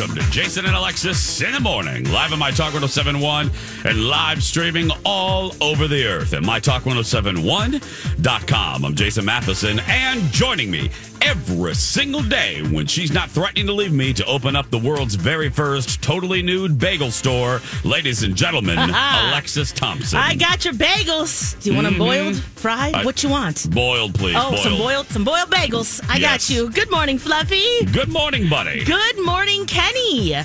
welcome 0.00 0.16
to 0.16 0.30
Jason 0.30 0.64
and 0.64 0.74
Alexis 0.74 1.42
in 1.42 1.52
the 1.52 1.60
morning, 1.60 2.10
live 2.10 2.32
on 2.32 2.38
My 2.38 2.50
Talk 2.50 2.72
1071 2.72 3.50
and 3.84 4.08
live 4.08 4.42
streaming 4.42 4.90
all 5.04 5.54
over 5.60 5.86
the 5.86 6.06
earth 6.06 6.32
at 6.32 6.42
MyTalk1071.com. 6.42 8.84
I'm 8.86 8.94
Jason 8.94 9.26
Matheson, 9.26 9.78
and 9.88 10.22
joining 10.32 10.70
me 10.70 10.88
every 11.22 11.74
single 11.74 12.22
day 12.22 12.62
when 12.62 12.86
she's 12.86 13.12
not 13.12 13.30
threatening 13.30 13.66
to 13.66 13.72
leave 13.72 13.92
me 13.92 14.12
to 14.14 14.24
open 14.26 14.56
up 14.56 14.70
the 14.70 14.78
world's 14.78 15.14
very 15.14 15.48
first 15.48 16.02
totally 16.02 16.42
nude 16.42 16.78
bagel 16.78 17.10
store, 17.10 17.60
ladies 17.84 18.22
and 18.22 18.34
gentlemen, 18.34 18.78
Alexis 18.78 19.72
Thompson. 19.72 20.18
I 20.18 20.34
got 20.34 20.64
your 20.64 20.74
bagels. 20.74 21.60
Do 21.62 21.70
you 21.70 21.76
want 21.76 21.84
them 21.86 21.94
mm-hmm. 21.94 22.02
boiled, 22.02 22.36
fried? 22.36 22.94
I- 22.94 23.04
what 23.04 23.22
you 23.22 23.28
want? 23.28 23.70
Boiled, 23.70 24.14
please. 24.14 24.36
Oh, 24.38 24.56
some 24.56 24.72
boiled. 24.72 24.80
boiled, 24.82 25.06
some 25.08 25.24
boiled 25.24 25.50
bagels. 25.50 26.00
I 26.08 26.16
Yes. 26.16 26.48
got 26.48 26.54
you. 26.54 26.70
Good 26.70 26.90
morning, 26.90 27.18
Fluffy. 27.18 27.84
Good 27.92 28.08
morning, 28.08 28.48
buddy. 28.48 28.84
Good 28.84 29.24
morning, 29.24 29.66
Kenny. 29.66 30.36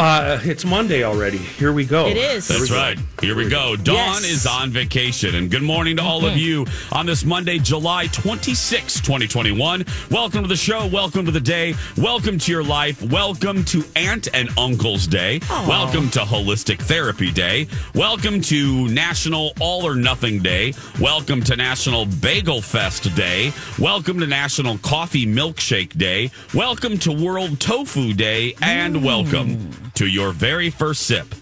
Uh, 0.00 0.40
it's 0.44 0.64
Monday 0.64 1.04
already. 1.04 1.36
Here 1.36 1.74
we 1.74 1.84
go. 1.84 2.06
It 2.06 2.16
is. 2.16 2.48
That's 2.48 2.70
right. 2.70 2.98
Here 3.20 3.36
we 3.36 3.50
go. 3.50 3.76
Dawn 3.76 3.96
Yes. 3.96 4.24
is 4.24 4.46
on 4.46 4.70
vacation. 4.70 5.34
And 5.34 5.50
good 5.50 5.62
morning 5.62 5.96
to 5.96 6.02
all 6.02 6.24
of 6.24 6.38
you 6.38 6.64
on 6.90 7.04
this 7.04 7.22
Monday, 7.22 7.58
July 7.58 8.06
26, 8.06 8.94
2021. 9.02 9.84
Welcome 10.10 10.40
to 10.40 10.48
the 10.48 10.56
show. 10.56 10.86
Welcome 10.86 11.26
to 11.26 11.30
the 11.30 11.38
day. 11.38 11.74
Welcome 11.98 12.38
to 12.38 12.50
your 12.50 12.64
life. 12.64 13.02
Welcome 13.02 13.62
to 13.66 13.84
Aunt 13.94 14.26
and 14.32 14.48
Uncle's 14.56 15.06
Day. 15.06 15.40
Welcome 15.68 16.08
to 16.12 16.20
Holistic 16.20 16.78
Therapy 16.78 17.30
Day. 17.30 17.66
Welcome 17.94 18.40
to 18.40 18.88
National 18.88 19.52
All 19.60 19.86
or 19.86 19.94
Nothing 19.96 20.38
Day. 20.42 20.72
Welcome 20.98 21.42
to 21.42 21.56
National 21.56 22.06
Bagel 22.06 22.62
Fest 22.62 23.14
Day. 23.14 23.52
Welcome 23.78 24.18
to 24.20 24.26
National 24.26 24.78
Coffee 24.78 25.26
Milkshake 25.26 25.98
Day. 25.98 26.30
Welcome 26.54 26.96
to 27.00 27.12
World 27.12 27.60
Tofu 27.60 28.14
Day. 28.14 28.54
And 28.62 29.04
welcome 29.04 29.70
to 29.94 30.06
your 30.06 30.32
very 30.32 30.70
first 30.70 31.02
sip 31.06 31.34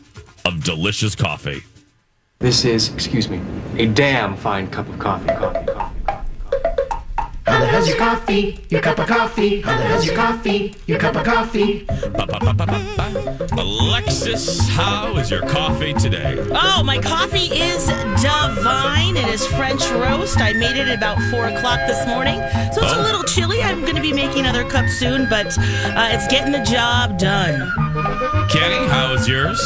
of 0.45 0.63
delicious 0.65 1.15
coffee. 1.15 1.63
This 2.41 2.65
is, 2.65 2.93
excuse 2.95 3.29
me, 3.29 3.41
a 3.77 3.87
damn 3.87 4.37
fine 4.37 4.69
cup 4.69 4.89
of 4.89 4.99
coffee. 4.99 5.27
Coffee, 5.29 5.55
coffee, 5.55 5.59
coffee. 5.59 6.13
coffee. 7.47 7.51
How 7.51 7.59
the 7.59 7.67
hell's 7.67 7.89
your 7.89 7.97
coffee? 7.97 8.61
Your 8.69 8.81
cup 8.81 8.99
of 8.99 9.07
coffee? 9.09 9.61
How 9.63 9.77
the 9.79 9.85
hell's 9.85 10.07
your 10.07 10.15
coffee? 10.15 10.75
Your 10.87 10.99
cup 10.99 11.17
of 11.17 11.25
coffee? 11.25 11.87
Alexis, 13.59 14.69
how 14.69 15.17
is 15.17 15.31
your 15.31 15.43
coffee 15.43 15.95
today? 15.95 16.37
Oh, 16.51 16.83
my 16.85 16.99
coffee 16.99 17.47
is 17.53 17.87
divine. 17.87 19.17
It 19.17 19.29
is 19.29 19.47
French 19.47 19.89
roast. 19.91 20.39
I 20.41 20.53
made 20.53 20.77
it 20.77 20.89
at 20.89 20.97
about 20.99 21.19
four 21.31 21.47
o'clock 21.47 21.81
this 21.87 22.07
morning, 22.07 22.37
so 22.73 22.83
it's 22.83 22.93
Oh. 22.95 23.01
a 23.01 23.03
little 23.03 23.23
chilly. 23.25 23.63
I'm 23.63 23.81
going 23.81 23.97
to 23.97 24.03
be 24.03 24.13
making 24.13 24.41
another 24.41 24.65
cup 24.69 24.87
soon, 24.89 25.27
but 25.29 25.47
uh, 25.59 26.09
it's 26.13 26.29
getting 26.29 26.53
the 26.53 26.63
job 26.63 27.19
done. 27.19 27.73
Kenny, 28.49 28.87
how 28.89 29.13
is 29.15 29.29
yours? 29.29 29.59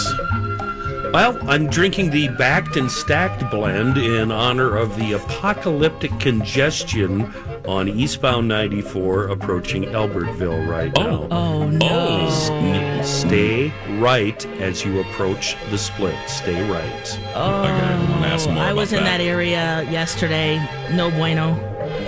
Well, 1.13 1.39
I'm 1.49 1.69
drinking 1.69 2.11
the 2.11 2.29
backed 2.29 2.77
and 2.77 2.91
stacked 2.91 3.49
blend 3.51 3.99
in 3.99 4.33
honor 4.33 4.77
of 4.77 4.97
the 4.97 5.13
apocalyptic 5.13 6.19
congestion 6.19 7.23
on 7.67 7.89
eastbound 7.89 8.49
94 8.49 9.29
approaching 9.29 9.85
Albertville 9.85 10.67
right 10.67 10.93
now. 10.97 11.29
Oh 11.31 11.69
no! 11.69 11.89
Oh, 11.91 13.03
Stay 13.03 13.73
right 14.01 14.45
as 14.61 14.85
you 14.85 15.01
approach 15.01 15.55
the 15.71 15.79
split. 15.79 16.17
Stay 16.29 16.69
right. 16.71 17.21
Oh, 17.35 17.61
Okay, 17.61 17.71
I'm 17.71 18.25
ask 18.25 18.49
more 18.49 18.59
I 18.59 18.67
about 18.71 18.77
was 18.77 18.93
in 18.93 19.05
that. 19.05 19.19
that 19.19 19.21
area 19.21 19.83
yesterday. 19.91 20.57
No 20.93 21.11
bueno. 21.11 21.57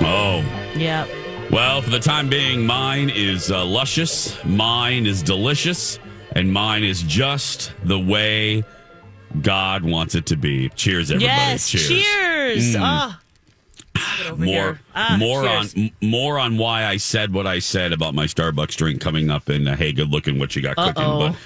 oh. 0.00 0.42
Yep. 0.76 1.08
Well, 1.52 1.82
for 1.82 1.90
the 1.90 2.00
time 2.00 2.28
being, 2.28 2.64
mine 2.66 3.10
is 3.14 3.50
uh, 3.52 3.64
luscious, 3.64 4.42
mine 4.44 5.06
is 5.06 5.22
delicious, 5.22 6.00
and 6.34 6.52
mine 6.52 6.84
is 6.84 7.02
just 7.02 7.72
the 7.84 7.98
way 7.98 8.64
God 9.42 9.82
wants 9.84 10.14
it 10.14 10.26
to 10.26 10.36
be. 10.36 10.68
Cheers, 10.70 11.10
everybody! 11.10 11.26
Yes, 11.34 11.68
cheers. 11.68 12.76
Mm. 12.76 12.80
Oh, 12.80 13.18
have 13.96 14.26
it 14.26 14.30
over 14.30 14.44
more. 14.44 14.80
Ah, 14.94 15.16
more 15.18 15.42
cheers. 15.44 15.74
on 15.74 15.90
more 16.02 16.38
on 16.38 16.56
why 16.56 16.84
I 16.86 16.96
said 16.96 17.32
what 17.32 17.46
I 17.46 17.58
said 17.58 17.92
about 17.92 18.14
my 18.14 18.26
Starbucks 18.26 18.76
drink 18.76 19.00
coming 19.00 19.30
up 19.30 19.48
And 19.48 19.68
uh, 19.68 19.76
hey 19.76 19.92
good 19.92 20.10
looking 20.10 20.38
what 20.38 20.54
you 20.56 20.62
got 20.62 20.78
Uh-oh. 20.78 20.92
cooking 20.92 21.36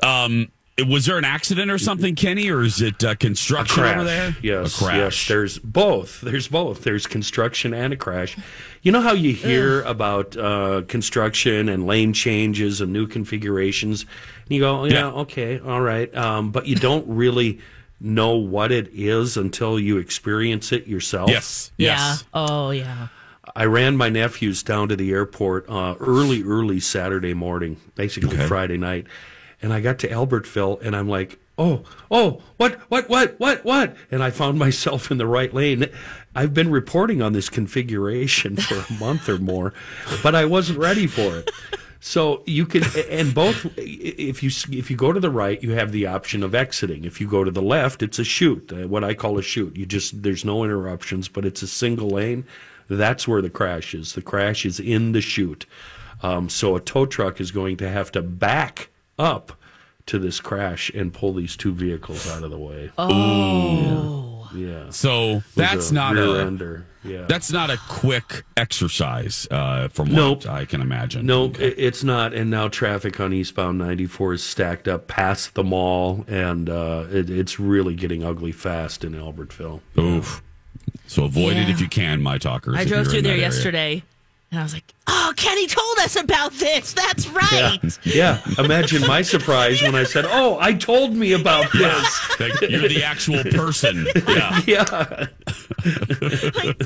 but 0.00 0.08
um 0.08 0.48
was 0.86 1.04
there 1.06 1.18
an 1.18 1.24
accident 1.24 1.70
or 1.70 1.78
something 1.78 2.14
Kenny 2.14 2.50
or 2.50 2.62
is 2.62 2.80
it 2.80 3.04
uh, 3.04 3.14
construction 3.14 3.84
over 3.84 4.04
there 4.04 4.34
Yes, 4.42 4.80
a 4.80 4.84
crash 4.84 4.96
yes. 4.96 5.28
There's 5.28 5.58
both. 5.58 6.20
There's 6.22 6.48
both. 6.48 6.84
There's 6.84 7.06
construction 7.06 7.74
and 7.74 7.92
a 7.92 7.96
crash. 7.96 8.36
You 8.82 8.92
know 8.92 9.02
how 9.02 9.12
you 9.12 9.34
hear 9.34 9.82
about 9.82 10.36
uh, 10.36 10.82
construction 10.88 11.68
and 11.68 11.86
lane 11.86 12.12
changes 12.14 12.80
and 12.80 12.92
new 12.92 13.06
configurations, 13.06 14.02
and 14.02 14.54
you 14.54 14.60
go, 14.60 14.84
yeah, 14.84 15.08
okay, 15.08 15.58
all 15.58 15.82
right, 15.82 16.14
um, 16.16 16.50
but 16.50 16.66
you 16.66 16.76
don't 16.76 17.06
really 17.06 17.60
know 18.00 18.36
what 18.36 18.72
it 18.72 18.88
is 18.94 19.36
until 19.36 19.78
you 19.78 19.98
experience 19.98 20.72
it 20.72 20.86
yourself. 20.86 21.28
yes 21.28 21.70
Yeah. 21.76 22.16
Oh, 22.32 22.70
yeah. 22.70 23.08
I 23.54 23.64
ran 23.66 23.96
my 23.96 24.08
nephews 24.08 24.62
down 24.62 24.88
to 24.88 24.96
the 24.96 25.10
airport 25.10 25.68
uh, 25.68 25.96
early, 26.00 26.42
early 26.42 26.80
Saturday 26.80 27.34
morning, 27.34 27.76
basically 27.96 28.36
Okay. 28.36 28.46
Friday 28.46 28.78
night, 28.78 29.06
and 29.62 29.72
I 29.72 29.80
got 29.80 29.98
to 30.00 30.08
Albertville, 30.08 30.80
and 30.82 30.94
I'm 30.96 31.08
like, 31.08 31.38
"Oh, 31.58 31.82
oh, 32.10 32.42
what, 32.56 32.80
what, 32.90 33.08
what, 33.08 33.38
what, 33.38 33.64
what?" 33.64 33.96
And 34.10 34.22
I 34.22 34.30
found 34.30 34.58
myself 34.66 35.10
in 35.10 35.18
the 35.18 35.26
right 35.26 35.52
lane. 35.52 35.86
I've 36.34 36.54
been 36.54 36.70
reporting 36.70 37.20
on 37.22 37.32
this 37.32 37.48
configuration 37.48 38.56
for 38.56 38.76
a 38.76 38.98
month 38.98 39.28
or 39.28 39.38
more, 39.38 39.72
but 40.22 40.34
I 40.34 40.44
wasn't 40.44 40.78
ready 40.78 41.06
for 41.06 41.38
it. 41.38 41.50
So 42.02 42.42
you 42.46 42.64
can, 42.64 42.82
and 43.10 43.34
both, 43.34 43.66
if 43.76 44.42
you 44.42 44.50
if 44.78 44.90
you 44.90 44.96
go 44.96 45.12
to 45.12 45.20
the 45.20 45.30
right, 45.30 45.62
you 45.62 45.72
have 45.72 45.92
the 45.92 46.06
option 46.06 46.42
of 46.42 46.54
exiting. 46.54 47.04
If 47.04 47.20
you 47.20 47.28
go 47.28 47.44
to 47.44 47.50
the 47.50 47.60
left, 47.60 48.02
it's 48.02 48.18
a 48.18 48.24
shoot, 48.24 48.72
uh, 48.72 48.88
what 48.88 49.04
I 49.04 49.12
call 49.12 49.38
a 49.38 49.42
shoot. 49.42 49.76
You 49.76 49.84
just 49.84 50.22
there's 50.22 50.44
no 50.44 50.64
interruptions, 50.64 51.28
but 51.28 51.44
it's 51.44 51.60
a 51.60 51.66
single 51.66 52.08
lane. 52.08 52.46
That's 52.88 53.28
where 53.28 53.42
the 53.42 53.50
crash 53.50 53.94
is. 53.94 54.14
The 54.14 54.22
crash 54.22 54.64
is 54.64 54.80
in 54.80 55.12
the 55.12 55.20
chute. 55.20 55.66
Um, 56.22 56.48
so 56.48 56.74
a 56.74 56.80
tow 56.80 57.06
truck 57.06 57.40
is 57.40 57.50
going 57.50 57.76
to 57.78 57.88
have 57.88 58.10
to 58.12 58.22
back 58.22 58.88
up 59.20 59.52
to 60.06 60.18
this 60.18 60.40
crash 60.40 60.90
and 60.90 61.12
pull 61.12 61.34
these 61.34 61.56
two 61.56 61.72
vehicles 61.72 62.28
out 62.30 62.42
of 62.42 62.50
the 62.50 62.58
way. 62.58 62.90
Oh. 62.98 64.48
Yeah. 64.52 64.90
so 64.90 65.42
that's 65.54 65.90
a 65.92 65.94
not 65.94 66.18
a 66.18 66.40
ender. 66.40 66.84
Yeah. 67.04 67.24
that's 67.28 67.52
not 67.52 67.70
a 67.70 67.78
quick 67.88 68.42
exercise 68.56 69.46
uh, 69.50 69.88
from 69.88 70.08
what 70.08 70.16
Nope. 70.16 70.46
I 70.48 70.64
can 70.66 70.80
imagine 70.82 71.24
No, 71.24 71.44
Okay. 71.44 71.68
it's 71.68 72.02
not. 72.04 72.34
And 72.34 72.50
now 72.50 72.66
traffic 72.68 73.20
on 73.20 73.32
eastbound 73.32 73.78
94 73.78 74.34
is 74.34 74.42
stacked 74.42 74.88
up 74.88 75.06
past 75.06 75.54
the 75.54 75.62
mall, 75.64 76.24
and 76.28 76.68
uh, 76.68 77.06
it, 77.10 77.30
it's 77.30 77.58
really 77.60 77.94
getting 77.94 78.24
ugly 78.24 78.52
fast 78.52 79.04
in 79.04 79.12
Albertville. 79.12 79.80
Oof. 79.98 80.42
So 81.06 81.24
avoid 81.24 81.56
it 81.56 81.68
if 81.70 81.80
you 81.80 81.88
can, 81.88 82.20
my 82.20 82.36
talkers. 82.38 82.76
I 82.76 82.84
drove 82.84 83.04
through 83.06 83.22
there 83.22 83.34
that 83.34 83.38
area. 83.38 83.42
yesterday, 83.42 84.02
and 84.50 84.60
I 84.60 84.62
was 84.62 84.74
like, 84.74 84.92
"Oh, 85.06 85.32
Kenny 85.36 85.66
told 85.66 85.98
us 85.98 86.16
about 86.16 86.52
this. 86.52 86.92
That's 86.92 87.28
right." 87.28 87.78
Yeah. 88.04 88.40
Imagine 88.58 89.06
my 89.06 89.22
surprise 89.22 89.82
when 89.82 89.94
I 89.94 90.04
said, 90.04 90.24
"Oh, 90.26 90.58
I 90.60 90.74
told 90.74 91.14
me 91.14 91.32
about 91.32 91.70
this." 91.72 92.40
Like, 92.40 92.60
you're 92.62 92.88
the 92.88 93.02
actual 93.04 93.42
person. 93.44 94.06
Yeah. 94.26 94.60
Yeah. 94.66 95.26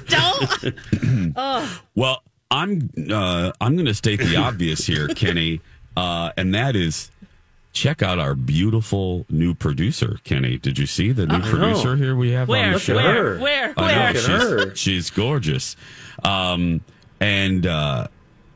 Don't. 0.06 1.32
oh. 1.36 1.80
Well, 1.94 2.22
I'm 2.50 2.90
uh, 3.10 3.52
I'm 3.60 3.74
going 3.74 3.86
to 3.86 3.94
state 3.94 4.20
the 4.20 4.36
obvious 4.36 4.86
here, 4.86 5.08
Kenny, 5.08 5.60
uh, 5.96 6.30
and 6.36 6.54
that 6.54 6.76
is 6.76 7.10
check 7.72 8.02
out 8.02 8.18
our 8.18 8.34
beautiful 8.34 9.26
new 9.28 9.54
producer, 9.54 10.18
Kenny. 10.24 10.56
Did 10.58 10.78
you 10.78 10.86
see 10.86 11.10
the 11.12 11.26
new 11.26 11.40
producer 11.40 11.96
here 11.96 12.14
we 12.14 12.30
have 12.30 12.48
on 12.48 12.52
Where? 12.52 12.72
the 12.74 12.78
show? 12.78 12.94
Where? 12.94 13.14
her. 13.34 13.38
Where? 13.40 13.74
I 13.76 13.80
know, 13.80 13.86
Where? 13.86 13.98
at 13.98 14.16
she's, 14.16 14.26
her. 14.26 14.74
she's 14.76 15.10
gorgeous, 15.10 15.76
um, 16.22 16.80
and 17.24 17.66
uh, 17.66 18.08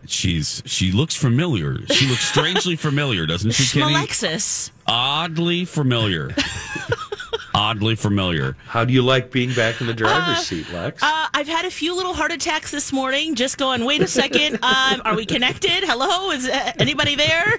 she's 0.06 0.62
she 0.66 0.92
looks 0.92 1.14
familiar. 1.14 1.86
She 1.86 2.06
looks 2.06 2.24
strangely 2.24 2.76
familiar, 2.88 3.24
doesn't 3.24 3.52
she, 3.52 3.80
Kenny? 3.80 3.94
Schmalexis. 3.94 4.70
Oddly 4.86 5.64
familiar. 5.64 6.34
Oddly 7.54 7.96
familiar. 7.96 8.56
How 8.66 8.84
do 8.84 8.92
you 8.92 9.02
like 9.02 9.32
being 9.32 9.52
back 9.54 9.80
in 9.80 9.86
the 9.88 9.94
driver's 9.94 10.46
seat, 10.46 10.70
Lex? 10.72 11.02
Uh, 11.02 11.26
I've 11.34 11.48
had 11.48 11.64
a 11.64 11.70
few 11.70 11.96
little 11.96 12.12
heart 12.12 12.30
attacks 12.30 12.70
this 12.70 12.92
morning. 12.92 13.34
Just 13.34 13.58
going. 13.58 13.84
Wait 13.84 14.02
a 14.02 14.06
second. 14.06 14.58
Um, 14.68 15.00
are 15.04 15.16
we 15.16 15.24
connected? 15.24 15.82
Hello, 15.84 16.30
is 16.30 16.46
uh, 16.46 16.72
anybody 16.78 17.16
there? 17.16 17.54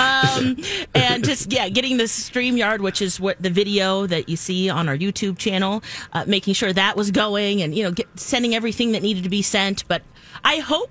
Um, 0.00 0.56
and 0.94 1.24
just 1.24 1.52
yeah, 1.52 1.68
getting 1.68 1.96
the 1.98 2.04
Streamyard, 2.04 2.80
which 2.80 3.02
is 3.02 3.20
what 3.20 3.40
the 3.42 3.50
video 3.50 4.06
that 4.06 4.28
you 4.28 4.36
see 4.36 4.70
on 4.70 4.88
our 4.88 4.96
YouTube 4.96 5.36
channel, 5.36 5.82
uh, 6.12 6.24
making 6.26 6.54
sure 6.54 6.72
that 6.72 6.96
was 6.96 7.10
going, 7.10 7.62
and 7.62 7.74
you 7.74 7.82
know, 7.82 7.90
get, 7.90 8.06
sending 8.18 8.54
everything 8.54 8.92
that 8.92 9.02
needed 9.02 9.22
to 9.24 9.28
be 9.28 9.42
sent. 9.42 9.86
But 9.86 10.02
I 10.44 10.58
hope 10.58 10.90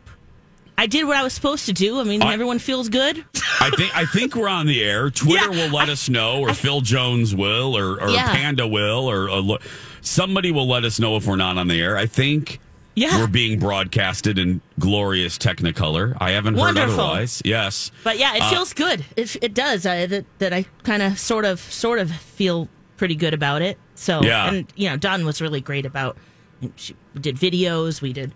I 0.77 0.87
did 0.87 1.05
what 1.05 1.15
I 1.15 1.23
was 1.23 1.33
supposed 1.33 1.65
to 1.67 1.73
do. 1.73 1.99
I 1.99 2.03
mean, 2.03 2.21
I- 2.21 2.33
everyone 2.33 2.59
feels 2.59 2.89
good. 2.89 3.23
I 3.61 3.69
think 3.77 3.95
I 3.95 4.05
think 4.05 4.35
we're 4.35 4.47
on 4.49 4.65
the 4.67 4.83
air. 4.83 5.09
Twitter 5.11 5.53
Yeah, 5.53 5.67
will 5.67 5.73
let 5.75 5.89
us 5.89 6.09
know, 6.09 6.41
or 6.41 6.53
Phil 6.53 6.81
Jones 6.81 7.33
will, 7.33 7.77
or, 7.77 8.01
or 8.01 8.09
Yeah. 8.09 8.31
Panda 8.33 8.67
will, 8.67 9.09
or, 9.09 9.29
or 9.29 9.59
somebody 10.01 10.51
will 10.51 10.67
let 10.67 10.83
us 10.83 10.99
know 10.99 11.15
if 11.15 11.25
we're 11.25 11.35
not 11.37 11.57
on 11.57 11.67
the 11.67 11.81
air. 11.81 11.97
I 11.97 12.05
think 12.05 12.59
Yeah. 12.95 13.17
we're 13.19 13.27
being 13.27 13.57
broadcasted 13.59 14.37
in 14.37 14.61
glorious 14.79 15.37
Technicolor. 15.37 16.15
I 16.19 16.31
haven't 16.31 16.55
heard 16.55 16.59
Wonderful. 16.75 16.99
otherwise. 16.99 17.41
Yes, 17.45 17.91
But 18.03 18.19
yeah, 18.19 18.35
it 18.35 18.41
Uh, 18.43 18.49
feels 18.49 18.73
good. 18.73 19.05
It, 19.15 19.35
it 19.41 19.53
does. 19.53 19.85
I, 19.85 20.05
that 20.07 20.25
that 20.39 20.53
I 20.53 20.65
kind 20.83 21.01
of 21.01 21.17
sort 21.19 21.45
of 21.45 21.59
sort 21.59 21.99
of 21.99 22.11
feel 22.11 22.67
pretty 22.97 23.15
good 23.15 23.33
about 23.33 23.61
it. 23.61 23.77
So 23.95 24.21
Yeah. 24.21 24.49
and 24.49 24.67
you 24.75 24.89
know, 24.89 24.97
Dawn 24.97 25.25
was 25.25 25.41
really 25.41 25.61
great 25.61 25.85
about. 25.85 26.17
She 26.75 26.95
did 27.19 27.37
videos. 27.37 28.01
We 28.01 28.11
did 28.13 28.33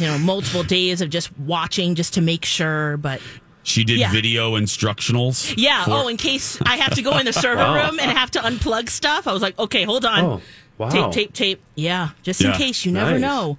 you 0.00 0.06
know 0.06 0.18
multiple 0.18 0.62
days 0.62 1.00
of 1.00 1.10
just 1.10 1.36
watching 1.38 1.94
just 1.94 2.14
to 2.14 2.20
make 2.20 2.44
sure. 2.44 2.96
But 2.96 3.20
she 3.62 3.84
did 3.84 3.98
Yeah. 3.98 4.10
video 4.12 4.54
instructionals. 4.56 5.54
yeah. 5.56 5.84
for- 5.84 5.90
oh, 5.92 6.08
in 6.08 6.16
case 6.16 6.58
I 6.62 6.76
have 6.76 6.94
to 6.94 7.02
go 7.02 7.18
in 7.18 7.26
the 7.26 7.32
server 7.32 7.62
room 7.62 7.98
and 8.00 8.10
have 8.10 8.30
to 8.32 8.38
unplug 8.40 8.88
stuff, 8.88 9.26
I 9.26 9.32
was 9.32 9.42
like, 9.42 9.58
okay, 9.58 9.82
hold 9.84 10.04
on. 10.04 10.24
Oh, 10.24 10.40
wow. 10.78 10.88
Tape, 10.90 11.10
tape, 11.12 11.32
tape. 11.32 11.62
Yeah, 11.74 12.10
just 12.22 12.40
in 12.42 12.52
case 12.52 12.84
you 12.84 12.92
never 12.92 13.12
Nice. 13.12 13.20
know. 13.22 13.58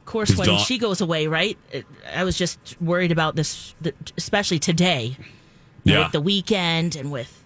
Of 0.00 0.06
course, 0.12 0.34
when 0.36 0.48
Dawn- 0.48 0.58
she 0.64 0.78
goes 0.78 1.00
away, 1.00 1.28
right? 1.28 1.56
I 2.12 2.24
was 2.24 2.36
just 2.36 2.58
worried 2.80 3.12
about 3.12 3.36
this, 3.36 3.74
especially 4.16 4.58
today 4.58 5.16
yeah. 5.84 6.02
with 6.02 6.12
the 6.12 6.20
weekend 6.20 6.96
and 6.96 7.12
with 7.12 7.39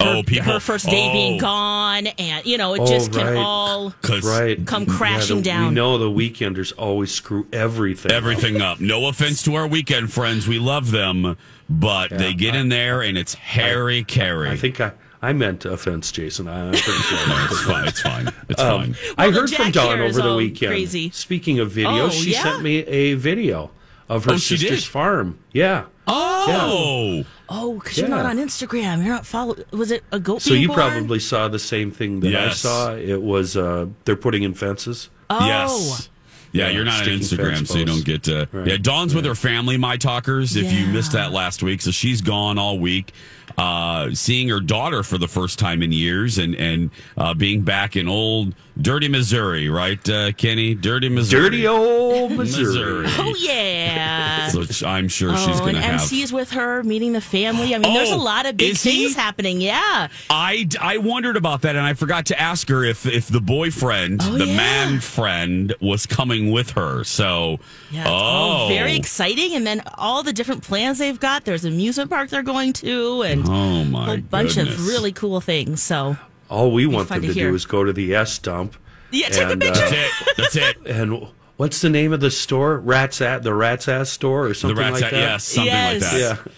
her, 0.00 0.16
oh, 0.16 0.22
people. 0.22 0.52
her 0.52 0.60
first 0.60 0.86
day 0.86 1.10
being 1.12 1.36
oh, 1.36 1.40
gone, 1.40 2.06
and 2.06 2.44
you 2.44 2.58
know, 2.58 2.74
it 2.74 2.80
Oh, 2.82 2.86
just 2.86 3.12
can 3.12 3.26
right. 3.26 3.36
all 3.36 3.94
'cause 4.02 4.22
right. 4.24 4.64
come 4.66 4.84
Yeah, 4.88 4.94
crashing 4.96 5.36
the- 5.38 5.42
down. 5.42 5.68
We 5.68 5.74
know 5.74 5.98
the 5.98 6.10
weekenders 6.10 6.72
always 6.76 7.10
screw 7.12 7.46
everything. 7.52 8.10
up. 8.10 8.16
Everything 8.16 8.60
up. 8.60 8.80
No 8.80 9.06
offense 9.08 9.42
to 9.44 9.54
our 9.54 9.66
weekend 9.66 10.12
friends. 10.12 10.46
We 10.48 10.58
love 10.58 10.90
them, 10.90 11.36
but 11.70 12.10
they 12.10 12.34
get 12.34 12.54
in 12.54 12.68
there 12.68 13.00
and 13.02 13.16
it's 13.16 13.34
Harry 13.34 14.02
Carey. 14.04 14.50
I 14.50 14.56
think 14.56 14.80
I, 14.80 14.92
I 15.22 15.32
meant 15.32 15.64
offense, 15.64 16.12
Jason. 16.12 16.48
I'm 16.48 16.72
pretty 16.72 16.82
sure. 16.82 17.18
No, 17.28 17.46
it's 17.50 17.60
fine. 17.62 17.88
It's 17.88 18.00
fine. 18.02 18.28
It's 18.48 18.60
Um, 18.60 18.80
fine. 18.94 18.96
I 19.16 19.26
Well, 19.28 19.32
the 19.32 19.40
heard 19.40 19.50
from 19.50 19.64
Jack 19.64 19.72
Dawn 19.74 20.00
over 20.00 20.20
the 20.20 20.34
weekend. 20.34 20.70
crazy. 20.72 21.10
Speaking 21.14 21.60
of 21.60 21.72
videos, 21.72 22.06
Oh, 22.06 22.10
she 22.10 22.32
yeah? 22.32 22.42
sent 22.42 22.62
me 22.62 22.78
a 22.80 23.14
video 23.14 23.70
of 24.08 24.26
her 24.26 24.32
Oh, 24.32 24.36
sister's 24.36 24.84
farm. 24.84 25.38
Yeah. 25.52 25.84
Oh, 26.06 27.24
Oh, 27.48 27.74
because 27.78 27.98
you're 27.98 28.08
not 28.08 28.26
on 28.26 28.38
Instagram. 28.38 29.04
You're 29.04 29.14
not 29.14 29.26
follow. 29.26 29.56
Was 29.70 29.90
it 29.90 30.02
a 30.12 30.18
goat? 30.18 30.42
So 30.42 30.54
you 30.54 30.68
born? 30.68 30.78
probably 30.78 31.18
saw 31.18 31.48
the 31.48 31.58
same 31.58 31.90
thing 31.90 32.20
that 32.20 32.34
I 32.34 32.50
saw. 32.50 32.94
It 32.94 33.20
was 33.20 33.56
uh, 33.56 33.86
they're 34.04 34.16
putting 34.16 34.42
in 34.42 34.54
fences. 34.54 35.10
Oh, 35.30 35.46
yes. 35.46 36.08
Yeah, 36.52 36.66
Yeah, 36.66 36.70
you're 36.72 36.84
not 36.84 37.02
on 37.02 37.08
Instagram, 37.08 37.66
so 37.66 37.78
you 37.78 37.84
don't 37.84 38.04
get 38.04 38.22
to. 38.24 38.48
Right. 38.52 38.66
Yeah, 38.68 38.76
Dawn's 38.78 39.14
with 39.14 39.24
her 39.24 39.34
family, 39.34 39.76
my 39.76 39.96
talkers. 39.96 40.56
If 40.56 40.72
you 40.72 40.86
missed 40.86 41.12
that 41.12 41.32
last 41.32 41.62
week, 41.62 41.82
so 41.82 41.90
she's 41.90 42.20
gone 42.22 42.58
all 42.58 42.78
week, 42.78 43.12
uh, 43.58 44.10
seeing 44.12 44.48
her 44.48 44.60
daughter 44.60 45.02
for 45.02 45.18
the 45.18 45.28
first 45.28 45.58
time 45.58 45.82
in 45.82 45.92
years, 45.92 46.38
and 46.38 46.54
and 46.54 46.90
uh, 47.16 47.34
being 47.34 47.62
back 47.62 47.96
in 47.96 48.08
old 48.08 48.54
dirty 48.80 49.08
Missouri, 49.08 49.68
right, 49.68 50.08
uh, 50.08 50.32
Kenny? 50.32 50.74
Dirty 50.74 51.08
Missouri. 51.08 51.42
Dirty 51.44 51.66
old 51.68 52.32
Missouri. 52.36 53.02
Missouri. 53.02 53.06
Oh 53.18 53.34
yeah. 53.38 54.48
So 54.48 54.86
I'm 54.86 55.08
sure 55.08 55.36
she's 55.36 55.56
oh, 55.56 55.60
going 55.60 55.76
and 55.76 55.84
to 55.84 55.90
have. 55.90 56.00
MC's 56.00 56.32
with 56.32 56.50
her, 56.52 56.82
meeting 56.82 57.12
the 57.12 57.20
family. 57.20 57.74
I 57.74 57.78
mean, 57.78 57.94
there's 57.94 58.10
a 58.10 58.14
Oh, 58.14 58.18
lot 58.18 58.46
of 58.46 58.56
big 58.56 58.72
is 58.72 58.82
he? 58.82 59.04
things 59.04 59.16
happening. 59.16 59.60
Yeah. 59.60 60.08
I, 60.30 60.68
I 60.80 60.98
wondered 60.98 61.36
about 61.36 61.62
that, 61.62 61.76
and 61.76 61.84
I 61.84 61.94
forgot 61.94 62.26
to 62.26 62.40
ask 62.40 62.68
her 62.68 62.84
if 62.84 63.06
if 63.06 63.28
the 63.28 63.40
boyfriend, 63.40 64.20
Oh, 64.22 64.32
the 64.38 64.46
yeah. 64.46 64.56
man 64.56 65.00
friend, 65.00 65.74
was 65.80 66.06
coming 66.06 66.50
with 66.52 66.70
her. 66.70 67.04
So, 67.04 67.58
Yeah, 67.90 68.06
oh, 68.08 68.66
very 68.68 68.94
exciting. 68.96 69.54
And 69.54 69.66
then 69.66 69.82
all 69.98 70.22
the 70.22 70.32
different 70.32 70.62
plans 70.62 70.98
they've 70.98 71.18
got. 71.18 71.44
There's 71.44 71.64
amusement 71.64 72.10
park 72.10 72.30
they're 72.30 72.42
going 72.42 72.72
to, 72.74 73.22
and 73.22 73.48
Oh 73.48 73.84
my 73.84 74.02
a 74.02 74.06
whole 74.06 74.16
bunch 74.18 74.54
goodness. 74.56 74.74
of 74.78 74.86
really 74.86 75.12
cool 75.12 75.40
things. 75.40 75.82
So 75.82 76.16
All 76.54 76.70
we 76.72 76.86
want 76.86 77.08
them 77.08 77.22
to 77.22 77.28
to 77.28 77.34
do 77.34 77.54
is 77.54 77.66
go 77.66 77.82
to 77.84 77.92
the 77.92 78.14
S 78.14 78.38
dump. 78.38 78.76
yeah, 79.10 79.28
take 79.28 79.48
a 79.48 79.50
And, 79.52 79.60
picture. 79.60 79.82
uh, 79.84 79.90
That's 79.90 79.92
it. 79.92 80.36
That's 80.36 80.56
it. 80.56 80.76
and 80.86 81.26
What's 81.56 81.80
the 81.82 81.88
name 81.88 82.12
of 82.12 82.18
the 82.18 82.32
store? 82.32 82.78
Rats 82.78 83.20
at 83.20 83.44
the 83.44 83.54
Rats 83.54 83.86
Ass 83.86 84.10
store 84.10 84.46
or 84.46 84.48
The 84.48 84.54
something 84.54 84.76
rats, 84.76 85.00
like 85.00 85.12
that. 85.12 85.16
yes, 85.16 85.44
something 85.44 85.66
Yes. 85.72 86.02
like 86.02 86.12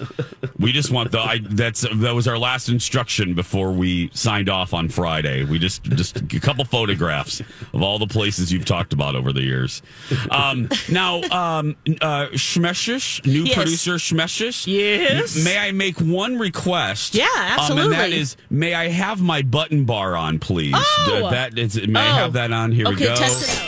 that. 0.09 0.19
Yeah. 0.19 0.25
We 0.59 0.73
just 0.73 0.91
want 0.91 1.12
the. 1.12 1.19
I, 1.21 1.41
that's 1.43 1.83
that 1.83 2.15
was 2.15 2.26
our 2.26 2.38
last 2.38 2.71
instruction 2.71 3.35
before 3.35 3.73
we 3.73 4.11
signed 4.15 4.49
off 4.49 4.73
on 4.73 4.88
Friday. 4.88 5.45
We 5.45 5.59
just 5.59 5.83
just 5.85 6.17
a 6.17 6.41
couple 6.41 6.65
photographs 6.65 7.41
of 7.75 7.83
all 7.83 7.99
the 7.99 8.07
places 8.07 8.50
you've 8.50 8.65
talked 8.65 8.95
about 8.95 9.17
over 9.17 9.35
the 9.35 9.43
years. 9.43 9.83
Um, 10.31 10.71
now, 10.91 11.17
um, 11.25 11.76
uh, 12.00 12.29
Schmeshish, 12.33 13.23
new 13.26 13.45
Yes. 13.45 13.55
producer 13.55 13.97
Schmeshish. 13.97 14.67
Yes. 14.67 15.37
May 15.45 15.59
I 15.59 15.73
make 15.73 15.99
one 16.00 16.38
request? 16.38 17.15
Yeah, 17.15 17.26
Um, 17.26 17.76
and 17.76 17.93
that 17.93 17.97
absolutely. 17.99 18.17
is, 18.19 18.37
may 18.49 18.73
I 18.73 18.88
have 18.88 19.21
my 19.21 19.43
button 19.43 19.85
bar 19.85 20.17
on, 20.17 20.38
please? 20.38 20.73
Oh. 20.75 21.29
that 21.31 21.59
is. 21.59 21.87
May 21.87 22.00
I 22.00 22.12
Oh. 22.12 22.15
have 22.15 22.33
that 22.33 22.50
on? 22.50 22.73
Here 22.73 22.88
we 22.88 22.95
Okay, 22.95 23.05
go. 23.15 23.67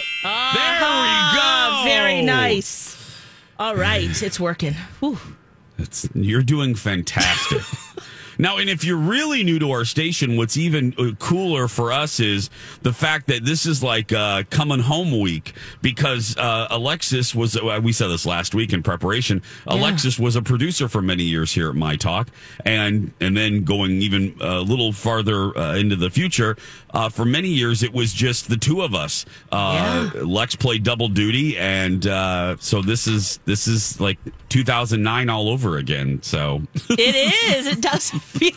There 0.54 0.72
we 0.72 0.78
Ah, 0.80 1.82
go. 1.84 1.88
Very 1.88 2.22
nice. 2.22 2.96
All 3.58 3.74
right, 3.74 4.22
it's 4.22 4.38
working. 4.40 4.74
Whew. 5.00 5.18
It's, 5.78 6.08
you're 6.14 6.42
doing 6.42 6.74
fantastic. 6.74 7.60
now, 8.38 8.58
and 8.58 8.70
if 8.70 8.84
you're 8.84 8.96
really 8.96 9.42
new 9.42 9.58
to 9.58 9.72
our 9.72 9.84
station, 9.84 10.36
what's 10.36 10.56
even 10.56 10.94
uh, 10.96 11.10
cooler 11.18 11.66
for 11.66 11.92
us 11.92 12.20
is 12.20 12.50
the 12.82 12.92
fact 12.92 13.26
that 13.26 13.44
this 13.44 13.66
is 13.66 13.82
like 13.82 14.12
uh, 14.12 14.44
coming 14.48 14.78
home 14.78 15.20
week 15.20 15.54
because 15.82 16.36
uh, 16.36 16.68
Alexis 16.70 17.34
was, 17.34 17.56
uh, 17.56 17.80
we 17.82 17.92
said 17.92 18.08
this 18.08 18.24
last 18.24 18.54
week 18.54 18.72
in 18.72 18.82
preparation. 18.82 19.42
Alexis 19.66 20.18
was 20.18 20.36
a 20.36 20.42
producer 20.42 20.88
for 20.88 21.02
many 21.02 21.24
years 21.24 21.52
here 21.52 21.68
at 21.68 21.74
My 21.74 21.96
Talk. 21.96 22.28
And, 22.64 23.12
and 23.20 23.36
then 23.36 23.64
going 23.64 24.02
even 24.02 24.36
a 24.40 24.60
little 24.60 24.92
farther 24.92 25.56
uh, 25.58 25.74
into 25.74 25.96
the 25.96 26.10
future, 26.10 26.56
uh, 26.94 27.08
for 27.08 27.24
many 27.24 27.48
years, 27.48 27.82
it 27.82 27.92
was 27.92 28.12
just 28.12 28.48
the 28.48 28.56
two 28.56 28.82
of 28.82 28.94
us. 28.94 29.26
Uh, 29.50 30.10
Lex 30.14 30.54
played 30.54 30.84
double 30.84 31.08
duty. 31.08 31.58
And 31.58 32.06
uh, 32.06 32.56
so 32.60 32.82
this 32.82 33.06
is, 33.08 33.40
this 33.46 33.66
is 33.66 34.00
like 34.00 34.18
2009 34.48 35.28
all 35.28 35.48
over 35.48 35.76
again. 35.76 36.22
So 36.22 36.62
It 36.90 37.14
is. 37.14 37.66
It 37.66 37.80
does 37.80 38.10
feel. 38.28 38.52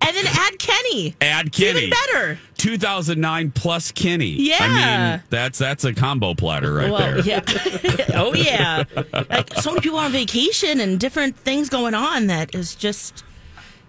And 0.00 0.16
then 0.16 0.24
add 0.26 0.58
Kenny. 0.58 1.14
add 1.20 1.48
It's 1.48 1.58
Kenny. 1.58 1.78
Even 1.86 1.90
better. 2.12 2.38
2009 2.56 3.50
plus 3.52 3.90
Kenny. 3.92 4.26
Yeah. 4.26 4.56
I 4.60 4.68
mean, 5.16 5.22
that's 5.30 5.58
that's 5.58 5.84
a 5.84 5.94
combo 5.94 6.34
platter 6.34 6.74
right 6.74 6.96
there. 6.96 7.18
Yeah. 7.20 7.40
oh 8.14 8.34
yeah. 8.34 8.84
Like 9.12 9.52
so 9.54 9.70
many 9.70 9.80
people 9.82 9.98
are 9.98 10.04
on 10.06 10.12
vacation 10.12 10.80
and 10.80 10.98
different 11.00 11.36
things 11.36 11.68
going 11.68 11.94
on 11.94 12.26
that 12.28 12.54
is 12.54 12.74
just 12.74 13.24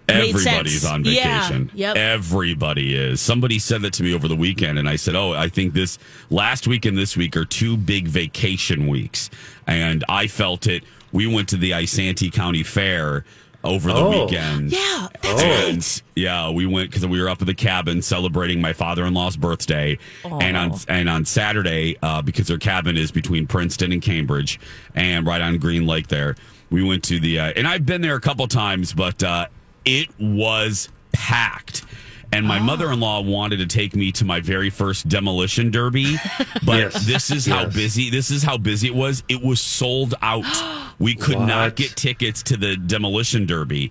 Everybody's 0.08 0.84
on 0.84 1.04
Yeah. 1.04 1.42
vacation. 1.42 1.70
Yep. 1.74 1.96
Everybody 1.96 2.94
is. 2.94 3.20
Somebody 3.20 3.58
said 3.58 3.82
that 3.82 3.92
to 3.94 4.02
me 4.02 4.12
over 4.14 4.26
the 4.28 4.36
weekend, 4.36 4.78
and 4.78 4.88
I 4.88 4.96
said, 4.96 5.14
"Oh, 5.14 5.32
I 5.32 5.48
think 5.48 5.74
this 5.74 5.98
last 6.28 6.66
week 6.66 6.84
and 6.84 6.98
this 6.98 7.16
week 7.16 7.36
are 7.36 7.44
two 7.44 7.76
big 7.76 8.08
vacation 8.08 8.88
weeks." 8.88 9.30
And 9.66 10.04
I 10.08 10.26
felt 10.26 10.66
it. 10.66 10.82
We 11.12 11.26
went 11.26 11.48
to 11.50 11.56
the 11.56 11.70
Isanti 11.70 12.32
County 12.32 12.62
Fair 12.62 13.24
over 13.64 13.92
the 13.92 13.98
Oh. 13.98 14.24
weekend. 14.26 14.72
Yeah, 14.72 15.08
that's 15.22 15.42
and 15.42 15.76
right. 15.76 16.02
yeah, 16.16 16.50
we 16.50 16.66
went 16.66 16.90
because 16.90 17.06
we 17.06 17.20
were 17.20 17.28
up 17.28 17.40
at 17.40 17.46
the 17.46 17.54
cabin 17.54 18.02
celebrating 18.02 18.60
my 18.60 18.72
father-in-law's 18.72 19.36
birthday, 19.36 19.98
and 20.24 20.56
on 20.56 20.74
and 20.88 21.08
on 21.08 21.24
Saturday 21.24 21.96
uh, 22.02 22.22
because 22.22 22.46
their 22.48 22.58
cabin 22.58 22.96
is 22.96 23.12
between 23.12 23.46
Princeton 23.46 23.92
and 23.92 24.02
Cambridge, 24.02 24.58
and 24.94 25.26
right 25.26 25.40
on 25.40 25.58
Green 25.58 25.86
Lake 25.86 26.08
there. 26.08 26.34
We 26.70 26.82
went 26.82 27.02
to 27.04 27.20
the 27.20 27.38
uh, 27.38 27.52
and 27.56 27.68
I've 27.68 27.84
been 27.86 28.00
there 28.00 28.16
a 28.16 28.20
couple 28.20 28.46
times, 28.48 28.92
but 28.92 29.22
uh, 29.22 29.46
it 29.84 30.08
was 30.18 30.88
packed. 31.12 31.84
And 32.32 32.46
my 32.46 32.58
mother-in-law 32.58 33.20
wanted 33.22 33.58
to 33.58 33.66
take 33.66 33.94
me 33.94 34.10
to 34.12 34.24
my 34.24 34.40
very 34.40 34.70
first 34.70 35.06
demolition 35.08 35.70
derby, 35.70 36.16
but 36.64 36.78
Yes. 36.78 37.06
this 37.06 37.30
is 37.30 37.44
how 37.46 37.62
Yes. 37.64 37.74
busy 37.74 38.10
this 38.10 38.30
is 38.30 38.42
how 38.42 38.56
busy 38.56 38.86
it 38.88 38.94
was. 38.94 39.22
It 39.28 39.42
was 39.42 39.60
sold 39.60 40.14
out. 40.22 40.44
We 40.98 41.14
could 41.14 41.40
not 41.40 41.74
get 41.76 41.96
tickets 41.96 42.42
to 42.44 42.56
the 42.56 42.76
demolition 42.76 43.44
derby. 43.44 43.90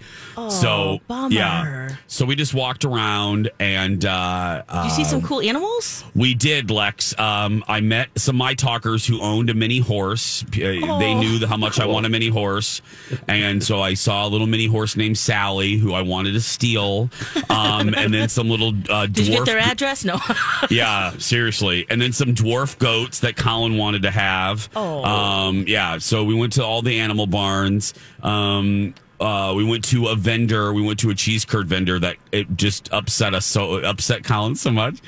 so 0.50 1.00
bummer. 1.08 1.30
yeah, 1.34 1.90
so 2.08 2.26
we 2.26 2.36
just 2.36 2.54
walked 2.54 2.86
around 2.86 3.50
and 3.60 4.06
uh, 4.06 4.64
Did 4.72 4.84
you 4.86 4.90
see 4.92 5.04
some 5.04 5.22
cool 5.22 5.42
animals? 5.42 6.04
we 6.16 6.34
did, 6.34 6.72
Lex. 6.72 7.18
Um, 7.20 7.64
I 7.68 7.82
met 7.82 8.10
some 8.18 8.38
my 8.38 8.54
talkers 8.56 9.06
who 9.06 9.22
owned 9.22 9.50
a 9.50 9.54
mini 9.54 9.80
horse. 9.80 10.44
Uh, 10.54 10.98
They 11.00 11.14
knew 11.14 11.46
how 11.46 11.58
much 11.58 11.80
I 11.80 11.86
want 11.86 12.06
a 12.06 12.10
mini 12.10 12.30
horse, 12.30 12.82
and 13.28 13.62
so 13.64 13.82
I 13.82 13.94
saw 13.94 14.26
a 14.26 14.30
little 14.30 14.48
mini 14.48 14.66
horse 14.68 14.96
named 14.96 15.18
Sally 15.18 15.76
who 15.78 15.94
I 15.94 16.02
wanted 16.02 16.32
to 16.34 16.42
steal, 16.42 17.10
um, 17.50 17.94
and 17.94 18.14
then 18.14 18.30
some 18.32 18.50
little 18.50 18.70
uh, 18.70 19.06
dwarf. 19.08 19.14
Did 19.14 19.28
you 19.28 19.34
get 19.36 19.46
their 19.46 19.60
address? 19.60 20.06
No. 20.06 20.20
Yeah, 20.70 21.18
seriously. 21.18 21.86
And 21.90 22.02
then 22.02 22.14
some 22.14 22.34
dwarf 22.34 22.78
goats 22.78 23.20
that 23.20 23.36
Colin 23.36 23.78
wanted 23.78 24.04
to 24.04 24.12
have. 24.12 24.70
Oh. 24.76 25.04
Um, 25.04 25.66
yeah, 25.68 25.98
so 25.98 26.24
we 26.24 26.34
went 26.34 26.54
to 26.54 26.64
all 26.64 26.82
the 26.82 27.00
animal 27.00 27.28
barns. 27.28 27.94
Um, 28.24 28.94
uh, 29.20 29.54
we 29.56 29.64
went 29.64 29.84
to 29.86 30.08
a 30.08 30.16
vendor. 30.16 30.74
We 30.74 30.82
went 30.82 31.00
to 31.00 31.10
a 31.12 31.16
cheese 31.16 31.46
curd 31.46 31.68
vendor 31.68 32.00
that 32.00 32.18
it 32.32 32.56
just 32.56 32.92
upset 32.92 33.36
us 33.36 33.46
so 33.46 33.76
upset 33.84 34.24
Colin 34.24 34.56
so 34.56 34.72
much 34.72 35.00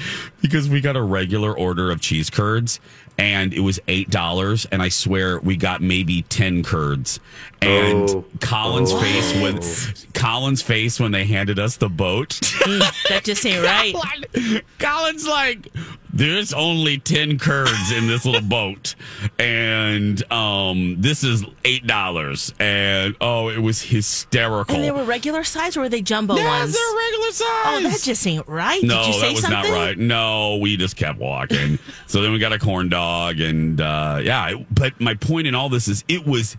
because 0.41 0.69
we 0.69 0.81
got 0.81 0.95
a 0.95 1.01
regular 1.01 1.57
order 1.57 1.89
of 1.89 1.99
cheese 1.99 2.29
curds 2.29 2.79
and 3.17 3.53
it 3.53 3.61
was 3.61 3.79
eight 3.87 4.09
dollars 4.11 4.65
and 4.71 4.81
I 4.83 4.89
swear 4.89 5.39
we 5.39 5.55
got 5.55 5.81
maybe 5.81 6.21
ten 6.23 6.61
curds. 6.63 7.19
And 7.67 8.09
Oh. 8.09 8.25
Colin's 8.39 8.91
Oh. 8.91 8.99
face 8.99 9.33
when 9.35 9.59
Colin's 10.13 10.61
face 10.61 10.99
when 10.99 11.11
they 11.11 11.25
handed 11.25 11.59
us 11.59 11.77
the 11.77 11.89
boat. 11.89 12.39
that 13.09 13.21
just 13.23 13.45
ain't 13.45 13.63
right. 13.63 13.95
Colin's 14.79 15.27
like, 15.27 15.67
there's 16.15 16.53
only 16.53 16.99
10 16.99 17.39
curds 17.39 17.91
in 17.91 18.07
this 18.07 18.23
little 18.25 18.41
boat. 18.41 18.93
And 19.39 20.21
um, 20.31 20.97
this 21.01 21.23
is 21.23 21.43
$8. 21.63 22.53
And 22.59 23.15
oh, 23.21 23.49
it 23.49 23.57
was 23.59 23.81
hysterical. 23.81 24.75
And 24.75 24.83
they 24.83 24.91
were 24.91 25.03
regular 25.05 25.43
size 25.43 25.75
or 25.75 25.81
were 25.81 25.89
they 25.89 26.01
jumbo 26.01 26.35
Yes, 26.35 26.45
ones? 26.61 26.73
they're 26.73 26.97
regular 26.97 27.31
size. 27.31 27.47
Oh, 27.65 27.79
that 27.83 28.01
just 28.03 28.27
ain't 28.27 28.47
right. 28.47 28.83
no, 28.83 29.03
Did 29.05 29.07
you 29.07 29.13
say 29.13 29.19
that 29.27 29.31
was 29.33 29.41
something? 29.41 29.71
not 29.71 29.77
right. 29.77 29.97
No, 29.97 30.57
we 30.57 30.77
just 30.77 30.95
kept 30.95 31.17
walking. 31.19 31.79
so 32.07 32.21
then 32.21 32.31
we 32.31 32.39
got 32.39 32.53
a 32.53 32.59
corn 32.59 32.89
dog. 32.89 33.39
And 33.39 33.81
uh, 33.81 34.19
yeah, 34.21 34.53
but 34.71 34.99
my 35.01 35.15
point 35.15 35.47
in 35.47 35.55
all 35.55 35.69
this 35.69 35.87
is 35.87 36.03
it 36.07 36.27
was 36.27 36.55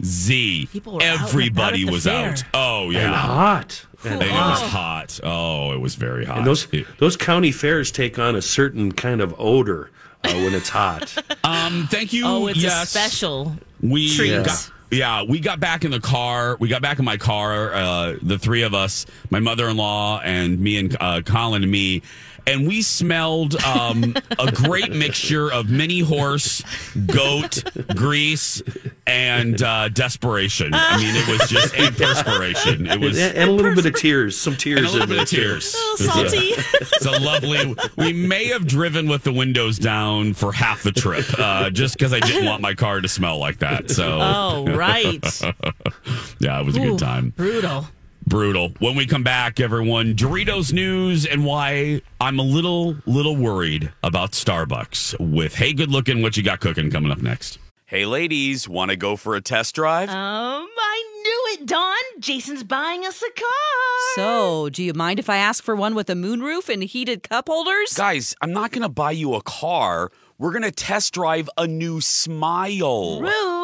busy. 0.00 0.66
People 0.66 0.94
were 0.94 1.02
out 1.02 1.22
Everybody 1.22 1.86
at 1.86 1.92
was 1.92 2.04
fair. 2.04 2.30
out. 2.30 2.44
Oh, 2.54 2.84
And 2.84 2.92
yeah. 2.94 3.12
hot. 3.14 3.86
And 4.04 4.14
And 4.14 4.22
it 4.22 4.30
was 4.32 4.60
hot. 4.60 5.20
Oh, 5.22 5.72
it 5.72 5.80
was 5.80 5.94
very 5.94 6.24
hot. 6.26 6.38
And 6.38 6.46
those 6.46 6.66
It- 6.72 6.86
those 6.98 7.16
county 7.16 7.52
fairs 7.52 7.90
take 7.90 8.18
on 8.18 8.36
a 8.36 8.42
certain 8.42 8.92
kind 8.92 9.20
of 9.20 9.34
odor 9.38 9.90
uh, 10.24 10.32
when 10.32 10.54
it's 10.54 10.68
hot. 10.68 11.14
um, 11.44 11.86
thank 11.90 12.12
you. 12.12 12.24
Oh, 12.26 12.46
it's 12.48 12.58
yes. 12.58 12.84
a 12.84 12.86
special. 12.86 13.56
we 13.80 14.14
treat. 14.14 14.44
got 14.44 14.70
yeah 14.90 15.22
we 15.22 15.40
got 15.40 15.58
back 15.58 15.84
in 15.84 15.90
the 15.90 15.98
car 15.98 16.56
we 16.60 16.68
got 16.68 16.80
back 16.80 16.98
in 17.00 17.04
my 17.04 17.16
car 17.16 17.74
uh, 17.74 18.14
the 18.22 18.38
three 18.38 18.62
of 18.62 18.74
us 18.74 19.06
my 19.30 19.40
mother-in-law 19.40 20.20
and 20.22 20.60
me 20.60 20.76
and 20.78 20.96
uh, 21.00 21.20
colin 21.24 21.62
and 21.62 21.72
me 21.72 22.00
and 22.46 22.66
we 22.68 22.82
smelled 22.82 23.56
um, 23.64 24.14
a 24.38 24.52
great 24.52 24.92
mixture 24.92 25.50
of 25.52 25.70
mini 25.70 26.00
horse 26.00 26.62
goat 27.06 27.62
grease 27.96 28.62
and 29.06 29.62
uh, 29.62 29.88
desperation 29.88 30.70
i 30.74 30.96
mean 30.98 31.14
it 31.16 31.28
was 31.28 31.48
just 31.48 31.74
and 31.76 31.96
perspiration 31.96 32.86
it 32.86 33.00
was 33.00 33.18
and, 33.20 33.36
and 33.36 33.50
a 33.50 33.52
little 33.52 33.74
bit 33.74 33.86
of 33.86 33.94
tears, 33.94 34.36
some 34.38 34.56
tears, 34.56 34.78
and 34.80 34.88
a 34.88 34.90
little 34.90 35.02
in 35.02 35.08
bit 35.08 35.16
there, 35.30 35.56
of 35.56 35.62
tears. 35.62 35.74
A 35.74 36.02
little 36.02 36.28
salty. 36.28 36.48
It's 36.48 37.06
a 37.06 37.10
lovely. 37.20 37.74
We 37.96 38.12
may 38.12 38.46
have 38.46 38.66
driven 38.66 39.08
with 39.08 39.22
the 39.22 39.32
windows 39.32 39.78
down 39.78 40.34
for 40.34 40.52
half 40.52 40.82
the 40.82 40.92
trip, 40.92 41.24
uh, 41.38 41.70
just 41.70 41.96
because 41.96 42.12
I 42.12 42.20
didn't 42.20 42.46
want 42.46 42.60
my 42.62 42.74
car 42.74 43.00
to 43.00 43.08
smell 43.08 43.38
like 43.38 43.58
that. 43.58 43.90
So, 43.90 44.18
Oh, 44.20 44.66
right. 44.74 45.24
yeah, 46.38 46.60
it 46.60 46.66
was 46.66 46.76
a 46.76 46.80
Ooh, 46.80 46.90
good 46.90 46.98
time. 46.98 47.30
Brutal. 47.36 47.86
Brutal. 48.26 48.72
When 48.78 48.96
we 48.96 49.06
come 49.06 49.22
back, 49.22 49.60
everyone, 49.60 50.14
Doritos 50.14 50.72
news 50.72 51.26
and 51.26 51.44
why 51.44 52.00
I'm 52.20 52.38
a 52.38 52.42
little, 52.42 52.96
little 53.06 53.36
worried 53.36 53.92
about 54.02 54.32
Starbucks. 54.32 55.18
With 55.20 55.54
hey, 55.54 55.72
good 55.72 55.90
looking, 55.90 56.22
what 56.22 56.36
you 56.36 56.42
got 56.42 56.60
cooking 56.60 56.90
coming 56.90 57.12
up 57.12 57.22
next? 57.22 57.58
Hey, 57.86 58.06
ladies, 58.06 58.68
want 58.68 58.90
to 58.90 58.96
go 58.96 59.14
for 59.16 59.36
a 59.36 59.40
test 59.40 59.74
drive? 59.74 60.08
Um, 60.08 60.14
I 60.16 61.20
knew 61.22 61.44
it, 61.52 61.66
Dawn. 61.66 61.94
Jason's 62.18 62.64
buying 62.64 63.04
us 63.04 63.22
a 63.22 63.30
car. 63.38 64.14
So, 64.14 64.68
do 64.70 64.82
you 64.82 64.94
mind 64.94 65.18
if 65.18 65.28
I 65.28 65.36
ask 65.36 65.62
for 65.62 65.76
one 65.76 65.94
with 65.94 66.08
a 66.08 66.14
moonroof 66.14 66.68
and 66.68 66.82
heated 66.82 67.22
cup 67.28 67.48
holders? 67.48 67.92
Guys, 67.92 68.34
I'm 68.40 68.52
not 68.52 68.72
going 68.72 68.82
to 68.82 68.88
buy 68.88 69.10
you 69.10 69.34
a 69.34 69.42
car. 69.42 70.10
We're 70.38 70.50
going 70.50 70.62
to 70.62 70.72
test 70.72 71.14
drive 71.14 71.48
a 71.56 71.66
new 71.66 72.00
smile. 72.00 73.20
Rude. 73.20 73.63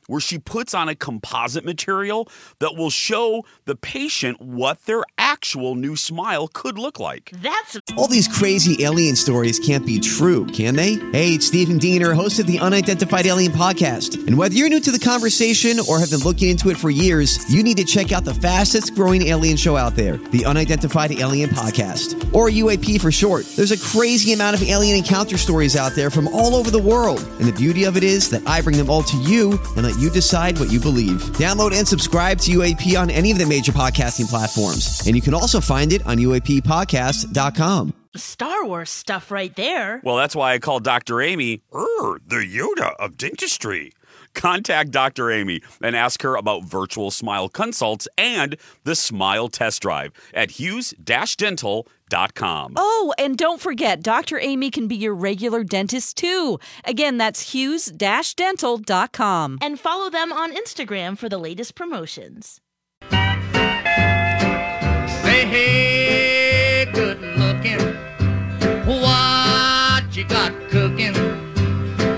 where 0.07 0.21
she 0.21 0.37
puts 0.37 0.73
on 0.73 0.89
a 0.89 0.95
composite 0.95 1.65
material 1.65 2.27
that 2.59 2.75
will 2.75 2.89
show 2.89 3.43
the 3.65 3.75
patient 3.75 4.41
what 4.41 4.85
their 4.85 5.03
actual 5.17 5.75
new 5.75 5.95
smile 5.95 6.47
could 6.47 6.77
look 6.77 6.99
like. 6.99 7.31
That's 7.41 7.79
All 7.97 8.07
these 8.07 8.27
crazy 8.27 8.83
alien 8.83 9.15
stories 9.15 9.59
can't 9.59 9.85
be 9.85 9.99
true, 9.99 10.45
can 10.47 10.75
they? 10.75 10.95
Hey, 11.11 11.35
it's 11.35 11.47
Stephen 11.47 11.77
Diener, 11.77 12.13
host 12.13 12.39
of 12.39 12.47
the 12.47 12.59
Unidentified 12.59 13.25
Alien 13.25 13.51
Podcast. 13.51 14.27
And 14.27 14.37
whether 14.37 14.55
you're 14.55 14.69
new 14.69 14.79
to 14.79 14.91
the 14.91 14.99
conversation 14.99 15.79
or 15.89 15.99
have 15.99 16.09
been 16.09 16.19
looking 16.19 16.49
into 16.49 16.69
it 16.69 16.77
for 16.77 16.89
years, 16.89 17.51
you 17.53 17.63
need 17.63 17.77
to 17.77 17.85
check 17.85 18.11
out 18.11 18.23
the 18.23 18.33
fastest 18.33 18.95
growing 18.95 19.23
alien 19.23 19.57
show 19.57 19.77
out 19.77 19.95
there, 19.95 20.17
the 20.17 20.45
Unidentified 20.45 21.11
Alien 21.11 21.49
Podcast, 21.49 22.33
or 22.33 22.49
UAP 22.49 22.99
for 23.01 23.11
short. 23.11 23.45
There's 23.55 23.71
a 23.71 23.77
crazy 23.77 24.33
amount 24.33 24.55
of 24.55 24.63
alien 24.63 24.97
encounter 24.97 25.37
stories 25.37 25.75
out 25.75 25.93
there 25.93 26.09
from 26.09 26.27
all 26.29 26.55
over 26.55 26.71
the 26.71 26.81
world. 26.81 27.19
And 27.39 27.47
the 27.47 27.53
beauty 27.53 27.83
of 27.83 27.97
it 27.97 28.03
is 28.03 28.29
that 28.29 28.45
I 28.47 28.61
bring 28.61 28.77
them 28.77 28.89
all 28.89 29.03
to 29.03 29.17
you 29.17 29.59
and 29.75 29.85
let 29.91 29.99
you 30.01 30.09
decide 30.09 30.59
what 30.59 30.71
you 30.71 30.79
believe. 30.79 31.21
Download 31.37 31.73
and 31.77 31.87
subscribe 31.87 32.39
to 32.39 32.51
UAP 32.51 32.99
on 32.99 33.09
any 33.09 33.31
of 33.31 33.37
the 33.37 33.45
major 33.45 33.71
podcasting 33.71 34.29
platforms. 34.29 35.05
And 35.05 35.15
you 35.15 35.21
can 35.21 35.33
also 35.33 35.59
find 35.59 35.91
it 35.91 36.05
on 36.05 36.17
UAPpodcast.com. 36.17 37.93
Star 38.15 38.65
Wars 38.65 38.89
stuff 38.89 39.31
right 39.31 39.55
there. 39.55 40.01
Well, 40.03 40.17
that's 40.17 40.35
why 40.35 40.53
I 40.53 40.59
call 40.59 40.79
Dr. 40.79 41.21
Amy 41.21 41.61
er, 41.73 42.19
the 42.25 42.45
Yoda 42.45 42.93
of 42.99 43.17
dentistry. 43.17 43.93
Contact 44.33 44.91
Dr. 44.91 45.29
Amy 45.29 45.61
and 45.81 45.93
ask 45.93 46.21
her 46.21 46.37
about 46.37 46.63
virtual 46.63 47.11
smile 47.11 47.49
consults 47.49 48.07
and 48.17 48.55
the 48.85 48.95
smile 48.95 49.49
test 49.49 49.81
drive 49.81 50.13
at 50.33 50.51
hughes-dental.com. 52.11 52.73
Oh, 52.75 53.13
and 53.17 53.37
don't 53.37 53.61
forget, 53.61 54.01
Dr. 54.01 54.37
Amy 54.39 54.71
can 54.71 54.87
be 54.87 54.95
your 54.95 55.13
regular 55.13 55.63
dentist 55.63 56.17
too. 56.17 56.59
Again, 56.85 57.17
that's 57.17 57.51
hughes-dental.com. 57.53 59.57
And 59.61 59.79
follow 59.79 60.09
them 60.09 60.33
on 60.33 60.53
Instagram 60.53 61.17
for 61.17 61.29
the 61.29 61.37
latest 61.37 61.75
promotions. 61.75 62.59
Say 63.09 63.17
hey, 65.45 66.89
good 66.93 67.21
looking. 67.37 67.79
What 68.85 70.15
you 70.15 70.23
got 70.25 70.51
cooking? 70.69 71.13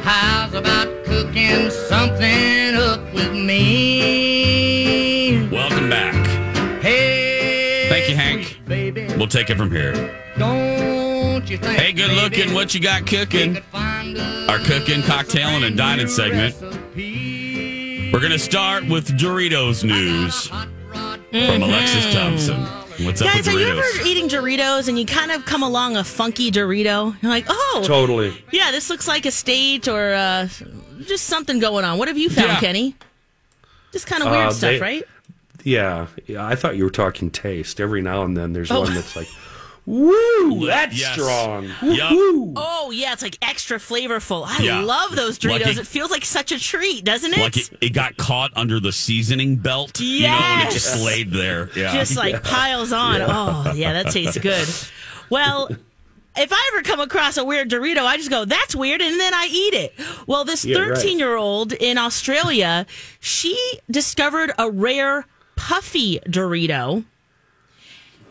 How's 0.04 0.54
about 0.54 0.88
cooking 1.06 1.70
something 1.70 2.62
We'll 9.24 9.30
take 9.30 9.50
it 9.50 9.56
from 9.58 9.72
here. 9.72 9.94
don't 10.38 11.50
you 11.50 11.58
think? 11.58 11.80
Hey, 11.80 11.94
good 11.94 12.12
looking. 12.12 12.53
What 12.53 12.74
you 12.74 12.82
got 12.82 13.08
cooking? 13.08 13.56
Our 13.74 14.58
cooking, 14.60 15.00
cocktailing, 15.00 15.65
and 15.65 15.77
dining 15.77 16.10
segment. 16.10 16.53
We're 18.12 18.20
going 18.20 18.34
to 18.34 18.38
start 18.38 18.86
with 18.89 19.18
Doritos 19.18 19.86
news 19.86 20.48
from 20.48 21.62
Alexis 21.63 22.13
Thompson. 22.13 22.60
What's 23.06 23.22
up 23.22 23.27
Guys, 23.30 23.48
with 23.48 23.56
are 23.56 23.60
you 23.62 23.68
ever 23.68 24.06
eating 24.06 24.27
Doritos 24.27 24.89
and 24.89 25.00
you 25.00 25.06
kind 25.06 25.32
of 25.32 25.46
come 25.46 25.63
along 25.63 25.96
a 25.96 26.03
funky 26.03 26.51
Dorito? 26.51 27.15
You're 27.24 27.32
like, 27.32 27.46
oh, 27.48 27.82
Totally. 27.86 28.34
yeah, 28.51 28.72
this 28.72 28.89
looks 28.89 29.08
like 29.08 29.25
a 29.25 29.32
state 29.32 29.88
or 29.88 30.13
uh, 30.13 30.50
just 31.06 31.27
something 31.27 31.60
going 31.60 31.86
on. 31.86 31.98
What 31.98 32.10
have 32.10 32.18
you 32.18 32.30
found, 32.30 32.50
Yeah. 32.50 32.60
Kenny? 32.60 32.94
Just 33.94 34.06
kind 34.06 34.22
of 34.22 34.32
weird 34.32 34.48
Uh, 34.48 34.51
stuff, 34.51 34.70
they- 34.72 34.80
right? 34.82 35.03
Yeah, 35.63 36.08
yeah. 36.27 36.46
I 36.46 36.55
thought 36.55 36.75
you 36.77 36.84
were 36.84 36.89
talking 36.89 37.29
taste. 37.29 37.79
Every 37.79 38.01
now 38.01 38.24
and 38.24 38.36
then, 38.36 38.53
there's 38.53 38.72
Oh. 38.72 38.82
one 38.82 38.93
that's 38.93 39.15
like, 39.15 39.27
"Woo, 39.86 40.65
that's 40.67 40.98
Yes. 41.00 41.13
strong." 41.13 41.70
Yup. 41.82 42.12
Woo. 42.12 42.53
Oh, 42.55 42.91
yeah, 42.91 43.13
it's 43.13 43.22
like 43.22 43.38
extra 43.41 43.77
flavorful. 43.79 44.46
I 44.48 44.63
Yeah. 44.63 44.82
love 44.82 45.15
those 45.15 45.38
Doritos. 45.39 45.50
Like 45.51 45.62
it- 45.67 45.77
it 45.79 45.88
feels 45.88 46.12
like 46.12 46.25
such 46.25 46.51
a 46.51 46.60
treat, 46.60 47.03
doesn't 47.05 47.34
it? 47.34 47.39
Like 47.39 47.58
it, 47.58 47.70
it 47.82 47.89
got 47.93 48.17
caught 48.17 48.51
under 48.55 48.79
the 48.79 48.91
seasoning 48.91 49.58
belt, 49.58 50.00
you 50.00 50.24
know, 50.24 50.27
and 50.34 50.67
it 50.67 50.72
just 50.72 51.01
laid 51.03 51.32
there. 51.32 51.70
Yeah. 51.75 51.93
just 51.93 52.15
like 52.15 52.43
piles 52.43 52.91
on. 52.93 53.22
Oh, 53.22 53.74
yeah, 53.75 53.93
that 54.01 54.12
tastes 54.12 54.38
good. 54.38 54.67
Well, 55.29 55.70
if 56.36 56.51
I 56.51 56.70
ever 56.74 56.84
come 56.84 57.00
across 57.00 57.38
a 57.38 57.43
weird 57.46 57.70
Dorito, 57.70 58.00
I 58.05 58.17
just 58.17 58.29
go, 58.29 58.43
that's 58.46 58.75
weird, 58.75 59.01
and 59.01 59.20
then 59.20 59.34
I 59.34 59.47
eat 59.52 59.73
it. 59.73 59.93
Well, 60.28 60.43
this 60.45 60.65
Yeah, 60.65 60.80
right. 60.80 60.95
13 60.95 61.19
year 61.19 61.36
old 61.36 61.73
in 61.73 61.97
Australia, 61.97 62.86
she 63.19 63.58
discovered 63.89 64.52
a 64.58 64.69
rare 64.69 65.26
puffy 65.56 66.20
Dorito, 66.28 67.06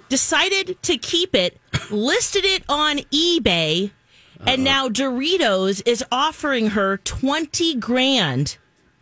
decided 0.08 0.80
to 0.82 0.98
keep 0.98 1.34
it, 1.34 1.58
listed 1.90 2.44
it 2.44 2.64
on 2.68 2.98
eBay, 3.12 3.90
and 4.40 4.48
uh-huh. 4.48 4.56
now 4.62 4.88
Doritos 4.88 5.82
is 5.86 6.04
offering 6.12 6.68
her 6.70 6.98
20 6.98 7.76
grand 7.76 8.56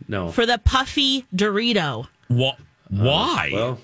No. 0.06 0.30
for 0.30 0.46
the 0.46 0.59
puffy 0.59 1.26
Dorito. 1.35 2.06
Wha- 2.28 2.50
uh, 2.50 2.54
why? 2.90 3.50
well, 3.52 3.80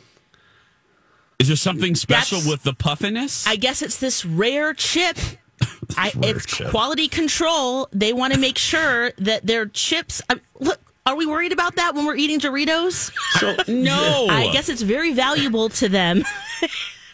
Is 1.38 1.48
there 1.48 1.56
something 1.56 1.94
special 1.94 2.38
That's- 2.38 2.50
with 2.50 2.62
the 2.62 2.74
puffiness? 2.74 3.46
I 3.46 3.56
guess 3.56 3.82
it's 3.82 3.98
this 3.98 4.24
rare 4.24 4.72
chip. 4.74 5.16
I, 5.96 6.12
Rare 6.14 6.36
it's 6.36 6.46
chip. 6.46 6.70
quality 6.70 7.08
control. 7.08 7.88
They 7.92 8.12
want 8.12 8.34
to 8.34 8.38
make 8.40 8.58
sure 8.58 9.12
that 9.18 9.46
their 9.46 9.66
chips. 9.66 10.20
I, 10.28 10.36
look, 10.60 10.78
are 11.06 11.16
we 11.16 11.24
worried 11.26 11.52
about 11.52 11.76
that 11.76 11.94
when 11.94 12.04
we're 12.04 12.16
eating 12.16 12.40
Doritos? 12.40 13.10
so 13.38 13.56
no. 13.72 14.26
I 14.28 14.50
guess 14.52 14.68
it's 14.68 14.82
very 14.82 15.12
valuable 15.14 15.68
to 15.70 15.88
them. 15.88 16.24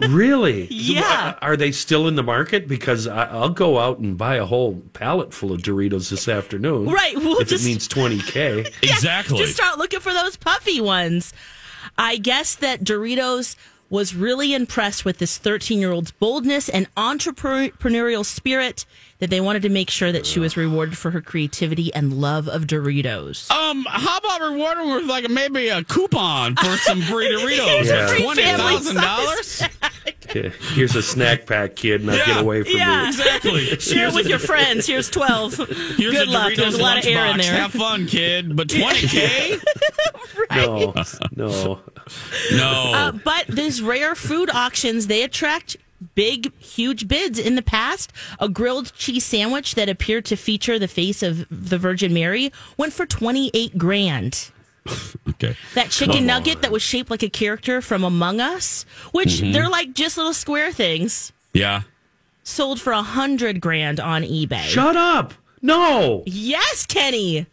really, 0.01 0.67
Yeah. 0.71 1.35
Uh, 1.41 1.45
are 1.45 1.57
they 1.57 1.71
still 1.73 2.09
in 2.09 2.17
the 2.17 2.23
market? 2.23 2.67
Because 2.67 3.07
I, 3.07 3.25
I'll 3.27 3.49
go 3.51 3.79
out 3.79 3.99
and 3.99 4.17
buy 4.19 4.37
a 4.37 4.47
whole 4.47 4.81
pallet 4.95 5.33
full 5.33 5.53
of 5.53 5.61
Doritos 5.63 6.11
this 6.11 6.27
afternoon. 6.29 6.87
Right, 6.87 7.17
we'll 7.17 7.39
if 7.39 7.49
just- 7.49 7.65
it 7.65 7.69
means 7.69 7.87
twenty 7.87 8.19
k. 8.19 8.65
Exactly. 8.83 9.39
Just 9.39 9.55
start 9.55 9.79
looking 9.79 10.01
for 10.01 10.13
those 10.13 10.37
puffy 10.37 10.81
ones. 10.81 11.33
I 11.99 12.17
guess 12.17 12.55
that 12.57 12.83
Doritos 12.83 13.57
was 13.93 14.15
really 14.15 14.55
impressed 14.55 15.05
with 15.05 15.19
this 15.19 15.37
13 15.37 15.79
year 15.79 15.93
old's 15.93 16.13
boldness 16.13 16.71
and 16.71 16.93
entrepreneurial 16.95 18.25
spirit 18.25 18.87
that 19.19 19.29
they 19.29 19.39
wanted 19.39 19.61
to 19.61 19.69
make 19.69 19.91
sure 19.91 20.11
that 20.11 20.25
she 20.25 20.41
was 20.41 20.57
rewarded 20.57 20.97
for 20.97 21.11
her 21.11 21.21
creativity 21.21 21.93
and 21.95 22.15
love 22.15 22.49
of 22.49 22.67
Doritos. 22.67 23.51
Um, 23.51 23.85
how 23.87 24.17
about 24.17 24.41
rewarding 24.41 24.89
her 24.89 24.97
with 24.97 25.07
like 25.11 25.29
maybe 25.29 25.69
a 25.69 25.85
coupon 25.85 26.57
for 26.57 26.75
some 26.79 27.03
free 27.03 27.29
Doritos? 27.29 27.85
Yeah. 27.85 28.07
Free 28.07 28.23
Twenty 28.23 28.43
family 28.43 28.65
thousand 28.77 28.97
dollars. 28.97 29.63
Here's 30.33 30.95
a 30.97 31.03
snack 31.03 31.47
pack, 31.47 31.77
kid. 31.77 32.05
Now 32.05 32.15
Yeah. 32.15 32.27
get 32.27 32.37
away 32.41 32.63
from 32.63 32.73
you. 32.73 32.79
Yeah. 32.79 33.03
me. 33.03 33.09
Exactly. 33.09 33.65
Share 33.79 34.09
it 34.09 34.15
with 34.15 34.27
your 34.27 34.39
friends. 34.39 34.87
Here's 34.87 35.09
12. 35.11 35.57
Here's 35.97 36.13
Good 36.13 36.29
luck. 36.29 36.53
Doritos 36.53 36.57
There's 36.57 36.75
a 36.75 36.83
lot 36.83 36.99
of 36.99 37.07
air 37.07 37.27
in 37.27 37.37
there. 37.39 37.55
Have 37.55 37.73
fun, 37.73 38.07
kid. 38.07 38.57
But 38.57 38.69
twenty 38.69 39.07
k? 39.07 39.59
No, 40.55 40.93
no. 41.37 41.81
No. 42.53 42.93
Uh, 42.95 43.13
but 43.13 43.47
these 43.47 43.81
rare 43.81 44.15
food 44.15 44.51
auctions, 44.53 45.07
they 45.07 45.23
attract 45.23 45.77
big, 46.15 46.53
huge 46.59 47.09
bids. 47.09 47.39
In 47.39 47.55
the 47.55 47.63
past, 47.63 48.13
a 48.39 48.49
grilled 48.49 48.93
cheese 48.95 49.25
sandwich 49.25 49.75
that 49.77 49.89
appeared 49.89 50.25
to 50.27 50.37
feature 50.37 50.79
the 50.79 50.89
face 50.89 51.23
of 51.23 51.47
the 51.51 51.79
Virgin 51.79 52.13
Mary 52.13 52.53
went 52.77 52.93
for 52.93 53.07
28 53.07 53.79
grand. 53.79 54.51
okay. 55.29 55.57
That 55.75 55.91
chicken 55.91 56.17
Come 56.17 56.27
nugget 56.27 56.57
on. 56.57 56.63
that 56.63 56.73
was 56.73 56.83
shaped 56.83 57.11
like 57.11 57.23
a 57.23 57.29
character 57.31 57.81
from 57.81 58.05
Among 58.05 58.41
Us, 58.41 58.85
which 59.13 59.29
Mm-hmm. 59.41 59.53
they're 59.53 59.69
like 59.69 59.95
just 59.95 60.17
little 60.17 60.33
square 60.35 60.73
things, 60.73 61.33
Yeah. 61.53 61.83
sold 62.43 62.81
for 62.81 62.93
a 62.93 63.03
hundred 63.03 63.61
grand 63.61 64.01
on 64.01 64.23
eBay. 64.23 64.63
Shut 64.63 64.97
up. 64.97 65.35
No. 65.61 66.23
yes, 66.27 66.87
Kenny. 66.87 67.47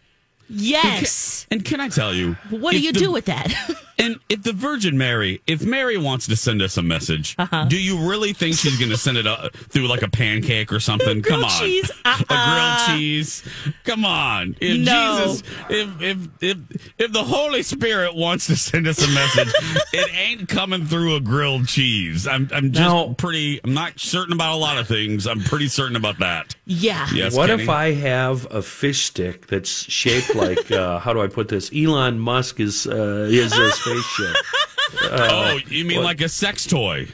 Yes. 0.50 1.46
And 1.52 1.64
can 1.64 1.80
I 1.80 1.90
tell 1.90 2.14
you? 2.14 2.34
What 2.50 2.72
do 2.72 2.80
you 2.80 2.92
the- 2.92 3.00
do 3.00 3.12
with 3.12 3.26
that? 3.26 3.54
And 4.00 4.18
if 4.30 4.44
the 4.44 4.54
Virgin 4.54 4.98
Mary, 4.98 5.42
if 5.46 5.62
Mary 5.64 5.98
wants 5.98 6.26
to 6.28 6.36
send 6.36 6.62
us 6.62 6.78
a 6.78 6.82
message, 6.82 7.36
Uh-huh. 7.38 7.66
do 7.66 7.78
you 7.78 8.00
really 8.10 8.32
think 8.34 8.56
she's 8.56 8.78
going 8.80 8.90
to 8.92 8.98
send 8.98 9.18
it 9.18 9.28
uh, 9.28 9.50
through 9.54 9.88
like 9.88 10.02
a 10.02 10.10
pancake 10.10 10.72
or 10.72 10.80
something? 10.80 11.22
Come 11.22 11.44
on, 11.44 11.60
cheese? 11.60 11.92
a 12.06 12.10
Uh-uh. 12.10 12.86
grilled 12.88 12.98
cheese. 13.00 13.44
Come 13.84 14.06
on, 14.06 14.56
if 14.62 14.80
No. 14.80 15.26
Jesus, 15.28 15.44
if 15.70 16.02
if 16.02 16.18
if 16.42 16.58
if 16.98 17.12
the 17.12 17.24
Holy 17.24 17.62
Spirit 17.62 18.16
wants 18.16 18.48
to 18.48 18.56
send 18.56 18.88
us 18.88 19.04
a 19.06 19.08
message, 19.12 19.54
it 19.94 20.10
ain't 20.16 20.48
coming 20.48 20.86
through 20.86 21.16
a 21.18 21.20
grilled 21.20 21.68
cheese. 21.68 22.26
I'm 22.28 22.50
I'm 22.54 22.72
just 22.72 22.80
Now- 22.82 23.14
pretty. 23.18 23.60
I'm 23.64 23.74
not 23.74 24.00
certain 24.00 24.34
about 24.34 24.54
a 24.54 24.58
lot 24.58 24.78
of 24.78 24.88
things. 24.88 25.28
I'm 25.28 25.42
pretty 25.42 25.68
certain 25.68 25.96
about 25.98 26.20
that. 26.20 26.56
yeah. 26.66 27.08
Yes. 27.14 27.36
What 27.36 27.48
Kenny? 27.50 27.64
if 27.64 27.70
I 27.70 27.92
have 27.92 28.48
a 28.50 28.62
fish 28.62 29.06
stick 29.06 29.48
that's 29.48 29.70
shaped 29.92 30.34
like 30.36 30.72
uh, 30.72 31.00
how 31.00 31.12
do 31.14 31.22
I 31.22 31.28
put 31.28 31.50
this? 31.50 31.70
Elon 31.76 32.18
Musk 32.20 32.60
is 32.62 32.88
uh, 32.88 33.28
is 33.30 33.52
a 33.52 33.72
spaceship. 33.90 34.36
Oh, 35.04 35.60
you 35.68 35.86
mean 35.86 36.02
like 36.04 36.20
a 36.22 36.28
sex 36.30 36.66
toy? 36.66 37.08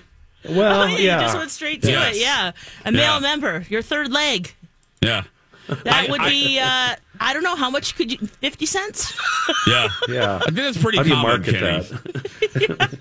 Well, 0.47 0.83
Oh, 0.83 0.85
yeah, 0.85 0.97
yeah. 0.97 1.15
You 1.19 1.25
just 1.25 1.37
went 1.37 1.51
straight 1.51 1.81
to 1.81 1.89
Yes. 1.91 2.15
it. 2.15 2.21
Yeah. 2.21 2.51
A 2.85 2.91
male 2.91 3.15
Yeah. 3.15 3.19
member, 3.19 3.65
your 3.69 3.81
third 3.81 4.11
leg. 4.11 4.53
Yeah. 5.01 5.23
That 5.67 6.07
I- 6.07 6.11
would 6.11 6.21
I- 6.21 6.29
be, 6.29 6.59
uh, 6.59 6.95
I 7.19 7.33
don't 7.33 7.43
know, 7.43 7.55
how 7.57 7.69
much 7.69 7.95
could 7.95 8.11
you, 8.13 8.17
50 8.41 8.65
cents? 8.65 9.13
Yeah. 9.67 9.87
yeah. 10.07 10.35
I 10.37 10.45
think 10.45 10.55
that's 10.57 10.77
pretty 10.77 10.97
How 10.99 11.03
do 11.03 11.09
you 11.09 11.15
market 11.17 11.55
Kenny. 11.55 11.79
that? 11.81 12.95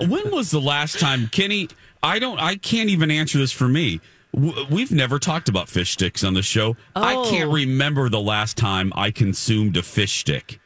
And 0.00 0.08
when 0.10 0.30
was 0.30 0.50
the 0.50 0.60
last 0.60 0.98
time, 1.00 1.28
Kenny? 1.32 1.68
I 2.02 2.18
don't. 2.18 2.38
I 2.38 2.56
can't 2.56 2.90
even 2.90 3.10
answer 3.10 3.38
this 3.38 3.50
for 3.52 3.66
me. 3.68 4.00
We've 4.32 4.92
never 4.92 5.18
talked 5.18 5.48
about 5.48 5.68
fish 5.68 5.92
sticks 5.92 6.22
on 6.22 6.34
the 6.34 6.42
show. 6.42 6.76
I 6.94 7.14
Oh. 7.16 7.28
can't 7.30 7.50
remember 7.50 8.08
the 8.08 8.20
last 8.20 8.56
time 8.56 8.92
I 8.94 9.10
consumed 9.10 9.76
a 9.76 9.82
fish 9.82 10.20
stick. 10.20 10.60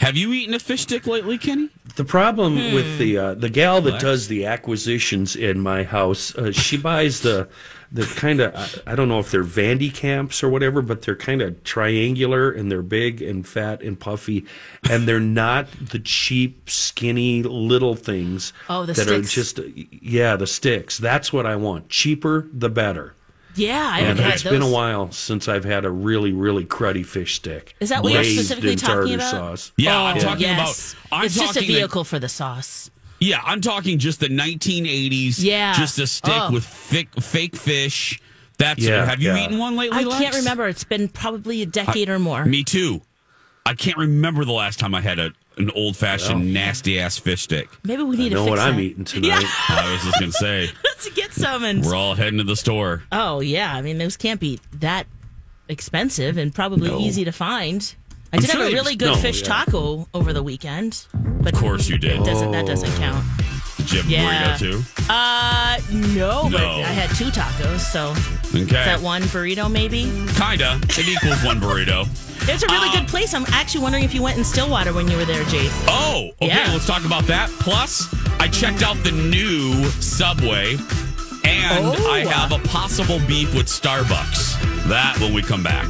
Have 0.00 0.16
you 0.16 0.32
eaten 0.32 0.54
a 0.54 0.58
fish 0.58 0.80
stick 0.82 1.06
lately, 1.06 1.36
Kenny? 1.36 1.68
The 1.96 2.04
problem 2.04 2.56
Hmm. 2.56 2.74
with 2.74 2.98
the 2.98 3.18
uh, 3.18 3.34
the 3.34 3.50
gal 3.50 3.80
that 3.82 3.92
What? 3.92 4.00
does 4.00 4.28
the 4.28 4.46
acquisitions 4.46 5.36
in 5.36 5.60
my 5.60 5.84
house, 5.84 6.34
uh, 6.36 6.52
she 6.52 6.76
buys 6.76 7.20
the 7.20 7.48
the 7.92 8.04
kind 8.16 8.40
of 8.40 8.54
I, 8.86 8.92
I 8.92 8.94
don't 8.94 9.08
know 9.08 9.18
if 9.18 9.30
they're 9.30 9.42
Van 9.42 9.76
de 9.78 9.90
Kamp's 9.90 10.42
or 10.42 10.48
whatever, 10.48 10.80
but 10.80 11.02
they're 11.02 11.16
kind 11.16 11.42
of 11.42 11.62
triangular 11.64 12.50
and 12.50 12.70
they're 12.70 12.82
big 12.82 13.20
and 13.20 13.46
fat 13.46 13.82
and 13.82 13.98
puffy, 14.00 14.46
and 14.88 15.06
they're 15.06 15.20
not 15.20 15.66
the 15.90 15.98
cheap, 15.98 16.70
skinny 16.70 17.42
little 17.42 17.94
things 17.96 18.52
Oh, 18.70 18.86
the 18.86 18.92
that 18.94 19.02
sticks. 19.02 19.10
are 19.10 19.20
just 19.42 19.60
yeah 19.90 20.34
the 20.36 20.46
sticks. 20.46 20.96
That's 20.98 21.30
what 21.32 21.44
I 21.46 21.56
want. 21.56 21.88
Cheaper 21.90 22.48
the 22.52 22.70
better. 22.70 23.14
Yeah, 23.56 23.88
I 23.92 23.98
and 23.98 24.06
haven't 24.08 24.24
had 24.24 24.34
it's 24.34 24.42
been 24.44 24.62
a 24.62 24.68
while 24.70 25.10
since 25.12 25.48
I've 25.48 25.64
had 25.64 25.84
a 25.84 25.90
really 25.90 26.32
really 26.32 26.64
cruddy 26.64 27.04
fish 27.04 27.34
stick. 27.36 27.74
Is 27.80 27.88
that 27.88 28.02
what 28.02 28.12
you're 28.12 28.24
specifically 28.24 28.76
talking 28.76 29.14
about? 29.14 29.30
Sauce. 29.30 29.72
Yeah, 29.76 30.00
I'm 30.00 30.16
Oh, 30.16 30.20
talking 30.20 30.42
yes. 30.42 30.92
about. 31.08 31.18
I'm 31.18 31.24
it's 31.26 31.34
just 31.34 31.52
a 31.52 31.54
talking 31.54 31.68
the- 31.68 31.74
vehicle 31.74 32.04
for 32.04 32.18
the 32.18 32.28
sauce. 32.28 32.90
yeah, 33.18 33.40
I'm 33.44 33.60
talking 33.60 33.98
just 33.98 34.20
the 34.20 34.28
1980s. 34.28 35.42
Yeah. 35.42 35.72
just 35.74 35.98
a 35.98 36.06
stick 36.06 36.32
Oh. 36.34 36.52
with 36.52 36.64
thick, 36.64 37.08
fake 37.20 37.56
fish. 37.56 38.20
That's. 38.58 38.80
Yeah, 38.82 39.04
have 39.06 39.20
you 39.22 39.30
yeah. 39.30 39.44
eaten 39.44 39.58
one 39.58 39.74
lately? 39.76 39.98
I 39.98 40.02
Lex? 40.02 40.18
can't 40.22 40.36
remember. 40.36 40.68
It's 40.68 40.84
been 40.84 41.08
probably 41.08 41.62
a 41.62 41.66
decade 41.66 42.08
or 42.08 42.18
more. 42.18 42.44
Me 42.44 42.62
too. 42.62 43.00
I 43.66 43.74
can't 43.74 43.96
remember 43.96 44.44
the 44.44 44.52
last 44.52 44.78
time 44.78 44.94
I 44.94 45.00
had 45.00 45.18
a 45.18 45.32
an 45.56 45.70
old 45.72 45.96
fashioned 45.96 46.54
nasty 46.54 46.98
ass 47.00 47.18
fish 47.18 47.42
stick. 47.42 47.68
Maybe 47.84 48.02
we 48.02 48.16
I 48.16 48.18
need 48.20 48.28
to 48.30 48.34
know 48.36 48.44
fix 48.44 48.50
what 48.50 48.58
I'm 48.60 48.80
eating 48.80 49.04
tonight. 49.04 49.44
I 49.68 49.92
was 49.92 50.02
just 50.02 50.18
gonna 50.20 50.32
say 50.32 50.70
Let's 51.02 51.14
get 51.14 51.32
some. 51.32 51.64
And 51.64 51.82
we're 51.82 51.94
all 51.94 52.14
heading 52.14 52.36
to 52.38 52.44
the 52.44 52.56
store. 52.56 53.02
oh 53.10 53.40
yeah, 53.40 53.74
I 53.74 53.80
mean 53.80 53.96
those 53.96 54.18
can't 54.18 54.38
be 54.38 54.60
that 54.74 55.06
expensive 55.66 56.36
and 56.36 56.54
probably 56.54 56.90
No. 56.90 56.98
easy 56.98 57.24
to 57.24 57.32
find. 57.32 57.94
I 58.32 58.36
I'm 58.36 58.40
did 58.42 58.50
sure 58.50 58.62
have 58.62 58.70
a 58.70 58.74
really 58.74 58.96
good 58.96 59.06
no, 59.06 59.16
fish 59.16 59.40
yeah. 59.40 59.48
taco 59.48 60.06
over 60.12 60.34
the 60.34 60.42
weekend, 60.42 61.06
but 61.14 61.54
Of 61.54 61.58
course 61.58 61.88
you 61.88 61.96
did. 61.96 62.22
Doesn't 62.24 62.50
that 62.50 62.66
doesn't 62.66 62.90
oh. 62.90 62.98
count? 62.98 63.39
Did 63.90 64.04
you 64.06 64.16
have 64.18 64.26
a 64.26 64.32
Yeah. 64.32 64.54
burrito 64.54 64.58
too? 64.58 64.84
Uh, 65.12 65.78
no, 65.90 66.42
but 66.50 66.60
No. 66.60 66.80
I 66.82 66.92
had 66.92 67.10
two 67.16 67.30
tacos, 67.30 67.80
so 67.80 68.14
Okay. 68.54 68.60
is 68.62 68.68
that 68.68 69.00
one 69.00 69.22
burrito 69.24 69.70
maybe? 69.70 70.04
Kinda. 70.38 70.80
It 70.90 71.08
equals 71.08 71.42
one 71.42 71.60
burrito. 71.60 72.06
It's 72.48 72.62
a 72.62 72.66
really 72.68 72.88
Uh, 72.88 72.92
good 72.92 73.06
place. 73.08 73.34
I'm 73.34 73.44
actually 73.52 73.82
wondering 73.82 74.02
if 74.02 74.14
you 74.14 74.22
went 74.22 74.38
in 74.38 74.44
Stillwater 74.44 74.92
when 74.94 75.08
you 75.10 75.16
were 75.18 75.26
there, 75.26 75.44
Jake. 75.44 75.70
Oh, 75.86 76.30
okay. 76.40 76.46
Yeah. 76.48 76.72
Let's 76.72 76.86
talk 76.86 77.04
about 77.04 77.26
that. 77.26 77.50
Plus, 77.60 78.06
I 78.40 78.48
checked 78.48 78.82
out 78.82 78.96
the 79.04 79.12
new 79.12 79.88
Subway, 80.00 80.78
and 81.44 81.84
Oh. 81.86 82.10
I 82.10 82.20
have 82.24 82.52
a 82.52 82.58
possible 82.60 83.18
beef 83.28 83.52
with 83.54 83.66
Starbucks. 83.66 84.56
That 84.88 85.18
when 85.20 85.34
we 85.34 85.42
come 85.42 85.62
back. 85.62 85.86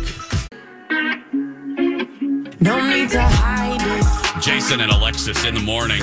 No 2.62 2.84
need 2.86 3.10
to 3.10 3.22
hide 3.22 3.80
it. 3.80 4.42
Jason 4.42 4.80
and 4.80 4.90
Alexis 4.90 5.44
in 5.44 5.54
the 5.54 5.60
morning 5.60 6.02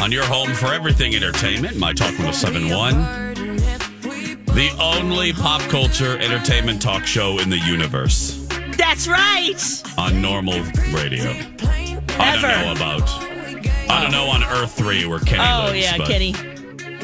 on 0.00 0.10
your 0.12 0.24
home 0.24 0.52
for 0.54 0.66
everything 0.72 1.14
entertainment. 1.14 1.76
My 1.76 1.92
talk 1.92 2.10
with 2.18 2.28
a 2.28 2.32
seven 2.32 2.68
one. 2.70 2.94
The 4.54 4.70
only 4.80 5.32
pop 5.32 5.60
culture 5.70 6.18
entertainment 6.18 6.82
talk 6.82 7.04
show 7.06 7.38
in 7.38 7.50
the 7.50 7.58
universe 7.58 8.44
That's 8.76 9.06
right. 9.06 9.54
on 9.96 10.20
normal 10.20 10.54
radio. 10.92 11.30
I 12.18 12.36
don't 12.40 12.42
know 12.42 12.72
about. 12.72 13.08
I 13.88 14.02
don't 14.02 14.12
know 14.12 14.26
on 14.28 14.42
Earth 14.44 14.72
Three 14.72 15.06
where 15.06 15.18
Kenny 15.20 15.42
Oh 15.42 15.66
lives. 15.72 15.78
yeah, 15.84 15.96
but 15.96 16.08
Kenny. 16.08 16.34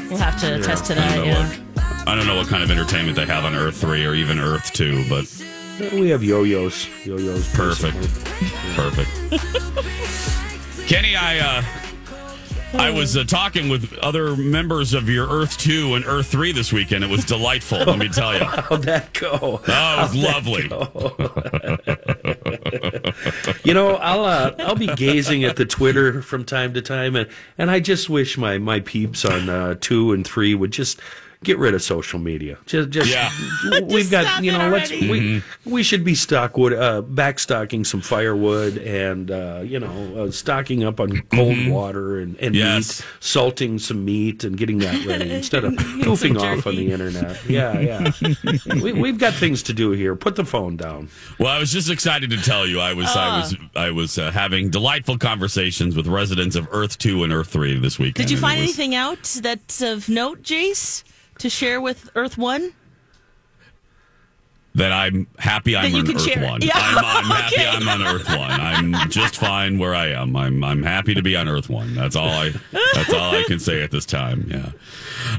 We'll 0.09 0.19
have 0.19 0.41
to 0.41 0.55
attest 0.59 0.87
to 0.87 0.93
I 0.93 0.97
don't 0.97 1.09
that. 1.09 1.17
know 1.17 1.25
Yeah. 1.25 1.49
what. 1.49 2.09
I 2.09 2.15
don't 2.15 2.27
know 2.27 2.37
what 2.37 2.47
kind 2.49 2.63
of 2.63 2.71
entertainment 2.71 3.17
they 3.17 3.27
have 3.27 3.45
on 3.45 3.55
Earth 3.55 3.77
Three 3.77 4.05
or 4.07 4.15
even 4.15 4.39
Earth 4.39 4.73
Two, 4.73 5.05
but 5.09 5.25
We 5.93 6.11
have 6.11 6.23
yo-yos. 6.25 6.87
Yo-yos. 7.05 7.53
perfect, 7.55 7.97
perfect. 8.75 9.11
Kenny, 10.89 11.17
I 11.17 11.39
uh, 11.41 11.63
I 12.79 12.91
was 12.91 13.17
uh, 13.17 13.25
talking 13.25 13.69
with 13.69 13.97
other 13.99 14.37
members 14.37 14.95
of 14.95 15.09
your 15.09 15.29
Earth 15.29 15.57
Two 15.59 15.95
and 15.95 16.05
Earth 16.05 16.27
Three 16.27 16.53
this 16.53 16.73
weekend. 16.73 17.05
It 17.05 17.11
was 17.11 17.25
delightful. 17.25 17.79
let 17.79 17.99
me 17.99 18.09
tell 18.09 18.35
you. 18.37 18.45
How'd 18.45 18.83
that 18.85 19.13
go? 19.15 19.61
Oh, 19.67 19.97
it 19.99 20.03
was 20.03 20.15
lovely. 20.15 20.63
You 23.65 23.75
know, 23.75 23.97
I'll 23.97 24.25
uh, 24.25 24.55
I'll 24.61 24.77
be 24.77 24.87
gazing 24.95 25.45
at 25.45 25.57
the 25.57 25.65
Twitter 25.65 26.23
from 26.23 26.45
time 26.45 26.75
to 26.75 26.83
time, 26.83 27.17
and, 27.17 27.29
and 27.59 27.71
I 27.71 27.81
just 27.81 28.09
wish 28.09 28.39
my 28.39 28.59
my 28.59 28.81
peeps 28.81 29.25
on 29.25 29.49
uh, 29.49 29.75
two 29.81 30.13
and 30.13 30.27
three 30.27 30.55
would 30.55 30.71
just 30.71 31.01
get 31.45 31.59
rid 31.59 31.75
of 31.75 31.83
social 31.83 32.19
media. 32.19 32.59
Just 32.67 32.91
just 32.91 33.11
Yeah. 33.11 33.31
we've 33.83 34.11
got 34.11 34.43
you 34.43 34.53
know 34.53 34.69
let's 34.71 34.91
already. 34.91 35.11
we 35.11 35.43
we 35.65 35.83
should 35.83 36.05
be 36.05 36.15
stock 36.15 36.57
wood 36.57 36.73
uh, 36.73 37.03
backstocking 37.03 37.87
some 37.87 38.01
firewood 38.01 38.79
and 38.79 39.31
uh, 39.31 39.61
you 39.65 39.79
know 39.81 40.25
uh, 40.25 40.31
stocking 40.31 40.85
up 40.85 41.01
on 41.01 41.21
cold 41.33 41.67
water 41.69 42.19
and, 42.21 42.37
and 42.39 42.55
Yes. 42.55 43.01
meat, 43.01 43.07
salting 43.21 43.79
some 43.79 44.05
meat 44.05 44.45
and 44.45 44.57
getting 44.57 44.79
that 44.79 45.05
ready 45.07 45.31
instead 45.35 45.65
of 45.65 45.73
goofing 45.75 46.39
off 46.41 46.67
on 46.67 46.77
the 46.77 46.91
internet. 46.93 47.39
Yeah, 47.49 47.79
yeah. 47.81 48.11
we, 48.83 48.93
we've 48.93 49.19
got 49.19 49.35
things 49.35 49.63
to 49.65 49.73
do 49.73 49.91
here. 49.93 50.17
Put 50.17 50.37
the 50.37 50.45
phone 50.45 50.77
down. 50.77 51.09
Well, 51.39 51.49
I 51.49 51.59
was 51.59 51.73
just 51.73 51.91
excited 51.91 52.31
to 52.31 52.37
tell 52.43 52.67
you 52.67 52.81
I 52.81 52.93
was 52.95 53.07
I 53.15 53.39
was 53.41 53.57
I 53.77 53.91
was 53.91 54.19
uh, 54.19 54.31
having 54.31 54.71
delightful 54.71 55.19
conversations 55.19 55.97
with 55.97 56.07
residents 56.07 56.57
of 56.57 56.69
Earth 56.73 56.99
Two 56.99 57.25
and 57.25 57.33
Earth 57.33 57.49
Three 57.49 57.79
this 57.79 57.99
weekend. 57.99 58.15
Did 58.27 58.31
you 58.31 58.39
find 58.39 58.61
was- 58.61 58.69
anything 58.71 58.95
out 58.95 59.23
that's 59.43 59.81
of 59.83 60.09
note, 60.09 60.43
Jace, 60.43 61.05
to 61.39 61.51
share 61.51 61.81
with 61.81 62.11
Earth 62.15 62.37
One? 62.39 62.73
that 64.75 64.93
I'm 64.93 65.27
happy 65.39 65.75
I'm 65.75 65.95
on 65.95 66.07
Earth 66.15 66.21
share- 66.23 66.45
One. 66.45 66.61
Yeah, 66.61 66.73
I'm, 66.75 66.99
I'm 67.03 67.33
okay. 67.47 67.63
happy 67.63 67.83
I'm 67.83 67.89
on 67.89 68.07
Earth 68.07 68.29
One. 68.29 68.51
I'm 68.61 69.09
just 69.11 69.37
fine 69.39 69.79
where 69.79 69.95
I 69.95 70.09
am. 70.09 70.37
I'm 70.37 70.63
I'm 70.63 70.83
happy 70.83 71.15
to 71.15 71.23
be 71.23 71.35
on 71.35 71.49
Earth 71.49 71.71
One. 71.71 71.95
That's 71.95 72.15
all 72.15 72.29
I 72.29 72.53
that's 72.93 73.11
all 73.11 73.35
I 73.35 73.43
can 73.47 73.59
say 73.59 73.83
at 73.83 73.91
this 73.91 74.05
time. 74.05 74.47
Yeah. 74.51 74.73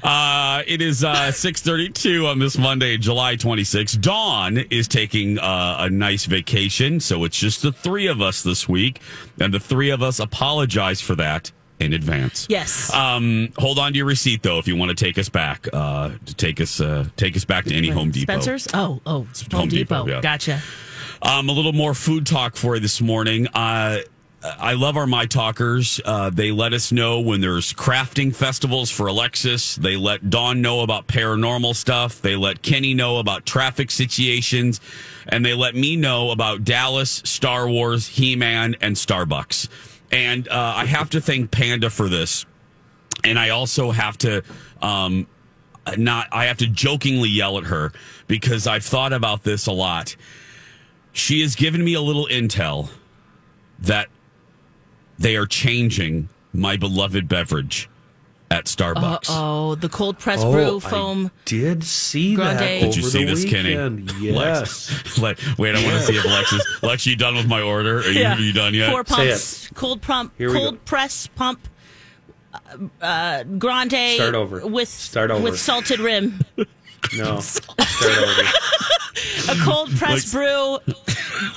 Uh, 0.03 0.63
it 0.65 0.81
is 0.81 1.03
uh, 1.03 1.27
6:32 1.27 2.27
on 2.27 2.39
this 2.39 2.57
Monday, 2.57 2.97
July 2.97 3.35
26th. 3.35 4.01
Dawn 4.01 4.57
is 4.71 4.87
taking 4.87 5.37
uh, 5.37 5.77
a 5.81 5.89
nice 5.91 6.25
vacation, 6.25 6.99
so 6.99 7.23
it's 7.23 7.37
just 7.37 7.61
the 7.61 7.71
three 7.71 8.07
of 8.07 8.19
us 8.23 8.41
this 8.41 8.67
week, 8.67 9.01
and 9.39 9.53
the 9.53 9.59
three 9.59 9.91
of 9.91 10.01
us 10.01 10.19
apologize 10.19 10.99
for 10.99 11.13
that 11.13 11.51
in 11.79 11.93
advance. 11.93 12.47
Yes. 12.49 12.93
Um, 12.93 13.49
hold 13.57 13.79
on 13.79 13.91
to 13.91 13.97
your 13.97 14.05
receipt 14.07 14.41
though 14.43 14.57
if 14.59 14.67
you 14.67 14.75
want 14.75 14.89
to 14.97 15.05
take 15.05 15.17
us 15.17 15.29
back. 15.29 15.67
Uh, 15.71 16.11
to 16.25 16.33
take 16.35 16.59
us 16.59 16.81
uh, 16.81 17.05
take 17.15 17.35
us 17.35 17.45
back 17.45 17.65
to 17.65 17.75
any 17.75 17.89
Home 17.89 18.11
Depot. 18.11 18.33
Spencer's? 18.33 18.67
Oh, 18.73 19.01
oh, 19.05 19.11
Home, 19.11 19.27
Home 19.51 19.69
Depot, 19.69 20.05
Depot. 20.05 20.07
yeah. 20.07 20.21
Gotcha. 20.21 20.61
Um, 21.21 21.49
a 21.49 21.51
little 21.51 21.73
more 21.73 21.93
food 21.93 22.25
talk 22.25 22.55
for 22.55 22.75
you 22.75 22.81
this 22.81 23.01
morning. 23.01 23.47
Uh, 23.47 23.99
I 24.43 24.73
love 24.73 24.97
our 24.97 25.07
My 25.07 25.25
Talkers. 25.25 25.99
Uh, 26.05 26.29
they 26.29 26.51
let 26.51 26.71
us 26.71 26.91
know 26.91 27.19
when 27.21 27.41
there's 27.41 27.73
crafting 27.73 28.33
festivals 28.35 28.91
for 28.91 29.07
Alexis. 29.07 29.75
They 29.75 29.97
let 29.97 30.29
Dawn 30.29 30.61
know 30.61 30.81
about 30.81 31.07
paranormal 31.07 31.75
stuff. 31.75 32.21
They 32.21 32.35
let 32.35 32.61
Kenny 32.61 32.93
know 32.93 33.17
about 33.17 33.47
traffic 33.47 33.89
situations. 33.89 34.79
And 35.27 35.43
they 35.43 35.55
let 35.55 35.73
me 35.75 35.95
know 35.95 36.29
about 36.29 36.63
Dallas, 36.63 37.21
Star 37.25 37.67
Wars, 37.67 38.07
He 38.07 38.35
Man, 38.35 38.75
and 38.79 38.95
Starbucks. 38.95 39.69
And 40.11 40.47
uh, 40.47 40.73
I 40.75 40.85
have 40.85 41.09
to 41.11 41.21
thank 41.21 41.51
Panda 41.51 41.89
for 41.89 42.09
this. 42.09 42.45
And 43.23 43.37
I 43.37 43.49
also 43.49 43.91
have 43.91 44.17
to 44.19 44.43
um, 44.81 45.27
not, 45.97 46.27
I 46.31 46.45
have 46.45 46.57
to 46.57 46.67
jokingly 46.67 47.29
yell 47.29 47.57
at 47.57 47.65
her 47.65 47.91
because 48.27 48.67
I've 48.67 48.83
thought 48.83 49.13
about 49.13 49.43
this 49.43 49.67
a 49.67 49.71
lot. 49.71 50.15
She 51.13 51.41
has 51.41 51.55
given 51.55 51.83
me 51.83 51.93
a 51.93 52.01
little 52.01 52.27
intel 52.27 52.89
that 53.79 54.07
they 55.17 55.35
are 55.35 55.45
changing 55.45 56.29
my 56.53 56.77
beloved 56.77 57.27
beverage 57.27 57.89
at 58.49 58.65
Starbucks. 58.65 59.25
Oh, 59.29 59.75
the 59.75 59.89
cold 59.89 60.19
press 60.19 60.39
Oh, 60.41 60.51
brew 60.51 60.77
I 60.77 60.79
foam. 60.79 61.31
did 61.45 61.83
see 61.83 62.35
that. 62.37 62.57
Grande. 62.59 62.81
Did 62.81 62.95
you 62.95 63.01
over 63.03 63.09
see 63.11 63.23
the 63.25 63.33
this, 63.33 63.43
weekend. 63.43 64.09
Kenny? 64.09 64.25
Yes. 64.33 65.17
Lex, 65.19 65.45
Le- 65.47 65.53
wait, 65.61 65.75
I 65.75 65.83
want 65.83 65.97
to 65.97 66.01
see 66.03 66.15
if 66.17 66.25
Lex 66.25 66.53
is. 66.53 66.65
Lex, 66.81 67.05
you 67.05 67.15
done 67.15 67.35
with 67.35 67.47
my 67.47 67.61
order? 67.61 67.99
Are 67.99 68.03
you, 68.09 68.25
are 68.25 68.39
you 68.39 68.53
done 68.53 68.73
yet? 68.73 68.89
Four 68.91 69.03
pumps, 69.03 69.69
cold 69.73 70.01
pump, 70.01 70.33
Here 70.37 70.51
cold 70.53 70.75
go. 70.75 70.81
press 70.85 71.27
pump, 71.27 71.59
uh, 72.53 72.59
uh, 73.05 73.43
grande. 73.43 74.15
Start 74.15 74.35
over. 74.35 74.65
with 74.65 74.89
Start 74.89 75.29
over. 75.31 75.43
with 75.43 75.59
salted 75.59 75.99
rim. 75.99 76.39
No. 77.17 77.39
Start 77.41 78.17
over. 78.17 78.41
A 79.49 79.55
cold 79.63 79.89
press 79.95 80.31
brew, 80.31 80.77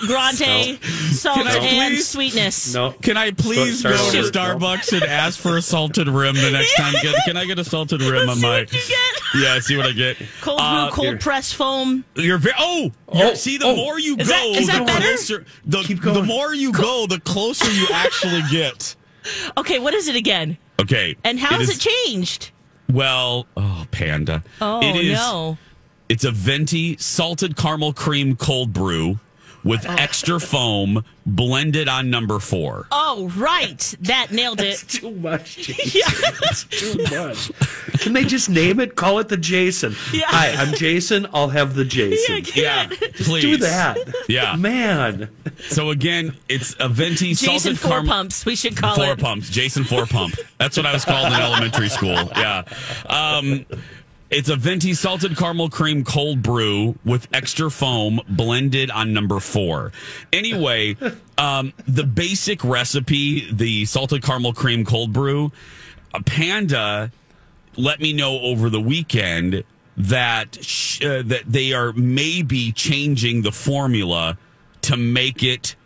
grande, 0.07 0.79
salt 0.83 1.37
Can 1.39 1.47
and 1.63 1.95
please? 1.95 2.09
sweetness. 2.09 2.75
No. 2.75 2.93
Can 2.93 3.17
I 3.17 3.33
please 3.33 3.83
go 3.83 3.91
to 3.91 4.19
over. 4.19 4.31
Starbucks 4.31 4.93
and 4.93 5.03
ask 5.05 5.39
for 5.39 5.57
a 5.57 5.63
salted 5.63 6.09
rim 6.09 6.35
the 6.37 6.51
next 6.51 6.75
time? 6.77 6.95
Can, 6.95 7.15
can 7.27 7.37
I 7.37 7.45
get 7.45 7.59
a 7.59 7.65
salted 7.65 8.01
rim 8.03 8.29
on 8.29 8.37
See 8.37 8.43
my? 8.43 8.61
what 8.61 8.73
you 8.73 8.81
get. 8.89 9.21
Yeah, 9.43 9.59
see 9.61 9.77
what 9.77 9.87
I 9.87 9.93
get. 9.93 10.17
Cold 10.41 10.59
Uh, 10.63 10.87
brew, 10.87 10.95
cold 10.95 11.07
here. 11.09 11.19
press 11.19 11.53
foam. 11.53 12.05
You're 12.15 12.39
very. 12.39 12.55
Oh, 12.59 12.91
you're, 13.13 13.27
Oh, 13.31 13.35
see, 13.35 13.59
the 13.59 13.67
oh. 13.67 13.77
more 13.77 13.99
you 13.99 14.17
Is 14.17 14.29
go, 14.29 14.35
that- 14.35 14.47
is 14.61 14.67
that 14.69 14.79
the 14.81 14.85
better? 14.85 15.07
closer. 15.07 15.45
The, 15.67 15.83
Keep 15.83 16.03
the 16.03 16.23
more 16.23 16.55
you 16.55 16.73
go, 16.73 17.07
the 17.07 17.21
closer 17.21 17.71
you 17.71 17.87
actually 17.93 18.43
get. 18.51 18.95
Okay, 19.59 19.79
what 19.79 19.93
is 19.93 20.09
it 20.09 20.17
again? 20.17 20.57
Okay. 20.81 21.15
And 21.25 21.39
how 21.39 21.57
it 21.57 21.59
has 21.61 21.69
is- 21.69 21.77
it 21.85 21.91
changed? 22.07 22.53
Well, 22.93 23.47
oh, 23.57 23.87
Panda. 23.91 24.43
Oh, 24.61 24.81
it 24.83 24.97
is, 24.97 25.19
no. 25.19 25.59
It's 26.09 26.25
a 26.25 26.31
venti 26.31 26.97
salted 26.99 27.57
caramel 27.57 27.93
cream 27.93 28.37
cold 28.37 28.73
brew 28.73 29.21
with 29.65 29.87
Oh. 29.87 29.95
extra 29.95 30.41
foam 30.41 31.05
blended 31.27 31.89
on 31.89 32.11
number 32.11 32.39
four. 32.39 32.87
Oh, 32.91 33.31
right. 33.37 33.95
That 34.01 34.33
nailed 34.33 34.61
it. 34.61 34.79
too 34.89 35.11
much, 35.13 35.57
Jason. 35.57 36.35
That's 36.41 36.65
too 36.65 36.99
much. 37.11 37.53
Can 38.01 38.15
they 38.15 38.25
just 38.25 38.49
name 38.49 38.81
it? 38.81 38.97
Call 38.97 39.19
it 39.19 39.29
the 39.29 39.37
Jason. 39.37 39.95
Yeah. 40.13 40.23
Hi, 40.27 40.51
I'm 40.53 40.75
Jason. 40.75 41.27
I'll 41.35 41.49
have 41.51 41.75
the 41.75 41.85
Jason. 41.85 42.43
Yeah, 42.55 42.87
Just 42.87 43.29
please. 43.29 43.43
do 43.43 43.57
that. 43.59 43.99
Yeah. 44.29 44.57
Man. 44.57 45.29
So 45.69 45.91
again, 45.91 46.35
it's 46.49 46.75
a 46.81 46.89
venti 46.89 47.35
Jason 47.35 47.61
salted 47.61 47.79
Four 47.79 47.91
caramel. 47.91 48.11
Pumps, 48.13 48.47
we 48.47 48.57
should 48.57 48.77
call 48.77 48.95
Four 48.97 49.13
it. 49.13 49.19
pumps, 49.19 49.51
Jason 49.51 49.85
Four 49.85 50.07
Pump. 50.07 50.35
That's 50.59 50.77
what 50.77 50.87
I 50.87 50.93
was 50.93 51.05
called 51.05 51.27
in 51.33 51.39
elementary 51.39 51.89
school. 51.91 52.15
Yeah. 52.37 52.65
Um, 53.07 53.67
it's 54.31 54.49
a 54.49 54.57
venti 54.57 54.95
salted 54.95 55.37
caramel 55.37 55.69
cream 55.69 56.05
cold 56.05 56.43
brew 56.43 56.97
with 57.05 57.29
extra 57.33 57.71
foam 57.71 58.21
blended 58.29 58.91
on 58.91 59.13
number 59.13 59.41
four. 59.41 59.93
Anyway, 60.33 60.97
um, 61.37 61.73
the 61.89 62.05
basic 62.05 62.63
recipe, 62.65 63.51
the 63.53 63.85
salted 63.87 64.23
caramel 64.23 64.53
cream 64.53 64.85
cold 64.85 65.13
brew, 65.13 65.51
a 66.15 66.23
Panda 66.23 67.11
let 67.77 68.01
me 68.01 68.13
know 68.13 68.41
over 68.41 68.71
the 68.71 68.81
weekend 68.81 69.65
that 69.97 70.59
sh- 70.65 71.03
uh, 71.05 71.23
that 71.25 71.43
they 71.47 71.73
are 71.73 71.93
maybe 71.93 72.73
changing 72.73 73.43
the 73.43 73.53
formula 73.53 74.39
to 74.83 74.97
make 74.97 75.43
it 75.43 75.77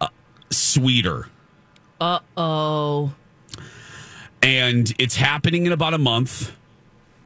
uh, 0.00 0.08
sweeter. 0.50 1.28
Uh 2.00 2.20
oh. 2.36 3.12
and 4.40 4.94
it's 4.98 5.16
happening 5.16 5.66
in 5.66 5.72
about 5.72 5.94
a 5.94 5.98
month. 5.98 6.52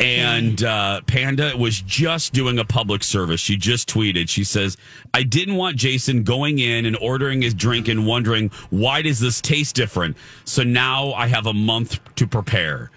And 0.02 0.62
uh, 0.64 1.00
Panda 1.06 1.56
was 1.56 1.80
just 1.80 2.32
doing 2.32 2.58
a 2.58 2.64
public 2.64 3.04
service. 3.04 3.40
She 3.40 3.56
just 3.56 3.88
tweeted. 3.88 4.28
She 4.28 4.44
says, 4.44 4.76
"I 5.14 5.22
didn't 5.22 5.56
want 5.56 5.76
Jason 5.76 6.24
going 6.24 6.58
in 6.58 6.86
and 6.86 6.96
ordering 6.96 7.42
his 7.42 7.54
drink 7.54 7.88
and 7.88 8.06
wondering 8.06 8.50
why 8.70 9.02
does 9.02 9.20
this 9.20 9.40
taste 9.40 9.76
different. 9.76 10.16
So 10.44 10.62
now 10.62 11.12
I 11.12 11.28
have 11.28 11.46
a 11.46 11.54
month 11.54 12.00
to 12.16 12.26
prepare. 12.26 12.90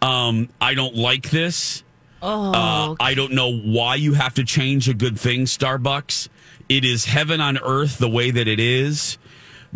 Um, 0.00 0.48
I 0.60 0.74
don't 0.74 0.94
like 0.94 1.30
this. 1.30 1.82
Oh. 2.22 2.52
Uh, 2.52 2.94
I 3.00 3.14
don't 3.14 3.32
know 3.32 3.52
why 3.52 3.96
you 3.96 4.14
have 4.14 4.34
to 4.34 4.44
change 4.44 4.88
a 4.88 4.94
good 4.94 5.18
thing, 5.18 5.42
Starbucks. 5.44 6.28
It 6.68 6.84
is 6.84 7.04
heaven 7.04 7.40
on 7.40 7.58
earth 7.58 7.98
the 7.98 8.08
way 8.08 8.30
that 8.30 8.48
it 8.48 8.60
is. 8.60 9.18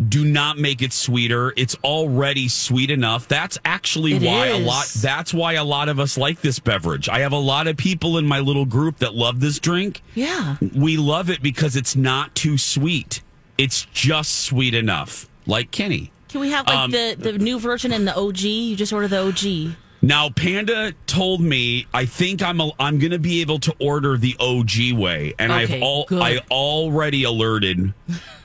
Do 0.07 0.23
not 0.23 0.57
make 0.57 0.81
it 0.81 0.93
sweeter. 0.93 1.53
It's 1.57 1.75
already 1.83 2.47
sweet 2.47 2.89
enough. 2.89 3.27
That's 3.27 3.57
actually 3.65 4.13
It 4.13 4.21
why 4.21 4.47
a 4.47 4.57
lot 4.59 4.87
that's 5.01 5.33
why 5.33 5.53
a 5.53 5.63
lot 5.63 5.89
of 5.89 5.99
us 5.99 6.17
like 6.17 6.39
this 6.39 6.57
beverage. 6.59 7.09
I 7.09 7.19
have 7.19 7.33
a 7.33 7.37
lot 7.39 7.67
of 7.67 7.75
people 7.75 8.17
in 8.17 8.25
my 8.25 8.39
little 8.39 8.65
group 8.65 8.99
that 8.99 9.13
love 9.13 9.41
this 9.41 9.59
drink. 9.59 10.01
Yeah. 10.15 10.55
We 10.73 10.95
love 10.95 11.29
it 11.29 11.41
because 11.41 11.75
it's 11.75 11.97
not 11.97 12.33
too 12.33 12.57
sweet. 12.57 13.21
It's 13.57 13.85
just 13.91 14.43
sweet 14.43 14.73
enough. 14.73 15.27
Like 15.45 15.71
Kenny. 15.71 16.11
Can 16.29 16.39
we 16.41 16.51
have 16.51 16.65
like 16.67 16.77
Um, 16.77 16.91
the, 16.91 17.15
the 17.19 17.33
new 17.33 17.59
version 17.59 17.91
and 17.91 18.07
the 18.07 18.15
OG? 18.15 18.39
You 18.41 18.75
just 18.77 18.93
order 18.93 19.07
the 19.09 19.19
OG. 19.19 19.75
Now, 20.01 20.29
Panda 20.29 20.93
told 21.07 21.41
me 21.41 21.85
I 21.93 22.05
think 22.05 22.41
I'm 22.41 22.61
a, 22.61 22.71
I'm 22.79 22.99
going 22.99 23.11
to 23.11 23.19
be 23.19 23.41
able 23.41 23.59
to 23.59 23.75
order 23.79 24.17
the 24.17 24.35
OG 24.39 24.97
way, 24.97 25.33
and 25.37 25.51
Okay, 25.51 25.75
I've 25.75 25.83
all 25.83 26.05
good. 26.05 26.21
I 26.21 26.39
already 26.49 27.23
alerted 27.23 27.93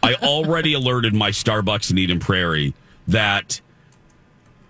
I 0.03 0.15
already 0.15 0.73
alerted 0.75 1.15
my 1.15 1.31
Starbucks 1.31 1.91
in 1.91 1.99
Eden 1.99 2.19
Prairie 2.19 2.75
that, 3.09 3.61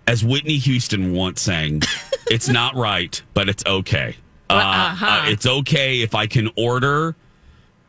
as 0.07 0.23
Whitney 0.23 0.57
Houston 0.57 1.13
once 1.13 1.41
sang, 1.41 1.81
it's 2.27 2.49
not 2.49 2.75
right, 2.75 3.21
but 3.33 3.49
it's 3.49 3.65
okay. 3.65 4.15
Uh, 4.47 4.53
uh-huh. 4.53 5.05
uh, 5.07 5.31
it's 5.31 5.47
okay 5.47 6.01
if 6.01 6.13
I 6.13 6.27
can 6.27 6.51
order 6.55 7.15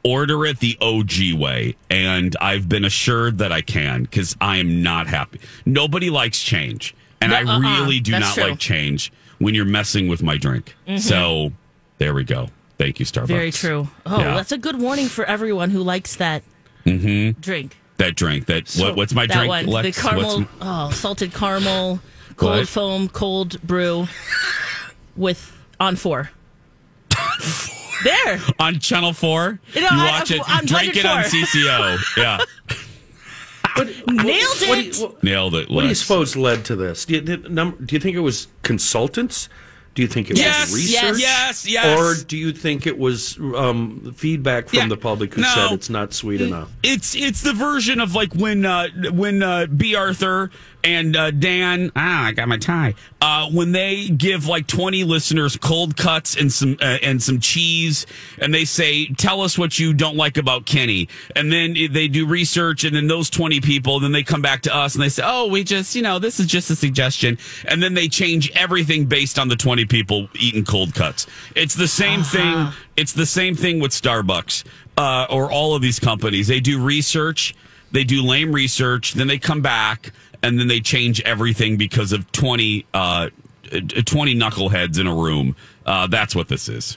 order 0.06 0.46
it 0.46 0.58
the 0.60 0.78
OG 0.80 1.38
way, 1.38 1.76
and 1.90 2.34
I've 2.40 2.68
been 2.68 2.84
assured 2.84 3.38
that 3.38 3.52
I 3.52 3.60
can 3.60 4.04
because 4.04 4.36
I 4.40 4.58
am 4.58 4.82
not 4.82 5.06
happy. 5.06 5.40
Nobody 5.66 6.08
likes 6.08 6.40
change, 6.40 6.94
and 7.32 7.46
No, 7.46 7.52
I 7.52 7.56
uh-uh. 7.56 7.60
really 7.84 8.00
do 8.00 8.12
That's 8.12 8.24
not 8.26 8.34
true. 8.34 8.50
like 8.50 8.58
change 8.58 9.12
when 9.38 9.54
you're 9.54 9.64
messing 9.64 10.08
with 10.08 10.22
my 10.22 10.36
drink. 10.36 10.74
Mhm. 10.88 11.00
So 11.00 11.52
there 11.98 12.14
we 12.14 12.24
go. 12.24 12.48
Thank 12.78 13.00
you, 13.00 13.06
Starbucks. 13.06 13.26
Very 13.28 13.50
true. 13.52 13.88
Oh, 14.04 14.18
Yeah. 14.18 14.34
that's 14.34 14.52
a 14.52 14.58
good 14.58 14.78
warning 14.80 15.08
for 15.08 15.24
everyone 15.24 15.70
who 15.70 15.82
likes 15.82 16.16
that 16.16 16.42
Mm-hmm. 16.86 17.40
drink. 17.40 17.76
That 17.98 18.14
drink. 18.14 18.46
That 18.46 18.70
what, 18.78 18.96
what's 18.96 19.14
my 19.14 19.26
drink? 19.26 19.48
one, 19.48 19.66
the 19.82 19.92
caramel, 19.92 20.46
oh, 20.60 20.90
salted 20.90 21.32
caramel, 21.32 22.00
cold 22.36 22.58
What? 22.58 22.68
foam, 22.68 23.08
cold 23.08 23.60
brew 23.62 24.06
with 25.16 25.52
on 25.80 25.96
four. 25.96 26.30
there. 28.04 28.40
on 28.58 28.78
Channel 28.78 29.12
Four. 29.14 29.58
You 29.74 29.86
I- 29.90 30.18
watch 30.18 30.30
it. 30.30 30.40
on 30.48 30.66
drink 30.66 30.96
it 30.96 31.06
on. 31.06 31.24
CCO. 31.24 31.98
Yeah, 32.16 32.38
Nailed 33.84 34.06
What 34.06 34.24
do 34.24 34.72
it. 34.72 34.96
you, 34.98 35.04
what, 35.06 35.22
nailed 35.24 35.54
it. 35.54 35.68
what 35.70 35.82
do 35.82 35.88
you 35.88 35.94
suppose 35.94 36.36
led 36.36 36.64
to 36.66 36.76
this? 36.76 37.04
Do 37.04 37.14
you, 37.14 37.20
did, 37.20 37.50
num, 37.50 37.76
do 37.84 37.94
you 37.94 38.00
think 38.00 38.16
it 38.16 38.20
was 38.20 38.48
consultants? 38.62 39.48
Do 39.94 40.02
you 40.02 40.08
think 40.08 40.30
it 40.30 40.36
Yes, 40.36 40.70
was 40.70 40.92
yes, 40.92 41.02
research? 41.04 41.20
yes, 41.22 41.66
yes. 41.66 41.98
Or 41.98 42.22
do 42.26 42.36
you 42.36 42.52
think 42.52 42.86
it 42.86 42.98
was 42.98 43.38
um, 43.38 44.12
feedback 44.14 44.68
from 44.68 44.78
Yeah, 44.80 44.88
the 44.88 44.96
public 44.98 45.32
who 45.32 45.40
no. 45.40 45.48
said 45.54 45.72
it's 45.72 45.88
not 45.88 46.12
sweet 46.12 46.42
enough? 46.42 46.70
It's 46.82 47.14
it's 47.16 47.40
the 47.40 47.54
version 47.54 47.98
of 47.98 48.14
like 48.14 48.34
when 48.34 48.66
uh, 48.66 48.88
when 49.10 49.42
uh, 49.42 49.64
B. 49.66 49.94
Arthur 49.94 50.50
and 50.86 51.16
uh, 51.16 51.30
Dan 51.32 51.90
ah 51.96 52.26
I 52.26 52.32
got 52.32 52.48
my 52.48 52.58
tie 52.58 52.94
uh, 53.20 53.50
when 53.50 53.72
they 53.72 54.08
give 54.08 54.46
like 54.46 54.66
twenty 54.66 55.02
listeners 55.04 55.56
cold 55.56 55.96
cuts 55.96 56.36
and 56.36 56.52
some 56.52 56.76
uh, 56.80 56.98
and 57.02 57.20
some 57.20 57.40
cheese 57.40 58.06
and 58.38 58.54
they 58.54 58.64
say 58.64 59.06
tell 59.06 59.40
us 59.40 59.58
what 59.58 59.78
you 59.78 59.92
don't 59.92 60.16
like 60.16 60.36
about 60.36 60.64
Kenny 60.64 61.08
and 61.34 61.52
then 61.52 61.74
they 61.90 62.06
do 62.08 62.26
research 62.26 62.84
and 62.84 62.94
then 62.94 63.08
those 63.08 63.28
twenty 63.28 63.60
people 63.60 63.98
then 63.98 64.12
they 64.12 64.22
come 64.22 64.42
back 64.42 64.62
to 64.62 64.74
us 64.74 64.94
and 64.94 65.02
they 65.02 65.08
say 65.08 65.22
oh 65.26 65.48
we 65.48 65.64
just 65.64 65.96
you 65.96 66.02
know 66.02 66.18
this 66.18 66.38
is 66.38 66.46
just 66.46 66.70
a 66.70 66.76
suggestion 66.76 67.36
and 67.66 67.82
then 67.82 67.94
they 67.94 68.08
change 68.08 68.50
everything 68.52 69.06
based 69.06 69.38
on 69.38 69.48
the 69.48 69.56
twenty 69.56 69.84
people 69.84 70.28
eating 70.38 70.64
cold 70.64 70.94
cuts. 70.94 71.26
It's 71.56 71.74
the 71.74 71.88
same 71.88 72.22
thing. 72.22 72.68
It's 72.96 73.12
the 73.12 73.26
same 73.26 73.54
thing 73.56 73.80
with 73.80 73.90
Starbucks 73.90 74.64
uh, 74.96 75.26
or 75.28 75.50
all 75.50 75.74
of 75.74 75.82
these 75.82 75.98
companies. 75.98 76.46
They 76.46 76.60
do 76.60 76.82
research, 76.82 77.54
they 77.92 78.04
do 78.04 78.22
lame 78.22 78.52
research, 78.52 79.14
then 79.14 79.26
they 79.26 79.38
come 79.38 79.60
back 79.62 80.12
and 80.46 80.60
then 80.60 80.68
they 80.68 80.80
change 80.80 81.20
everything 81.22 81.76
because 81.76 82.12
of 82.12 82.30
20, 82.30 82.86
uh, 82.94 83.30
20 83.70 84.34
knuckleheads 84.36 85.00
in 85.00 85.08
a 85.08 85.14
room. 85.14 85.56
Uh, 85.84 86.06
that's 86.06 86.36
what 86.36 86.46
this 86.46 86.68
is. 86.68 86.96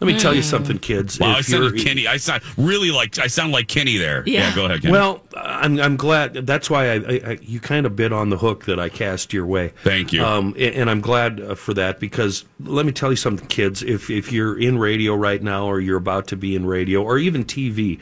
Let 0.00 0.06
me 0.12 0.18
tell 0.18 0.34
you 0.34 0.42
something, 0.42 0.78
kids. 0.78 1.18
Wow, 1.18 1.36
I 1.36 1.38
If 1.38 1.46
sounded 1.46 1.72
you're- 1.74 1.84
Kenny. 1.84 2.06
I 2.06 2.16
sound 2.18 2.42
really 2.56 2.90
like 2.90 3.18
I 3.18 3.26
sound 3.28 3.52
like 3.52 3.68
Kenny 3.68 3.96
there. 3.96 4.22
Yeah. 4.26 4.54
go 4.54 4.64
ahead. 4.66 4.82
Kenny. 4.82 4.92
Well, 4.92 5.22
I'm, 5.36 5.78
I'm 5.80 5.96
glad. 5.96 6.34
That's 6.46 6.68
why 6.68 6.90
I, 6.90 6.94
I, 6.94 7.20
I 7.32 7.38
you 7.42 7.60
kind 7.60 7.86
of 7.86 7.96
bit 7.96 8.12
on 8.12 8.30
the 8.30 8.36
hook 8.38 8.64
that 8.66 8.78
I 8.80 8.88
cast 8.88 9.32
your 9.32 9.46
way. 9.46 9.72
Thank 9.82 10.12
you. 10.12 10.22
Um, 10.24 10.48
and, 10.58 10.74
and 10.74 10.90
I'm 10.90 11.00
glad 11.00 11.40
uh, 11.40 11.54
for 11.54 11.72
that 11.74 12.00
because 12.00 12.44
let 12.60 12.84
me 12.86 12.92
tell 12.92 13.10
you 13.10 13.16
something, 13.16 13.46
kids. 13.46 13.82
If 13.82 14.10
if 14.10 14.32
you're 14.32 14.58
in 14.58 14.78
radio 14.78 15.14
right 15.14 15.42
now, 15.42 15.66
or 15.66 15.80
you're 15.80 15.96
about 15.98 16.26
to 16.28 16.36
be 16.36 16.54
in 16.54 16.66
radio, 16.66 17.02
or 17.02 17.18
even 17.18 17.44
TV, 17.44 17.98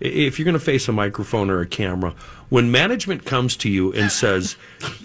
if 0.00 0.38
you're 0.38 0.44
going 0.44 0.54
to 0.54 0.58
face 0.58 0.88
a 0.88 0.92
microphone 0.92 1.50
or 1.50 1.60
a 1.60 1.66
camera, 1.66 2.14
when 2.48 2.70
management 2.70 3.24
comes 3.24 3.56
to 3.58 3.68
you 3.70 3.92
and 3.92 4.10
says 4.10 4.56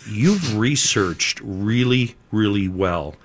you've 0.09 0.57
researched 0.57 1.39
really, 1.43 2.15
really 2.31 2.67
well. 2.67 3.15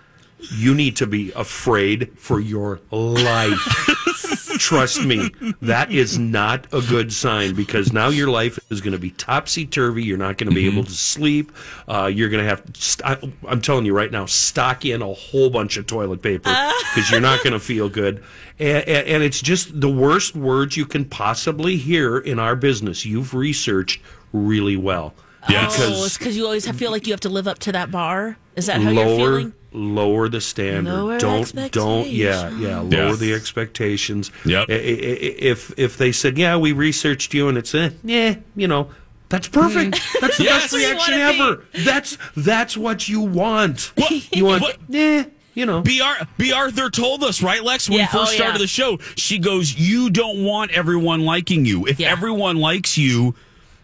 You 0.53 0.75
need 0.75 0.97
to 0.97 1.07
be 1.07 1.33
afraid 1.33 2.19
for 2.19 2.41
your 2.41 2.81
life. 2.91 3.59
Trust 4.59 5.05
me, 5.05 5.31
that 5.63 5.91
is 5.91 6.17
not 6.19 6.67
a 6.73 6.81
good 6.81 7.13
sign 7.13 7.55
because 7.55 7.93
now 7.93 8.09
your 8.09 8.29
life 8.29 8.59
is 8.71 8.81
going 8.81 8.93
to 8.93 8.99
be 8.99 9.11
topsy 9.11 9.67
turvy. 9.67 10.05
You're 10.05 10.17
not 10.17 10.39
going 10.39 10.49
to 10.49 10.55
be 10.55 10.67
able 10.67 10.85
to 10.85 10.93
sleep. 10.93 11.51
Uh, 11.89 12.07
you're 12.07 12.29
going 12.29 12.43
to 12.43 12.49
have. 12.49 12.63
St- 12.75 13.35
I'm 13.49 13.61
telling 13.61 13.85
you 13.85 13.95
right 13.95 14.11
now, 14.11 14.27
stock 14.27 14.85
in 14.85 15.03
a 15.03 15.13
whole 15.13 15.51
bunch 15.51 15.77
of 15.77 15.87
toilet 15.87 16.23
paper 16.23 16.51
because 16.95 17.11
you're 17.11 17.21
not 17.21 17.43
going 17.43 17.53
to 17.53 17.61
feel 17.61 17.89
good. 17.89 18.23
And, 18.59 18.89
and, 18.89 19.09
and 19.09 19.23
it's 19.23 19.41
just 19.41 19.81
the 19.81 19.91
worst 19.91 20.37
words 20.37 20.77
you 20.77 20.87
can 20.87 21.05
possibly 21.05 21.77
hear 21.77 22.19
in 22.19 22.39
our 22.39 22.55
business. 22.55 23.05
You've 23.05 23.35
researched 23.35 24.01
really 24.33 24.77
well. 24.77 25.15
Yes. 25.49 25.77
oh, 25.81 26.05
it's 26.05 26.17
because 26.17 26.37
you 26.37 26.45
always 26.45 26.67
feel 26.71 26.91
like 26.91 27.07
you 27.07 27.13
have 27.13 27.21
to 27.21 27.29
live 27.29 27.47
up 27.49 27.59
to 27.61 27.73
that 27.73 27.91
bar. 27.91 28.39
Is 28.57 28.67
that 28.67 28.81
how 28.81 28.91
you're 28.91 29.05
feeling? 29.17 29.53
Lower 29.75 30.29
the 30.29 30.41
standard 30.41 30.93
Lower 30.95 31.19
don't 31.19 31.71
don't 31.73 32.09
yeah 32.09 32.49
yeah 32.59 32.79
lower 32.81 33.11
Yeah. 33.11 33.15
the 33.17 33.35
expectations 33.35 34.31
Yep. 34.45 34.67
If 34.71 35.77
if 35.79 35.97
they 35.99 36.13
said 36.13 36.39
yeah 36.39 36.57
we 36.57 36.73
researched 36.73 37.35
you 37.35 37.49
and 37.49 37.59
it's 37.59 37.75
eh, 37.75 37.91
yeah 38.05 38.37
you 38.55 38.69
know 38.69 38.91
that's 39.29 39.49
perfect 39.49 40.01
that's 40.21 40.39
the 40.39 40.45
Yes. 40.45 40.63
best 40.63 40.75
reaction 40.75 41.15
ever 41.15 41.65
that's 41.85 42.19
that's 42.37 42.77
what 42.77 43.09
you 43.09 43.21
want 43.23 43.93
you 44.33 44.45
want 44.45 44.63
what- 44.63 44.77
yeah 44.89 45.25
you 45.55 45.67
know 45.67 45.81
B. 45.83 46.01
Ar- 46.01 46.27
B. 46.37 46.53
Arthur 46.53 46.91
told 46.91 47.23
us, 47.23 47.41
right, 47.41 47.63
Lex, 47.63 47.89
when 47.89 47.99
Yeah, 47.99 48.09
we 48.13 48.19
first 48.19 48.33
oh, 48.33 48.35
started 48.35 48.55
yeah. 48.55 48.59
the 48.59 48.67
show. 48.67 48.99
She 49.15 49.39
goes, 49.39 49.73
You 49.79 50.11
don't 50.11 50.43
want 50.43 50.73
everyone 50.73 51.21
liking 51.25 51.65
you. 51.65 51.87
If 51.87 52.01
Yeah. 52.01 52.11
everyone 52.11 52.57
likes 52.57 52.99
you, 52.99 53.37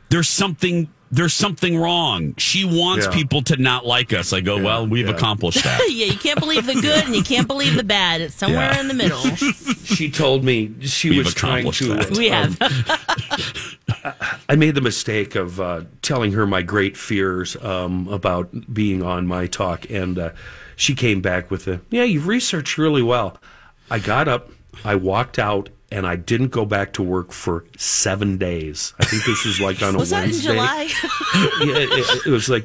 there's 0.08 0.28
something 0.28 0.88
there's 1.10 1.34
something 1.34 1.76
wrong. 1.76 2.34
She 2.38 2.64
wants 2.64 3.06
Yeah. 3.06 3.12
people 3.12 3.42
to 3.42 3.56
not 3.56 3.84
like 3.84 4.12
us. 4.12 4.32
I 4.32 4.40
go, 4.40 4.62
well, 4.62 4.86
we've 4.86 5.08
accomplished 5.08 5.64
that. 5.64 5.80
yeah, 5.90 6.06
you 6.06 6.16
can't 6.18 6.38
believe 6.38 6.66
the 6.66 6.74
good 6.74 7.04
and 7.06 7.16
you 7.16 7.22
can't 7.24 7.48
believe 7.48 7.74
the 7.74 7.82
bad. 7.84 8.20
It's 8.20 8.34
somewhere 8.36 8.70
Yeah. 8.72 8.80
in 8.80 8.88
the 8.88 8.94
middle. 8.94 9.20
She 9.90 10.08
told 10.10 10.44
me 10.44 10.72
she 10.82 11.10
We've 11.10 11.24
was 11.24 11.34
trying 11.34 11.70
to. 11.72 11.94
that. 11.94 12.16
We 12.16 12.28
have. 12.28 12.56
I 14.48 14.54
made 14.56 14.74
the 14.76 14.80
mistake 14.80 15.34
of 15.34 15.60
uh, 15.60 15.82
telling 16.00 16.32
her 16.32 16.46
my 16.46 16.62
great 16.62 16.96
fears 16.96 17.56
um, 17.56 18.08
about 18.08 18.72
being 18.72 19.02
on 19.02 19.26
my 19.26 19.46
talk, 19.46 19.90
and 19.90 20.18
uh, 20.18 20.30
she 20.76 20.94
came 20.94 21.20
back 21.20 21.50
with 21.50 21.66
a, 21.68 21.80
"Yeah, 21.90 22.04
you've 22.04 22.26
researched 22.28 22.78
really 22.78 23.02
well." 23.02 23.36
I 23.90 23.98
got 23.98 24.28
up, 24.28 24.50
I 24.84 24.94
walked 24.94 25.38
out, 25.38 25.68
and 25.90 26.06
I 26.06 26.16
didn't 26.16 26.48
go 26.48 26.64
back 26.64 26.92
to 26.94 27.02
work 27.02 27.32
for 27.32 27.64
seven 27.76 28.38
days. 28.38 28.94
I 29.00 29.04
think 29.04 29.24
this 29.24 29.44
was 29.44 29.60
like 29.60 29.82
on 29.82 29.94
a 29.94 29.98
Was 29.98 30.10
that 30.10 30.24
in 30.24 30.30
Wednesday. 30.30 30.52
July? 30.52 30.82
yeah, 31.64 31.86
it, 31.88 32.26
it 32.26 32.30
was 32.30 32.48
like 32.48 32.64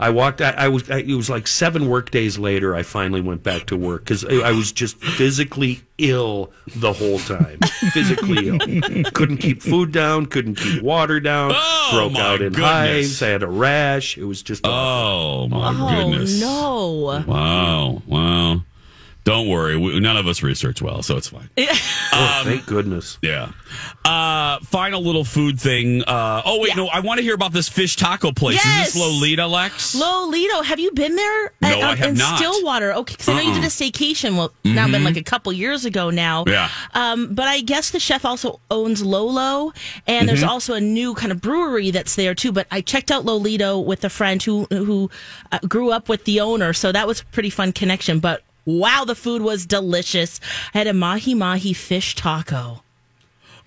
I 0.00 0.10
walked. 0.10 0.40
I, 0.40 0.50
I 0.50 0.68
was. 0.68 0.88
I, 0.90 0.98
it 0.98 1.14
was 1.14 1.28
like 1.28 1.46
seven 1.48 1.88
work 1.88 2.10
days 2.10 2.38
later. 2.38 2.74
I 2.74 2.82
finally 2.82 3.20
went 3.20 3.42
back 3.42 3.66
to 3.66 3.76
work 3.76 4.04
because 4.04 4.24
I, 4.24 4.48
I 4.48 4.52
was 4.52 4.70
just 4.70 4.96
physically 4.96 5.80
ill 5.98 6.52
the 6.76 6.92
whole 6.92 7.18
time. 7.18 7.58
physically 7.92 8.48
ill. 8.48 8.58
Couldn't 9.10 9.38
keep 9.38 9.60
food 9.60 9.90
down. 9.90 10.26
Couldn't 10.26 10.54
keep 10.54 10.82
water 10.82 11.18
down. 11.18 11.52
Oh, 11.54 11.88
broke 11.92 12.16
out 12.16 12.40
in 12.40 12.52
goodness. 12.52 12.70
hives. 12.70 13.22
I 13.22 13.28
had 13.28 13.42
a 13.42 13.48
rash. 13.48 14.16
It 14.16 14.24
was 14.24 14.42
just. 14.42 14.62
Oh 14.64 15.48
my 15.48 15.74
oh, 15.74 16.10
goodness! 16.10 16.40
no. 16.40 17.24
Wow, 17.26 18.02
wow. 18.06 18.62
Don't 19.28 19.46
worry, 19.48 19.76
we, 19.76 20.00
none 20.00 20.16
of 20.16 20.26
us 20.26 20.42
research 20.42 20.80
well, 20.80 21.02
so 21.02 21.18
it's 21.18 21.28
fine. 21.28 21.50
Oh, 22.20 22.40
thank 22.42 22.66
goodness. 22.66 23.16
Yeah. 23.22 23.52
Uh, 24.04 24.58
final 24.60 25.02
little 25.02 25.22
food 25.24 25.60
thing. 25.60 26.02
Uh, 26.02 26.42
oh 26.44 26.58
wait, 26.60 26.74
no, 26.74 26.88
I 26.88 26.98
want 27.00 27.18
to 27.18 27.22
hear 27.22 27.34
about 27.34 27.52
this 27.52 27.68
fish 27.68 27.94
taco 27.96 28.32
place. 28.32 28.58
Is 28.58 28.64
Yes. 28.64 28.92
this 28.94 29.00
Lolita, 29.02 29.46
Lex? 29.46 29.94
Lolito, 29.94 30.64
have 30.64 30.80
you 30.80 30.90
been 30.92 31.14
there? 31.14 31.52
No, 31.60 31.68
At- 31.68 31.84
I 31.84 31.94
have 31.96 32.08
in 32.08 32.14
not. 32.16 32.38
Stillwater. 32.38 32.92
Okay, 32.94 33.12
because 33.14 33.28
I 33.28 33.34
know 33.34 33.40
you 33.42 33.54
did 33.54 33.62
a 33.62 33.66
staycation. 33.68 34.36
Well, 34.36 34.52
now 34.64 34.88
been 34.90 35.04
like 35.04 35.16
a 35.18 35.22
couple 35.22 35.52
years 35.52 35.84
ago 35.84 36.08
now. 36.10 36.44
Yeah. 36.46 36.70
Um, 36.94 37.34
but 37.34 37.46
I 37.46 37.60
guess 37.60 37.90
the 37.90 38.00
chef 38.00 38.24
also 38.24 38.58
owns 38.70 39.04
Lolo, 39.04 39.72
and 40.06 40.26
there's 40.28 40.40
Mm-hmm. 40.40 40.48
also 40.48 40.74
a 40.74 40.80
new 40.80 41.14
kind 41.14 41.30
of 41.30 41.40
brewery 41.42 41.90
that's 41.90 42.16
there 42.16 42.34
too. 42.34 42.50
But 42.50 42.66
I 42.70 42.80
checked 42.80 43.10
out 43.10 43.24
Lolito 43.26 43.84
with 43.84 44.02
a 44.04 44.10
friend 44.10 44.42
who 44.42 44.64
who 44.70 45.10
uh, 45.52 45.58
grew 45.68 45.90
up 45.92 46.08
with 46.08 46.24
the 46.24 46.40
owner, 46.40 46.72
so 46.72 46.90
that 46.90 47.06
was 47.06 47.20
a 47.20 47.24
pretty 47.26 47.50
fun 47.50 47.72
connection. 47.72 48.18
But 48.18 48.42
wow, 48.68 49.04
the 49.06 49.14
food 49.14 49.42
was 49.42 49.66
delicious. 49.66 50.40
I 50.74 50.78
had 50.78 50.86
a 50.86 50.92
mahi 50.92 51.34
mahi 51.34 51.72
fish 51.72 52.14
taco. 52.14 52.82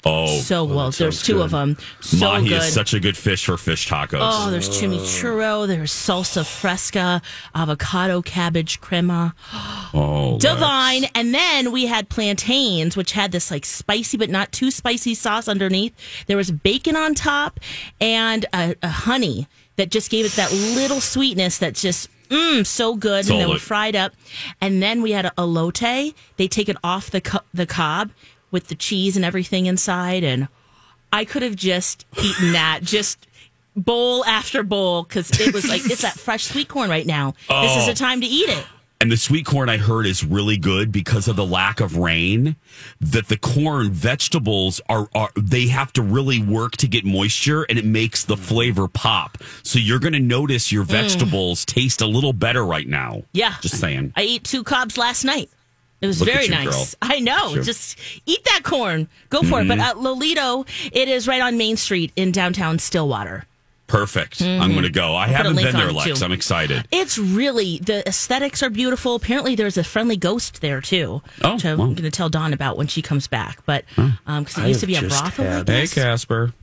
oh, 0.05 0.39
so 0.39 0.61
oh, 0.61 0.63
well. 0.65 0.91
that 0.91 0.97
There's 0.97 1.23
two 1.23 1.35
good. 1.35 1.45
of 1.45 1.51
them. 1.51 1.77
So 2.01 2.17
mahi 2.25 2.49
good. 2.49 2.61
is 2.61 2.73
such 2.73 2.93
a 2.93 2.99
good 2.99 3.17
fish 3.17 3.45
for 3.45 3.57
fish 3.57 3.87
tacos. 3.89 4.19
Oh, 4.21 4.51
there's 4.51 4.69
chimichurri, 4.69 5.67
there's 5.67 5.91
salsa 5.91 6.45
fresca, 6.45 7.21
avocado 7.55 8.21
cabbage 8.21 8.79
crema. 8.81 9.33
Oh, 9.93 10.37
Divine. 10.39 11.03
And 11.15 11.33
then 11.33 11.73
we 11.73 11.85
had 11.85 12.07
plantains, 12.07 12.95
which 12.95 13.11
had 13.11 13.33
this 13.33 13.51
like 13.51 13.65
spicy 13.65 14.15
but 14.15 14.29
not 14.29 14.53
too 14.53 14.71
spicy 14.71 15.15
sauce 15.15 15.49
underneath. 15.49 15.93
There 16.27 16.37
was 16.37 16.49
bacon 16.49 16.95
on 16.95 17.13
top 17.13 17.59
and 17.99 18.45
a, 18.53 18.73
a 18.81 18.87
honey 18.87 19.47
that 19.75 19.91
just 19.91 20.09
gave 20.09 20.23
it 20.25 20.31
that 20.37 20.53
little 20.53 21.01
sweetness 21.01 21.57
that's 21.57 21.81
just 21.81 22.07
mm, 22.31 22.65
so 22.65 22.95
good. 22.95 23.25
Sold 23.25 23.39
and 23.41 23.47
they 23.49 23.53
were 23.53 23.59
fried 23.59 23.95
up. 23.95 24.13
And 24.59 24.81
then 24.81 25.01
we 25.01 25.11
had 25.11 25.25
a 25.25 25.31
elote. 25.37 26.13
They 26.37 26.47
take 26.47 26.69
it 26.69 26.77
off 26.83 27.11
the 27.11 27.21
co- 27.21 27.41
the 27.53 27.65
cob 27.67 28.11
with 28.49 28.67
the 28.67 28.75
cheese 28.75 29.15
and 29.15 29.23
everything 29.23 29.65
inside. 29.67 30.23
And 30.23 30.47
I 31.13 31.25
could 31.25 31.43
have 31.43 31.55
just 31.55 32.05
eaten 32.21 32.51
that 32.53 32.79
just 32.83 33.27
bowl 33.75 34.25
after 34.25 34.63
bowl 34.63 35.03
because 35.03 35.29
it 35.39 35.53
was 35.53 35.67
like 35.69 35.85
it's 35.85 36.01
that 36.01 36.19
fresh 36.19 36.45
sweet 36.45 36.67
corn 36.67 36.89
right 36.89 37.05
now. 37.05 37.33
This 37.49 37.77
is 37.77 37.83
Oh. 37.83 37.91
the 37.91 37.93
time 37.95 38.21
to 38.21 38.27
eat 38.27 38.49
it. 38.49 38.65
And 39.01 39.11
the 39.11 39.17
sweet 39.17 39.47
corn 39.47 39.67
I 39.67 39.77
heard 39.77 40.05
is 40.05 40.23
really 40.23 40.57
good 40.57 40.91
because 40.91 41.27
of 41.27 41.35
the 41.35 41.45
lack 41.45 41.79
of 41.79 41.97
rain. 41.97 42.55
That 42.99 43.29
the 43.29 43.37
corn 43.37 43.89
vegetables 43.89 44.79
are, 44.87 45.09
are 45.15 45.31
they 45.35 45.67
have 45.69 45.91
to 45.93 46.03
really 46.03 46.39
work 46.39 46.77
to 46.77 46.87
get 46.87 47.03
moisture 47.03 47.63
and 47.63 47.79
it 47.79 47.85
makes 47.85 48.23
the 48.25 48.37
flavor 48.37 48.87
pop. 48.87 49.39
So 49.63 49.79
you're 49.79 49.97
going 49.97 50.13
to 50.13 50.19
notice 50.19 50.71
your 50.71 50.83
vegetables 50.83 51.65
taste 51.65 52.01
a 52.01 52.05
little 52.05 52.31
better 52.31 52.63
right 52.63 52.87
now. 52.87 53.13
Mm. 53.13 53.25
Yeah. 53.33 53.55
Just 53.61 53.79
saying. 53.79 54.13
I 54.15 54.21
ate 54.21 54.43
two 54.43 54.63
cobs 54.63 54.99
last 54.99 55.23
night. 55.25 55.49
It 55.99 56.05
was 56.07 56.19
Look 56.19 56.29
very 56.29 56.45
you, 56.45 56.51
nice. 56.51 56.65
girl. 56.69 56.85
I 57.01 57.19
know. 57.19 57.53
Sure. 57.55 57.63
Just 57.63 57.97
eat 58.27 58.43
that 58.45 58.61
corn. 58.63 59.07
Go 59.31 59.41
for 59.41 59.61
it. 59.61 59.67
But 59.67 59.79
Mm-hmm. 59.79 59.81
at 59.81 59.95
Lolito, 59.97 60.67
it 60.91 61.07
is 61.09 61.27
right 61.27 61.41
on 61.41 61.57
Main 61.57 61.75
Street 61.77 62.11
in 62.15 62.31
downtown 62.31 62.77
Stillwater. 62.77 63.45
Perfect. 63.91 64.41
I'm 64.41 64.71
going 64.71 64.83
to 64.83 64.89
go. 64.89 65.15
I 65.15 65.27
Mm-hmm. 65.27 65.31
put 65.31 65.33
a 65.33 65.37
haven't 65.37 65.55
been 65.63 65.73
there, 65.75 65.91
Lex. 65.91 66.19
too. 66.19 66.25
I'm 66.25 66.31
excited. 66.31 66.87
It's 66.91 67.17
really 67.17 67.77
the 67.79 68.07
aesthetics 68.07 68.63
are 68.63 68.69
beautiful. 68.69 69.15
Apparently, 69.15 69.55
there's 69.55 69.77
a 69.77 69.83
friendly 69.83 70.17
ghost 70.17 70.61
there 70.61 70.81
too. 70.81 71.21
Oh, 71.43 71.53
which 71.55 71.65
I'm 71.65 71.77
wow. 71.77 71.85
going 71.85 71.95
to 71.97 72.11
tell 72.11 72.29
Dawn 72.29 72.53
about 72.53 72.77
when 72.77 72.87
she 72.87 73.01
comes 73.01 73.27
back. 73.27 73.59
But 73.65 73.85
because 73.95 74.57
it 74.57 74.61
I 74.63 74.67
used 74.67 74.79
to 74.79 74.87
be 74.87 74.95
a 74.95 75.01
brothel, 75.01 75.45
I 75.45 75.49
had- 75.49 75.67
Hey, 75.69 75.81
guess. 75.81 75.93
Casper. 75.93 76.53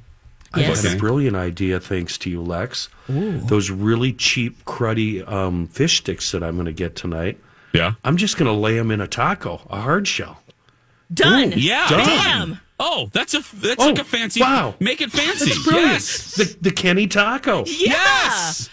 I 0.55 0.61
Yes. 0.61 0.83
had 0.83 0.97
a 0.97 0.99
brilliant 0.99 1.37
idea, 1.37 1.79
thanks 1.79 2.17
to 2.19 2.31
you, 2.31 2.41
Lex. 2.43 2.89
Those 3.07 3.71
really 3.71 4.15
cheap, 4.15 4.65
cruddy 4.65 5.27
um, 5.31 5.67
fish 5.69 5.99
sticks 5.99 6.33
that 6.33 6.43
I'm 6.43 6.55
going 6.55 6.65
to 6.67 6.73
get 6.73 6.97
tonight. 6.97 7.39
Yeah. 7.75 7.93
I'm 8.03 8.17
just 8.17 8.39
going 8.39 8.51
to 8.51 8.59
lay 8.59 8.77
them 8.79 8.91
in 8.91 9.03
a 9.03 9.07
taco, 9.07 9.61
a 9.69 9.83
hard 9.83 10.09
shell. 10.09 10.43
Done. 11.13 11.53
Yeah. 11.55 11.87
Done. 11.89 12.07
Bam. 12.07 12.61
Oh, 12.81 13.09
that's 13.13 13.35
a 13.35 13.41
that's 13.57 13.83
Oh, 13.83 13.87
like 13.89 13.99
a 13.99 14.03
oh, 14.03 14.05
fancy. 14.05 14.41
wow. 14.41 14.75
Make 14.81 15.01
it 15.01 15.11
fancy. 15.11 15.47
That's 15.47 15.65
brilliant. 15.65 15.93
Yes. 15.93 16.35
The, 16.37 16.57
the 16.61 16.71
Kenny 16.71 17.07
taco. 17.07 17.65
Yeah. 17.67 17.93
Yes. 17.95 18.71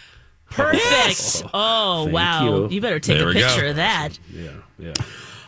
Perfect. 0.49 0.83
Yes. 0.83 1.43
Oh 1.53 2.03
Thank 2.05 2.13
wow! 2.13 2.67
you. 2.69 2.81
better 2.81 2.99
take 2.99 3.17
There 3.17 3.25
a 3.25 3.33
we 3.33 3.39
go. 3.39 3.47
picture 3.47 3.65
of 3.67 3.75
that. 3.77 4.17
Yeah, 4.31 4.51
yeah. 4.79 4.93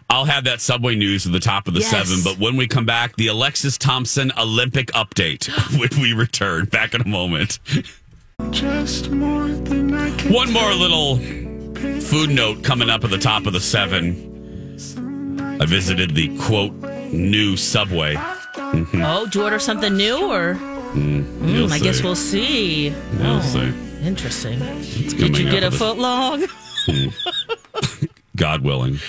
I'll 0.10 0.26
have 0.26 0.46
that 0.46 0.60
Subway 0.62 0.96
news 0.96 1.26
at 1.26 1.32
the 1.34 1.40
top 1.40 1.68
of 1.68 1.74
the 1.76 1.82
Yes. 1.82 1.92
seven. 1.92 2.24
But 2.24 2.40
when 2.40 2.56
we 2.58 2.68
come 2.68 2.86
back, 2.86 3.16
the 3.16 3.28
Alexis 3.28 3.78
Thompson 3.78 4.32
Olympic 4.38 4.88
update 4.94 5.48
when 5.80 6.02
we 6.02 6.14
return. 6.14 6.66
Back 6.66 6.94
in 6.94 7.02
a 7.02 7.08
moment. 7.08 7.60
Just 8.52 9.12
more 9.12 9.48
than 9.48 9.94
I 9.94 10.16
can 10.18 10.34
One 10.34 10.52
more 10.52 10.74
little 10.74 11.18
food 12.02 12.30
note 12.30 12.64
coming 12.64 12.90
up 12.90 13.04
at 13.04 13.10
the 13.10 13.18
top 13.18 13.46
of 13.46 13.54
the 13.54 13.60
seven. 13.62 14.76
I 15.62 15.66
visited 15.66 16.16
the 16.16 16.38
quote 16.38 16.74
new 17.12 17.56
Subway. 17.58 18.18
Oh, 19.04 19.28
do 19.30 19.40
you 19.40 19.46
order 19.46 19.60
something 19.60 19.96
new 19.96 20.32
or? 20.32 20.56
Mm, 20.56 21.24
Mm, 21.40 21.72
I 21.72 21.80
guess 21.80 22.02
we'll 22.02 22.16
see. 22.16 22.88
You'll 22.90 22.96
Oh, 23.24 23.42
see. 23.42 23.74
Interesting. 24.06 24.60
Did 24.60 25.38
you 25.38 25.50
get 25.50 25.64
a 25.64 25.72
foot 25.72 25.98
long? 25.98 26.46
God 28.36 28.62
willing. 28.64 29.00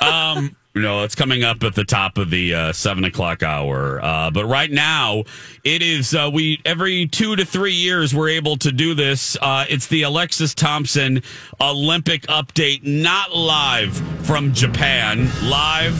Um, 0.00 0.54
no, 0.74 1.02
it's 1.02 1.14
coming 1.14 1.42
up 1.42 1.62
at 1.64 1.74
the 1.74 1.84
top 1.84 2.18
of 2.18 2.30
the 2.30 2.54
uh, 2.54 2.72
seven 2.72 3.04
o'clock 3.04 3.42
hour. 3.42 4.00
Uh, 4.02 4.30
but 4.30 4.44
right 4.46 4.70
now, 4.70 5.24
it 5.64 5.82
is 5.82 6.14
uh, 6.14 6.30
we 6.32 6.60
every 6.64 7.06
two 7.06 7.34
to 7.36 7.44
three 7.44 7.72
years 7.72 8.14
we're 8.14 8.28
able 8.28 8.56
to 8.58 8.70
do 8.70 8.94
this. 8.94 9.36
Uh, 9.40 9.64
it's 9.68 9.86
the 9.88 10.02
Alexis 10.02 10.54
Thompson 10.54 11.22
Olympic 11.60 12.22
update, 12.28 12.84
not 12.84 13.34
live 13.34 13.96
from 14.24 14.52
Japan, 14.52 15.28
live 15.48 15.94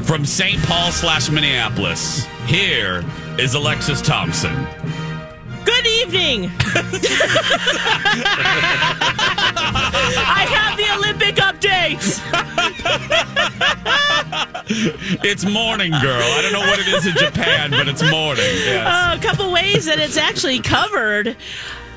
from 0.00 0.24
St. 0.24 0.60
Paul 0.64 0.90
slash 0.90 1.30
Minneapolis. 1.30 2.24
Here 2.46 3.04
is 3.38 3.54
Alexis 3.54 4.00
Thompson. 4.02 4.66
Good 5.64 5.86
evening. 5.86 6.50
I 10.24 10.46
have 10.48 10.76
the 10.76 10.90
Olympic 10.96 11.36
updates. 11.36 12.20
It's 15.24 15.44
morning, 15.44 15.92
girl. 15.92 16.22
I 16.22 16.42
don't 16.42 16.52
know 16.52 16.60
what 16.60 16.78
it 16.78 16.88
is 16.88 17.06
in 17.06 17.14
Japan, 17.16 17.70
but 17.70 17.88
it's 17.88 18.02
morning. 18.02 18.44
Yes. 18.44 18.86
Uh, 18.86 19.16
a 19.18 19.22
couple 19.22 19.52
ways 19.52 19.84
that 19.86 19.98
it's 19.98 20.16
actually 20.16 20.60
covered. 20.60 21.36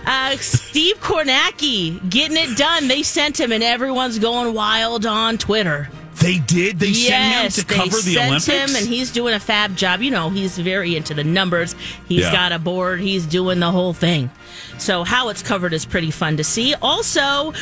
Uh, 0.05 0.35
Steve 0.37 0.99
Kornacki 0.99 2.09
getting 2.09 2.37
it 2.37 2.55
done. 2.57 2.87
They 2.87 3.01
sent 3.03 3.39
him, 3.39 3.51
and 3.51 3.63
everyone's 3.63 4.19
going 4.19 4.53
wild 4.53 5.05
on 5.05 5.37
Twitter. 5.37 5.89
They 6.25 6.39
did. 6.39 6.79
They 6.79 6.87
yes, 6.87 7.53
sent 7.55 7.57
him 7.57 7.65
to 7.67 7.73
cover 7.75 7.89
they 7.97 8.01
the 8.01 8.13
sent 8.13 8.27
Olympics. 8.29 8.47
him, 8.71 8.75
and 8.75 8.87
he's 8.87 9.11
doing 9.11 9.33
a 9.33 9.39
fab 9.39 9.75
job. 9.75 10.01
You 10.01 10.11
know, 10.11 10.29
he's 10.29 10.57
very 10.57 10.95
into 10.95 11.13
the 11.13 11.23
numbers. 11.23 11.75
He's 12.07 12.21
Yeah. 12.21 12.31
got 12.31 12.51
a 12.51 12.59
board. 12.59 12.99
He's 12.99 13.25
doing 13.25 13.59
the 13.59 13.71
whole 13.71 13.93
thing. 13.93 14.29
So 14.77 15.03
how 15.03 15.29
it's 15.29 15.41
covered 15.43 15.73
is 15.73 15.85
pretty 15.85 16.11
fun 16.11 16.37
to 16.37 16.43
see. 16.43 16.73
Also, 16.81 17.53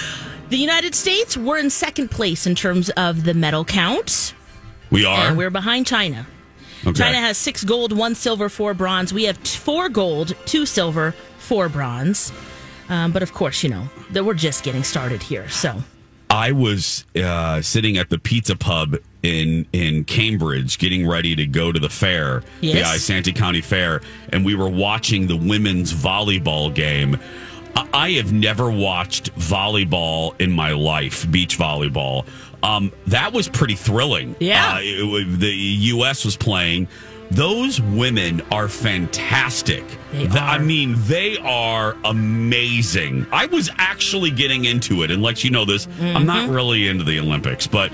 the 0.49 0.57
United 0.57 0.95
States 0.95 1.35
we're 1.37 1.57
in 1.57 1.69
second 1.69 2.09
place 2.11 2.45
in 2.47 2.55
terms 2.55 2.89
of 2.91 3.23
the 3.23 3.33
medal 3.33 3.65
count, 3.65 4.33
we 4.89 5.03
are. 5.05 5.27
and 5.27 5.37
we're 5.37 5.49
behind 5.49 5.85
China. 5.87 6.25
Okay. 6.85 6.93
China 6.99 7.17
has 7.19 7.37
six 7.37 7.63
gold, 7.63 7.91
one 7.95 8.13
silver, 8.15 8.49
four 8.49 8.73
bronze. 8.73 9.13
We 9.13 9.23
have 9.23 9.37
four 9.37 9.87
gold, 9.89 10.35
two 10.45 10.65
silver, 10.65 11.13
four 11.37 11.69
bronze. 11.69 12.31
Um, 12.89 13.11
but 13.13 13.23
of 13.23 13.33
course, 13.33 13.63
you 13.63 13.69
know 13.69 13.87
that 14.11 14.25
we're 14.25 14.33
just 14.33 14.63
getting 14.63 14.83
started 14.83 15.23
here. 15.23 15.47
So 15.49 15.81
I 16.33 16.51
was 16.51 17.05
uh, 17.15 17.61
sitting 17.61 17.97
at 17.97 18.09
the 18.09 18.17
pizza 18.17 18.55
pub 18.55 18.95
in 19.21 19.67
in 19.71 20.03
Cambridge, 20.05 20.79
getting 20.79 21.07
ready 21.07 21.35
to 21.35 21.45
go 21.45 21.71
to 21.71 21.79
the 21.79 21.89
fair, 21.89 22.41
the 22.61 22.67
Yes. 22.67 22.97
Isanti 22.97 23.35
County 23.35 23.61
Fair, 23.61 24.01
and 24.29 24.43
we 24.43 24.55
were 24.55 24.67
watching 24.67 25.27
the 25.27 25.37
women's 25.37 25.93
volleyball 25.93 26.73
game. 26.73 27.19
I- 27.75 27.87
I 27.93 28.11
have 28.13 28.33
never 28.33 28.69
watched 28.71 29.33
volleyball 29.35 30.33
in 30.41 30.51
my 30.51 30.71
life, 30.71 31.29
beach 31.29 31.57
volleyball. 31.57 32.25
Um, 32.63 32.91
that 33.07 33.31
was 33.33 33.47
pretty 33.47 33.75
thrilling. 33.75 34.35
Yeah. 34.39 34.75
Uh, 34.75 34.79
it 34.81 35.05
wa- 35.07 35.37
the 35.37 35.53
U.S. 35.53 36.25
was 36.25 36.35
playing. 36.35 36.87
Those 37.33 37.81
women 37.81 38.41
are 38.51 38.67
fantastic. 38.67 39.83
They 40.11 40.19
Th- 40.27 40.35
I 40.35 40.59
mean, 40.59 40.95
they 41.07 41.37
are 41.39 41.95
amazing. 42.05 43.25
I 43.31 43.47
was 43.47 43.69
actually 43.77 44.29
getting 44.31 44.65
into 44.65 45.03
it, 45.03 45.09
and 45.11 45.21
let 45.23 45.43
you 45.43 45.49
know 45.49 45.65
this, 45.65 45.87
I'm 45.99 46.25
not 46.25 46.45
Mm-hmm. 46.45 46.53
really 46.55 46.87
into 46.87 47.03
the 47.03 47.19
Olympics, 47.19 47.65
but 47.65 47.91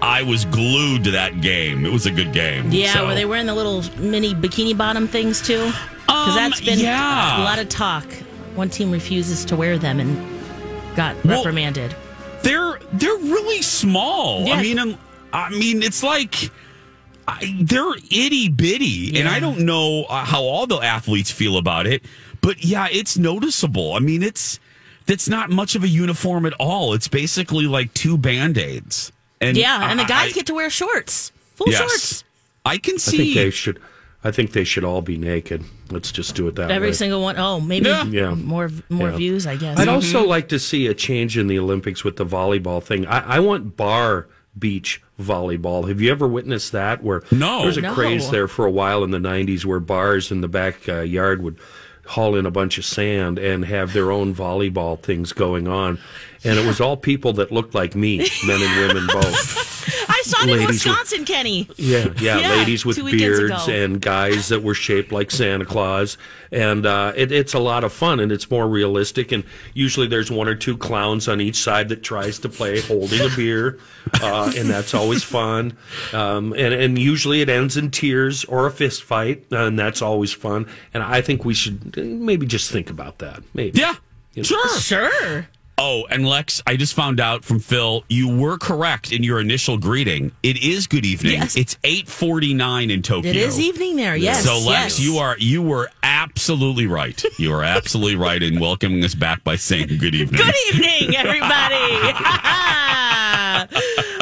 I 0.00 0.22
was 0.22 0.44
glued 0.44 1.04
to 1.04 1.10
that 1.12 1.40
game. 1.40 1.84
It 1.84 1.92
was 1.92 2.06
a 2.06 2.10
good 2.12 2.32
game. 2.32 2.70
Yeah, 2.70 2.92
So- 2.94 3.06
were 3.06 3.14
they 3.14 3.24
wearing 3.24 3.46
the 3.46 3.54
little 3.54 3.82
mini 3.98 4.34
bikini 4.34 4.76
bottom 4.76 5.08
things 5.08 5.40
too? 5.40 5.72
Because 6.06 6.28
Um, 6.30 6.36
that's 6.36 6.60
been 6.60 6.78
yeah. 6.78 7.42
a 7.42 7.44
lot 7.44 7.58
of 7.58 7.68
talk. 7.68 8.04
One 8.54 8.70
team 8.70 8.90
refuses 8.92 9.44
to 9.46 9.56
wear 9.56 9.76
them 9.78 9.98
and 10.00 10.16
got 10.96 11.16
Well, 11.24 11.38
reprimanded. 11.38 11.94
they're 12.42 12.78
they're 12.92 13.16
really 13.18 13.62
small. 13.62 14.46
Yeah. 14.46 14.54
I 14.54 14.62
mean, 14.62 14.78
and- 14.78 14.98
I 15.32 15.50
mean, 15.50 15.82
it's 15.82 16.02
like 16.02 16.50
I, 17.30 17.54
they're 17.60 17.94
itty 18.10 18.48
bitty, 18.48 19.18
and 19.20 19.28
I 19.28 19.38
don't 19.38 19.60
know 19.60 20.04
uh, 20.08 20.24
how 20.24 20.42
all 20.42 20.66
the 20.66 20.78
athletes 20.78 21.30
feel 21.30 21.58
about 21.58 21.86
it, 21.86 22.02
but 22.40 22.64
yeah, 22.64 22.88
it's 22.90 23.18
noticeable. 23.18 23.92
I 23.92 23.98
mean, 23.98 24.22
it's 24.22 24.58
that's 25.06 25.28
not 25.28 25.50
much 25.50 25.74
of 25.74 25.84
a 25.84 25.88
uniform 25.88 26.46
at 26.46 26.54
all. 26.54 26.94
It's 26.94 27.06
basically 27.08 27.66
like 27.66 27.92
two 27.92 28.16
band 28.16 28.56
aids. 28.56 29.12
And 29.42 29.56
yeah, 29.58 29.90
and 29.90 30.00
the 30.00 30.04
guys 30.04 30.30
I- 30.30 30.34
get 30.34 30.46
to 30.46 30.54
wear 30.54 30.70
shorts, 30.70 31.30
full 31.54 31.68
yes, 31.68 31.78
shorts. 31.78 32.24
I 32.64 32.78
can 32.78 32.94
I 32.94 32.98
see. 32.98 33.16
think 33.18 33.34
they 33.34 33.50
should. 33.50 33.78
I 34.24 34.32
think 34.32 34.52
they 34.52 34.64
should 34.64 34.82
all 34.84 35.00
be 35.00 35.16
naked. 35.16 35.62
Let's 35.90 36.10
just 36.10 36.34
do 36.34 36.48
it 36.48 36.56
that 36.56 36.62
Every 36.64 36.72
way. 36.72 36.76
Every 36.76 36.92
single 36.94 37.20
one. 37.22 37.36
Oh, 37.38 37.60
maybe 37.60 37.88
Yeah. 37.88 38.04
Yeah. 38.04 38.34
more 38.34 38.68
more 38.88 39.10
Yeah. 39.10 39.16
views, 39.16 39.46
I 39.46 39.56
guess. 39.56 39.78
I'd 39.78 39.86
also 39.88 40.26
like 40.26 40.48
to 40.48 40.58
see 40.58 40.86
a 40.88 40.94
change 40.94 41.38
in 41.38 41.46
the 41.46 41.58
Olympics 41.58 42.02
with 42.04 42.16
the 42.16 42.26
volleyball 42.26 42.82
thing. 42.82 43.06
I, 43.06 43.36
I 43.36 43.38
want 43.40 43.76
bar 43.76 44.26
beach 44.58 45.02
volleyball. 45.20 45.88
Have 45.88 46.00
you 46.00 46.10
ever 46.10 46.26
witnessed 46.26 46.72
that? 46.72 47.02
Where 47.02 47.22
No. 47.30 47.58
there 47.58 47.66
was 47.66 47.76
a 47.76 47.82
No. 47.82 47.92
craze 47.94 48.30
there 48.30 48.48
for 48.48 48.64
a 48.66 48.70
while 48.70 49.04
in 49.04 49.10
the 49.10 49.18
'90s, 49.18 49.64
where 49.64 49.80
bars 49.80 50.30
in 50.30 50.40
the 50.40 50.48
backyard 50.48 51.40
uh, 51.40 51.42
would 51.42 51.56
haul 52.06 52.34
in 52.36 52.46
a 52.46 52.50
bunch 52.50 52.78
of 52.78 52.84
sand 52.86 53.38
and 53.38 53.66
have 53.66 53.92
their 53.92 54.10
own 54.10 54.34
volleyball 54.34 54.98
things 55.00 55.32
going 55.34 55.68
on, 55.68 55.98
and 56.44 56.58
it 56.58 56.66
was 56.66 56.80
all 56.80 56.96
people 56.96 57.34
that 57.34 57.52
looked 57.52 57.74
like 57.74 57.94
me, 57.94 58.18
men 58.46 58.62
and 58.62 58.88
women 58.88 59.06
both. 59.12 60.07
I 60.34 60.38
saw 60.38 60.44
it 60.44 60.50
in 60.50 60.58
ladies 60.58 60.66
with- 60.84 60.86
Wisconsin, 60.86 61.24
Kenny. 61.24 61.68
Yeah, 61.76 62.08
yeah, 62.20 62.38
Yeah, 62.38 62.48
ladies 62.56 62.84
with 62.84 62.96
beards 62.96 63.38
ago. 63.66 63.72
and 63.72 64.00
guys 64.00 64.48
that 64.48 64.62
were 64.62 64.74
shaped 64.74 65.12
like 65.12 65.30
Santa 65.30 65.64
Claus, 65.64 66.18
and 66.52 66.86
uh, 66.86 67.12
it, 67.16 67.32
it's 67.32 67.54
a 67.54 67.58
lot 67.58 67.84
of 67.84 67.92
fun 67.92 68.20
and 68.20 68.30
it's 68.32 68.50
more 68.50 68.68
realistic. 68.68 69.32
And 69.32 69.44
usually 69.74 70.06
there's 70.06 70.30
one 70.30 70.48
or 70.48 70.54
two 70.54 70.76
clowns 70.76 71.28
on 71.28 71.40
each 71.40 71.56
side 71.56 71.88
that 71.90 72.02
tries 72.02 72.38
to 72.40 72.48
play 72.48 72.80
holding 72.80 73.20
a 73.20 73.28
beer, 73.36 73.78
uh, 74.22 74.52
and 74.56 74.68
that's 74.68 74.94
always 74.94 75.22
fun. 75.22 75.76
Um, 76.12 76.52
and 76.54 76.74
and 76.74 76.98
usually 76.98 77.40
it 77.40 77.48
ends 77.48 77.76
in 77.76 77.90
tears 77.90 78.44
or 78.44 78.66
a 78.66 78.70
fist 78.70 79.02
fight, 79.02 79.44
and 79.50 79.78
that's 79.78 80.02
always 80.02 80.32
fun. 80.32 80.66
And 80.94 81.02
I 81.02 81.20
think 81.20 81.44
we 81.44 81.54
should 81.54 81.94
uh, 81.98 82.02
maybe 82.02 82.46
just 82.46 82.70
think 82.70 82.90
about 82.90 83.18
that. 83.18 83.42
Maybe, 83.54 83.80
yeah, 83.80 83.94
sure. 84.42 84.78
Sure. 84.78 85.46
Oh, 85.80 86.06
and 86.10 86.26
Lex, 86.26 86.60
I 86.66 86.76
just 86.76 86.94
found 86.94 87.20
out 87.20 87.44
from 87.44 87.60
Phil, 87.60 88.04
you 88.08 88.36
were 88.36 88.58
correct 88.58 89.12
in 89.12 89.22
your 89.22 89.40
initial 89.40 89.78
greeting. 89.78 90.32
It 90.42 90.60
is 90.60 90.88
good 90.88 91.06
evening. 91.06 91.34
Yes. 91.34 91.56
It's 91.56 91.78
eight 91.84 92.08
forty 92.08 92.52
nine 92.52 92.90
in 92.90 93.00
Tokyo. 93.02 93.30
It 93.30 93.36
is 93.36 93.60
evening 93.60 93.94
there. 93.94 94.16
Yes. 94.16 94.44
So 94.44 94.58
Lex, 94.58 94.98
yes. 94.98 95.00
you 95.00 95.18
are 95.18 95.36
you 95.38 95.62
were 95.62 95.88
absolutely 96.02 96.88
right. 96.88 97.22
You 97.38 97.52
are 97.54 97.62
absolutely 97.62 98.16
right 98.16 98.42
in 98.42 98.58
welcoming 98.58 99.04
us 99.04 99.14
back 99.14 99.44
by 99.44 99.54
saying 99.54 99.98
good 99.98 100.16
evening. 100.16 100.42
Good 100.42 100.54
evening, 100.74 101.16
everybody. 101.16 102.98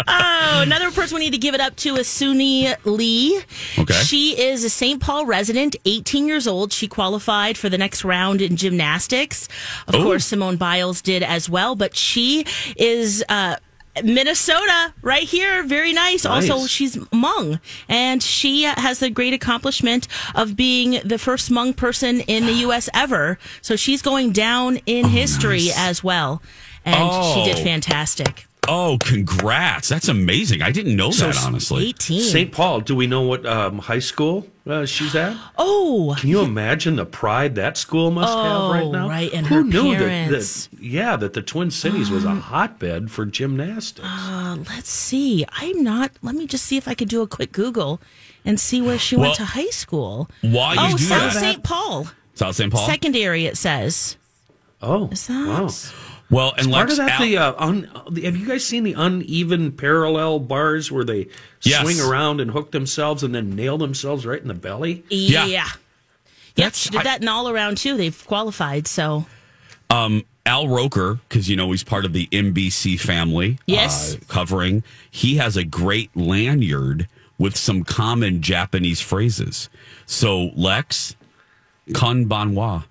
oh, 0.09 0.61
another 0.63 0.91
person 0.91 1.17
we 1.17 1.25
need 1.25 1.33
to 1.33 1.39
give 1.39 1.55
it 1.55 1.61
up 1.61 1.77
to 1.77 1.97
is 1.97 2.07
Suni 2.07 2.75
Lee. 2.85 3.41
Okay. 3.79 3.95
She 3.95 4.41
is 4.41 4.65
a 4.65 4.71
St. 4.71 5.01
Paul 5.01 5.27
resident, 5.27 5.77
18 5.85 6.27
years 6.27 6.47
old. 6.47 6.73
She 6.73 6.89
qualified 6.89 7.57
for 7.59 7.69
the 7.69 7.79
next 7.79 8.05
round 8.05 8.41
in 8.43 8.57
gymnastics. 8.57 9.49
Of 9.89 9.95
Oh. 9.97 10.03
course, 10.03 10.27
Simone 10.27 10.57
Biles 10.57 11.01
did 11.03 11.23
as 11.23 11.49
well, 11.49 11.75
but 11.75 11.97
she 11.97 12.45
is. 12.77 13.25
Uh, 13.29 13.57
Minnesota, 14.05 14.93
right 15.01 15.23
here, 15.23 15.63
very 15.63 15.95
nice. 15.95 16.27
Also, 16.27 16.59
Nice. 16.59 16.69
she's 16.69 16.97
Hmong, 16.97 17.61
and 17.89 18.23
she 18.23 18.65
has 18.65 18.99
the 18.99 19.09
great 19.09 19.33
accomplishment 19.33 20.07
of 20.35 20.55
being 20.55 21.01
the 21.03 21.17
first 21.17 21.51
Hmong 21.51 21.75
person 21.75 22.21
in 22.21 22.45
the 22.45 22.53
U.S. 22.69 22.91
ever. 22.93 23.39
So 23.63 23.75
she's 23.75 24.03
going 24.03 24.33
down 24.33 24.81
in 24.85 25.07
history 25.07 25.69
as 25.75 26.05
well, 26.05 26.43
and 26.85 27.11
she 27.35 27.45
did 27.51 27.59
Oh. 27.61 27.65
fantastic. 27.65 28.46
Oh, 28.69 28.99
congrats. 29.01 29.89
That's 29.89 30.09
amazing. 30.09 30.63
I 30.63 30.71
didn't 30.73 30.97
know 30.97 31.11
So 31.11 31.27
that 31.27 31.43
honestly. 31.45 31.89
18. 31.89 32.21
St. 32.21 32.53
Paul. 32.53 32.81
Do 32.81 32.95
we 32.97 33.07
know 33.07 33.23
what 33.23 33.45
um, 33.47 33.79
high 33.79 33.99
school 34.01 34.47
uh, 34.67 34.85
she's 34.87 35.15
at? 35.15 35.37
Oh, 35.57 36.15
Can 36.19 36.29
you 36.29 36.41
imagine 36.41 36.97
the 36.97 37.07
pride 37.07 37.55
that 37.57 37.77
school 37.77 38.11
must 38.11 38.33
have 38.37 38.71
right 38.71 38.83
Oh, 38.85 38.91
now? 38.93 39.09
right, 39.09 39.33
and 39.33 39.47
Who 39.47 39.55
her 39.57 39.63
knew 39.65 39.93
that- 39.93 39.99
parents. 39.99 40.67
That, 40.67 40.83
yeah, 40.83 41.17
that 41.17 41.33
the 41.35 41.43
Twin 41.43 41.71
Cities 41.71 42.11
was 42.11 42.25
a 42.25 42.35
hotbed 42.35 43.11
for 43.11 43.25
gymnastics. 43.25 44.07
uh, 44.07 44.57
let's 44.69 44.91
see. 44.91 45.45
I'm 45.53 45.83
not. 45.83 46.11
Let 46.23 46.35
me 46.35 46.47
just 46.47 46.65
see 46.65 46.77
if 46.77 46.89
I 46.89 46.95
could 46.95 47.09
do 47.09 47.23
a 47.23 47.27
quick 47.27 47.53
Google 47.53 48.01
and 48.45 48.59
see 48.61 48.81
where 48.83 48.99
she 48.99 49.17
Well, 49.17 49.27
went 49.27 49.37
to 49.37 49.45
high 49.45 49.71
school. 49.71 50.29
while 50.43 50.75
you 50.75 50.81
oh, 50.83 50.97
do 50.97 51.03
South 51.05 51.33
St. 51.33 51.63
Paul 51.63 52.09
South 52.35 52.55
St. 52.57 52.73
Paul. 52.73 52.87
secondary. 52.87 53.47
It 53.47 53.57
says. 53.57 54.17
oh, 54.83 55.09
Is 55.11 55.27
that? 55.29 55.47
wow. 55.47 55.69
Well, 56.31 56.55
and 56.59 56.71
Part 56.73 56.89
Lex, 56.89 56.99
of 56.99 57.07
that, 57.07 57.21
Al- 57.21 57.27
the, 57.27 57.37
uh, 57.39 57.55
un, 57.59 57.91
the 58.11 58.23
have 58.23 58.37
you 58.37 58.47
guys 58.47 58.65
seen 58.65 58.83
the 58.83 58.95
uneven 58.95 59.71
parallel 59.73 60.41
bars 60.41 60.91
where 60.91 61.05
they 61.05 61.29
Yes. 61.63 61.83
swing 61.83 62.01
around 62.01 62.41
and 62.41 62.51
hook 62.51 62.73
themselves 62.73 63.23
and 63.23 63.33
then 63.35 63.55
nail 63.55 63.79
themselves 63.79 64.27
right 64.27 64.41
in 64.43 64.49
the 64.49 64.55
belly? 64.55 65.05
Yeah. 65.09 65.47
Yeah. 65.47 65.69
Yep, 66.57 66.75
she 66.75 66.91
did 66.91 67.01
I- 67.03 67.05
that 67.05 67.23
in 67.23 67.29
all 67.29 67.49
around 67.49 67.77
too. 67.79 67.97
They've 67.97 68.27
qualified, 68.27 68.89
so 68.89 69.27
um, 69.91 70.25
Al 70.47 70.67
Roker, 70.69 71.21
because 71.29 71.49
you 71.49 71.55
know 71.57 71.71
he's 71.71 71.85
part 71.85 72.05
of 72.05 72.13
the 72.13 72.27
NBC 72.33 72.99
family. 72.99 73.59
Yes. 73.67 74.15
uh, 74.17 74.19
covering. 74.27 74.83
He 75.11 75.37
has 75.37 75.57
a 75.57 75.65
great 75.65 76.11
lanyard 76.17 77.07
with 77.39 77.57
some 77.57 77.85
common 77.85 78.41
Japanese 78.43 79.01
phrases. 79.01 79.69
So 80.07 80.51
Lex, 80.57 81.15
konbanwa. 81.91 82.85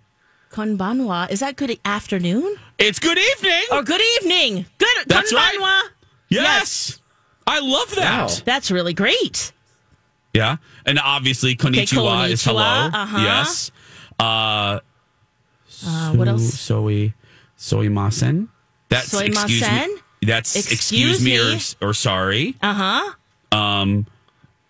konbanwa. 0.51 1.29
Is 1.29 1.39
that 1.41 1.55
good 1.55 1.77
afternoon 1.83 2.55
It's 2.77 2.99
good 2.99 3.17
evening. 3.17 3.61
or 3.71 3.83
good 3.83 4.01
evening? 4.21 4.65
Good 4.77 4.87
That's 5.07 5.33
right. 5.33 5.57
konbanwa. 5.59 5.81
yes. 6.29 6.99
I 7.47 7.59
love 7.59 7.93
that. 7.95 8.27
Wow. 8.29 8.35
That's 8.45 8.71
really 8.71 8.93
great. 8.93 9.51
Yeah. 10.33 10.57
And 10.85 10.99
obviously, 10.99 11.55
konnichiwa, 11.55 12.29
is 12.29 12.43
hello. 12.43 12.61
konnichiwa, 12.61 12.93
uh-huh. 12.93 13.17
Yes. 13.19 13.71
Uh, 14.19 14.79
Uh, 15.85 16.13
what 16.13 16.27
else? 16.27 16.53
Soy, 16.59 17.13
soimasen. 17.57 18.47
That's 18.89 19.13
excuse 19.13 19.61
me. 19.61 19.97
That's 20.21 20.55
excuse, 20.55 20.71
Excuse 21.19 21.23
me, 21.23 21.37
me. 21.37 21.59
Or, 21.81 21.89
or 21.89 21.93
sorry. 21.93 22.55
Uh 22.61 22.73
huh. 22.73 23.57
Um, 23.57 24.07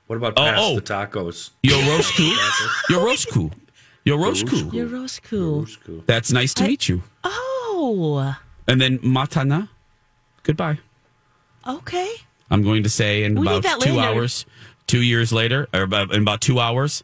What 0.07 0.17
about 0.17 0.33
Oh, 0.37 0.43
past 0.43 0.59
oh. 0.61 0.75
the 0.75 0.81
tacos? 0.81 1.51
Yorosku. 1.63 2.31
Yorosku. 2.89 3.51
Yorosku. 4.05 4.71
Yorosku. 4.71 5.65
Yorosku. 5.71 6.05
That's 6.05 6.31
nice 6.31 6.53
to 6.55 6.63
meet 6.67 6.89
you. 6.89 7.01
Oh, 7.23 7.54
Oh. 7.87 8.35
And 8.67 8.81
then 8.81 8.97
matana. 8.99 9.69
Goodbye. 10.43 10.79
okay. 11.67 12.09
I'm 12.51 12.61
going 12.63 12.83
to 12.83 12.89
say 12.89 13.23
in 13.23 13.39
We 13.39 13.47
about 13.47 13.63
two 13.81 13.89
lanyard. 13.93 14.05
hours, 14.17 14.45
two 14.87 15.01
years 15.01 15.31
later, 15.33 15.67
or 15.73 15.81
about, 15.81 16.13
in 16.13 16.21
about 16.21 16.41
two 16.41 16.59
hours. 16.59 17.03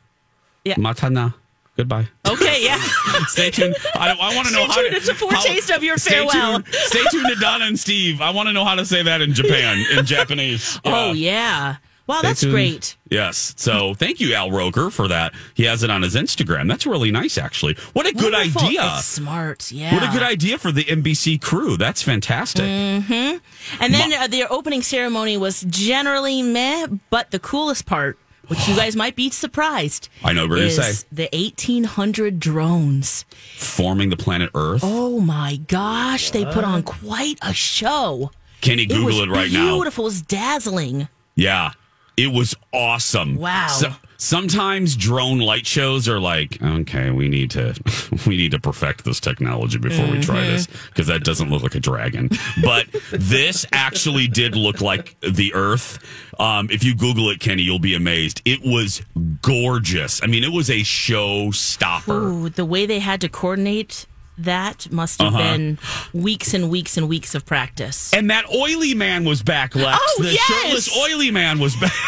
Yeah. 0.64 0.76
Matana. 0.76 1.34
Goodbye. 1.78 2.08
Okay, 2.28 2.64
yeah. 2.64 2.78
Stay 3.28 3.50
tuned. 3.50 3.76
I, 3.96 4.12
I 4.20 4.36
want 4.36 4.48
to 4.48 4.54
know 4.54 4.66
how 4.68 4.76
tuned. 4.76 4.92
to. 4.92 4.98
It's 4.98 5.08
a 5.08 5.16
foretaste 5.16 5.72
of 5.72 5.84
your 5.84 5.98
stay 5.98 6.12
farewell. 6.12 6.62
Tuned, 6.62 6.68
stay 6.76 7.02
tuned 7.12 7.28
to 7.30 7.36
Donna 7.40 7.66
and 7.66 7.80
Steve. 7.80 8.22
I 8.22 8.30
want 8.30 8.48
to 8.50 8.54
know 8.54 8.66
how 8.66 8.76
to 8.76 8.86
say 8.86 9.02
that 9.02 9.22
in 9.22 9.34
Japan, 9.34 9.84
in 9.98 10.06
Japanese. 10.16 10.80
Oh 10.86 11.14
yeah. 11.14 11.78
Wow, 12.12 12.20
Stay 12.20 12.28
that's 12.28 12.41
tuned. 12.41 12.53
great. 12.53 12.97
Yes. 13.09 13.53
So 13.57 13.93
thank 13.93 14.20
you, 14.20 14.34
Al 14.34 14.51
Roker, 14.51 14.89
for 14.89 15.07
that. 15.07 15.34
He 15.53 15.64
has 15.64 15.82
it 15.84 15.89
on 15.89 16.01
his 16.01 16.16
Instagram. 16.16 16.68
That's 16.68 16.86
really 16.86 17.09
nice, 17.12 17.38
actually. 17.38 17.76
What 17.93 18.05
a 18.05 18.14
good 18.14 18.34
Wonderful. 18.34 18.64
idea. 18.64 18.82
It's 18.97 19.05
smart. 19.05 19.72
Yeah. 19.72 19.93
What 19.93 20.03
a 20.03 20.12
good 20.12 20.24
idea 20.24 20.57
for 20.57 20.72
the 20.72 20.84
NBC 20.84 21.41
crew. 21.41 21.78
That's 21.78 22.01
fantastic. 22.01 22.66
Mm-hmm. 22.66 23.38
And 23.84 23.93
then 23.93 24.14
uh, 24.14 24.28
their 24.28 24.51
opening 24.51 24.82
ceremony 24.82 25.38
was 25.38 25.62
generally 25.70 26.41
meh, 26.41 26.88
but 27.09 27.32
the 27.32 27.39
coolest 27.39 27.86
part, 27.86 28.18
which 28.47 28.68
you 28.68 28.76
guys 28.82 28.95
might 28.95 29.16
be 29.16 29.30
surprised, 29.30 30.09
I 30.24 30.34
know 30.34 30.47
what 30.47 30.57
you're 30.57 30.68
is 30.68 30.78
going 30.78 30.89
to 30.89 30.95
say. 30.95 31.07
the 31.12 31.30
1,800 31.32 32.39
drones. 32.39 33.26
Forming 33.55 34.09
the 34.09 34.18
planet 34.18 34.49
Earth. 34.53 34.82
Oh 34.84 35.20
my 35.22 35.57
gosh, 35.68 36.32
they 36.32 36.43
put 36.45 36.64
on 36.66 36.84
quite 36.84 37.38
a 37.41 37.53
show. 37.53 38.32
Kenny, 38.62 38.86
Google 38.86 39.05
was 39.05 39.20
it, 39.20 39.30
right 39.30 39.51
now. 39.51 39.74
Beautiful, 39.76 40.03
it 40.03 40.09
was 40.09 40.22
dazzling. 40.22 41.07
Yeah, 41.36 41.72
it 42.18 42.28
was 42.28 42.55
awesome. 42.74 43.36
Wow. 43.36 43.68
So, 43.68 43.91
sometimes 44.22 44.95
drone 44.95 45.39
light 45.39 45.66
shows 45.66 46.07
are 46.07 46.20
like, 46.20 46.62
okay, 46.62 47.09
we 47.09 47.28
need 47.28 47.49
to 47.51 47.74
we 48.28 48.38
need 48.38 48.51
to 48.51 48.59
perfect 48.59 49.03
this 49.03 49.20
technology 49.20 49.80
before 49.80 50.07
we 50.09 50.22
try 50.22 50.41
this 50.45 50.68
because 50.68 51.07
that 51.07 51.24
doesn't 51.24 51.49
look 51.49 51.64
like 51.64 51.76
a 51.76 51.80
dragon. 51.80 52.30
But 52.64 52.88
this 53.12 53.66
actually 53.72 54.28
did 54.28 54.55
look 54.55 54.82
like 54.82 55.20
the 55.22 55.53
Earth. 55.53 55.99
Um, 56.39 56.70
if 56.72 56.84
you 56.84 56.95
Google 56.95 57.30
it, 57.30 57.39
Kenny, 57.39 57.64
you'll 57.64 57.80
be 57.80 57.95
amazed. 57.95 58.41
It 58.45 58.62
was 58.64 59.01
gorgeous. 59.41 60.22
I 60.24 60.28
mean, 60.28 60.43
it 60.43 60.51
was 60.51 60.70
a 60.70 60.80
showstopper. 60.82 62.09
Ooh, 62.09 62.49
the 62.49 62.66
way 62.66 62.86
they 62.86 62.99
had 62.99 63.22
to 63.22 63.30
coordinate 63.30 64.05
that 64.44 64.89
must 64.92 65.22
have 65.22 65.34
Uh-huh. 65.36 65.52
been 65.54 65.78
weeks 66.14 66.54
and 66.54 66.70
weeks 66.70 66.98
and 66.98 67.08
weeks 67.10 67.36
of 67.36 67.46
practice. 67.46 68.14
And 68.14 68.30
that 68.30 68.46
oily 68.54 68.94
man 68.94 69.24
was 69.26 69.42
back, 69.44 69.76
Lex. 69.76 70.00
Oh, 70.02 70.24
the 70.24 70.32
yes! 70.34 70.42
shirtless 70.48 70.98
oily 70.98 71.32
man 71.32 71.60
was 71.60 71.76
back. 71.76 71.92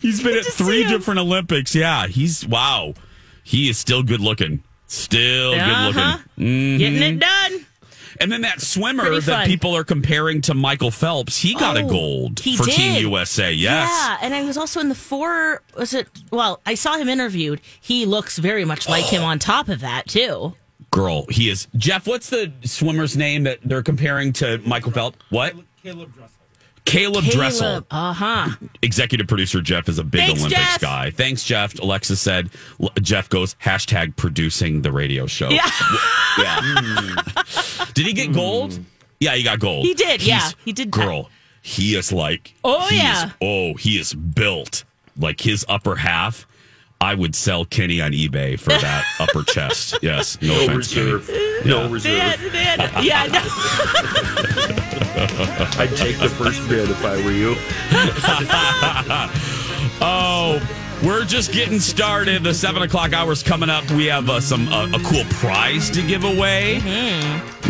He's 0.00 0.22
been 0.22 0.38
at 0.38 0.44
three 0.44 0.84
different 0.84 1.20
Olympics. 1.20 1.74
Yeah, 1.74 2.06
he's 2.06 2.46
wow. 2.46 2.94
He 3.42 3.68
is 3.68 3.78
still 3.78 4.02
good 4.02 4.20
looking. 4.20 4.62
Still 4.86 5.54
Uh-huh. 5.54 5.92
good 5.92 5.96
looking. 6.36 6.78
Getting 6.78 7.00
Mhm. 7.00 7.16
it 7.16 7.20
done. 7.20 7.66
And 8.20 8.30
then 8.30 8.42
that 8.42 8.60
swimmer 8.60 9.20
that 9.20 9.46
people 9.46 9.76
are 9.76 9.84
comparing 9.84 10.40
to 10.42 10.54
Michael 10.54 10.90
Phelps, 10.90 11.38
he 11.38 11.54
got 11.54 11.76
a 11.76 11.80
Oh, 11.82 11.88
gold 11.88 12.40
he 12.40 12.56
for 12.56 12.64
did. 12.64 12.74
Team 12.74 13.00
USA. 13.02 13.52
Yes. 13.52 13.88
Yeah, 13.90 14.18
and 14.22 14.34
I 14.34 14.44
was 14.44 14.56
also 14.56 14.80
in 14.80 14.88
the 14.88 14.94
four. 14.94 15.62
Was 15.76 15.94
it? 15.94 16.08
Well, 16.30 16.60
I 16.66 16.74
saw 16.74 16.96
him 16.96 17.08
interviewed. 17.08 17.60
He 17.80 18.06
looks 18.06 18.38
very 18.38 18.64
much 18.64 18.88
like 18.88 19.04
him. 19.04 19.22
Oh. 19.22 19.26
On 19.26 19.38
top 19.38 19.68
of 19.68 19.80
that, 19.80 20.06
too. 20.08 20.54
Girl, 20.90 21.26
he 21.28 21.48
is. 21.50 21.66
Jeff, 21.76 22.06
what's 22.06 22.30
the 22.30 22.52
swimmer's 22.64 23.16
name 23.16 23.42
that 23.44 23.58
they're 23.64 23.82
comparing 23.82 24.32
to 24.34 24.58
Michael 24.66 24.92
Phelps? 24.92 25.18
What? 25.30 25.54
Caleb 25.82 26.14
Dressel. 26.14 26.33
Caleb, 26.84 27.24
Dressel. 27.24 27.86
Uh 27.90 28.12
huh. 28.12 28.48
executive 28.82 29.26
producer 29.26 29.60
Jeff 29.62 29.88
is 29.88 29.98
a 29.98 30.04
big 30.04 30.20
Thanks, 30.26 30.40
Olympics 30.42 30.60
Jeff. 30.72 30.80
guy. 30.80 31.10
Thanks, 31.10 31.42
Jeff. 31.42 31.78
Alexa 31.80 32.16
said 32.16 32.50
Jeff 33.00 33.28
goes 33.28 33.54
hashtag 33.56 34.14
producing 34.16 34.82
the 34.82 34.92
radio 34.92 35.26
show. 35.26 35.48
Yeah. 35.50 35.68
Yeah. 36.36 36.60
did 37.94 38.06
he 38.06 38.12
get 38.12 38.32
gold? 38.32 38.76
Yeah, 39.20 39.36
he 39.36 39.44
got 39.44 39.60
gold. 39.60 39.86
He 39.86 39.94
did, 39.94 40.20
yeah. 40.20 40.50
He 40.64 40.72
did. 40.72 40.90
Girl, 40.90 41.30
he 41.62 41.94
is 41.94 42.12
like. 42.12 42.54
Oh, 42.64 42.88
yeah. 42.90 43.26
is- 43.26 43.32
oh, 43.40 43.74
he 43.74 43.98
is 43.98 44.12
built 44.14 44.82
like 45.16 45.40
his 45.40 45.64
upper 45.68 45.94
half. 45.94 46.46
I 47.04 47.14
would 47.14 47.34
sell 47.36 47.66
Kenny 47.66 48.00
on 48.00 48.12
eBay 48.12 48.58
for 48.58 48.70
that 48.70 49.04
upper 49.20 49.42
chest. 49.42 49.98
Yes, 50.00 50.38
no, 50.40 50.54
No 50.56 50.64
offense, 50.64 50.94
Kenny. 50.94 51.12
reserve. 51.12 51.66
No 51.66 51.82
Yeah. 51.82 51.86
They 51.86 51.92
reserve. 51.92 52.18
had, 52.18 52.40
they 52.52 52.64
had, 52.64 53.04
yeah, 53.04 53.26
no. 53.26 53.40
I'd 55.82 55.94
take 55.96 56.18
the 56.18 56.28
first 56.28 56.66
bid 56.68 56.90
if 56.90 57.04
I 57.04 57.16
were 57.24 57.30
you. 57.30 57.54
oh, 60.00 60.60
we're 61.04 61.24
just 61.24 61.52
getting 61.52 61.78
started. 61.78 62.42
The 62.42 62.54
seven 62.54 62.82
o'clock 62.82 63.12
hour's 63.12 63.42
coming 63.42 63.68
up. 63.68 63.88
We 63.90 64.06
have 64.06 64.28
uh, 64.30 64.40
some 64.40 64.68
uh, 64.68 64.88
a 64.92 64.98
cool 65.00 65.24
prize 65.24 65.90
to 65.90 66.02
give 66.02 66.24
away. 66.24 66.76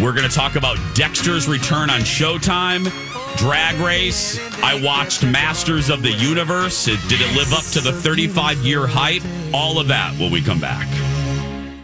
We're 0.00 0.12
going 0.12 0.28
to 0.28 0.34
talk 0.34 0.54
about 0.56 0.78
Dexter's 0.94 1.48
return 1.48 1.90
on 1.90 2.00
Showtime. 2.00 2.88
Drag 3.36 3.78
Race. 3.80 4.38
I 4.62 4.80
watched 4.82 5.24
Masters 5.24 5.90
of 5.90 6.02
the 6.02 6.12
Universe. 6.12 6.84
Did 6.84 7.20
it 7.20 7.36
live 7.36 7.52
up 7.52 7.64
to 7.72 7.80
the 7.80 7.92
35 7.92 8.58
year 8.58 8.86
hype? 8.86 9.22
All 9.52 9.78
of 9.78 9.88
that 9.88 10.18
when 10.18 10.30
we 10.30 10.40
come 10.40 10.60
back. 10.60 11.13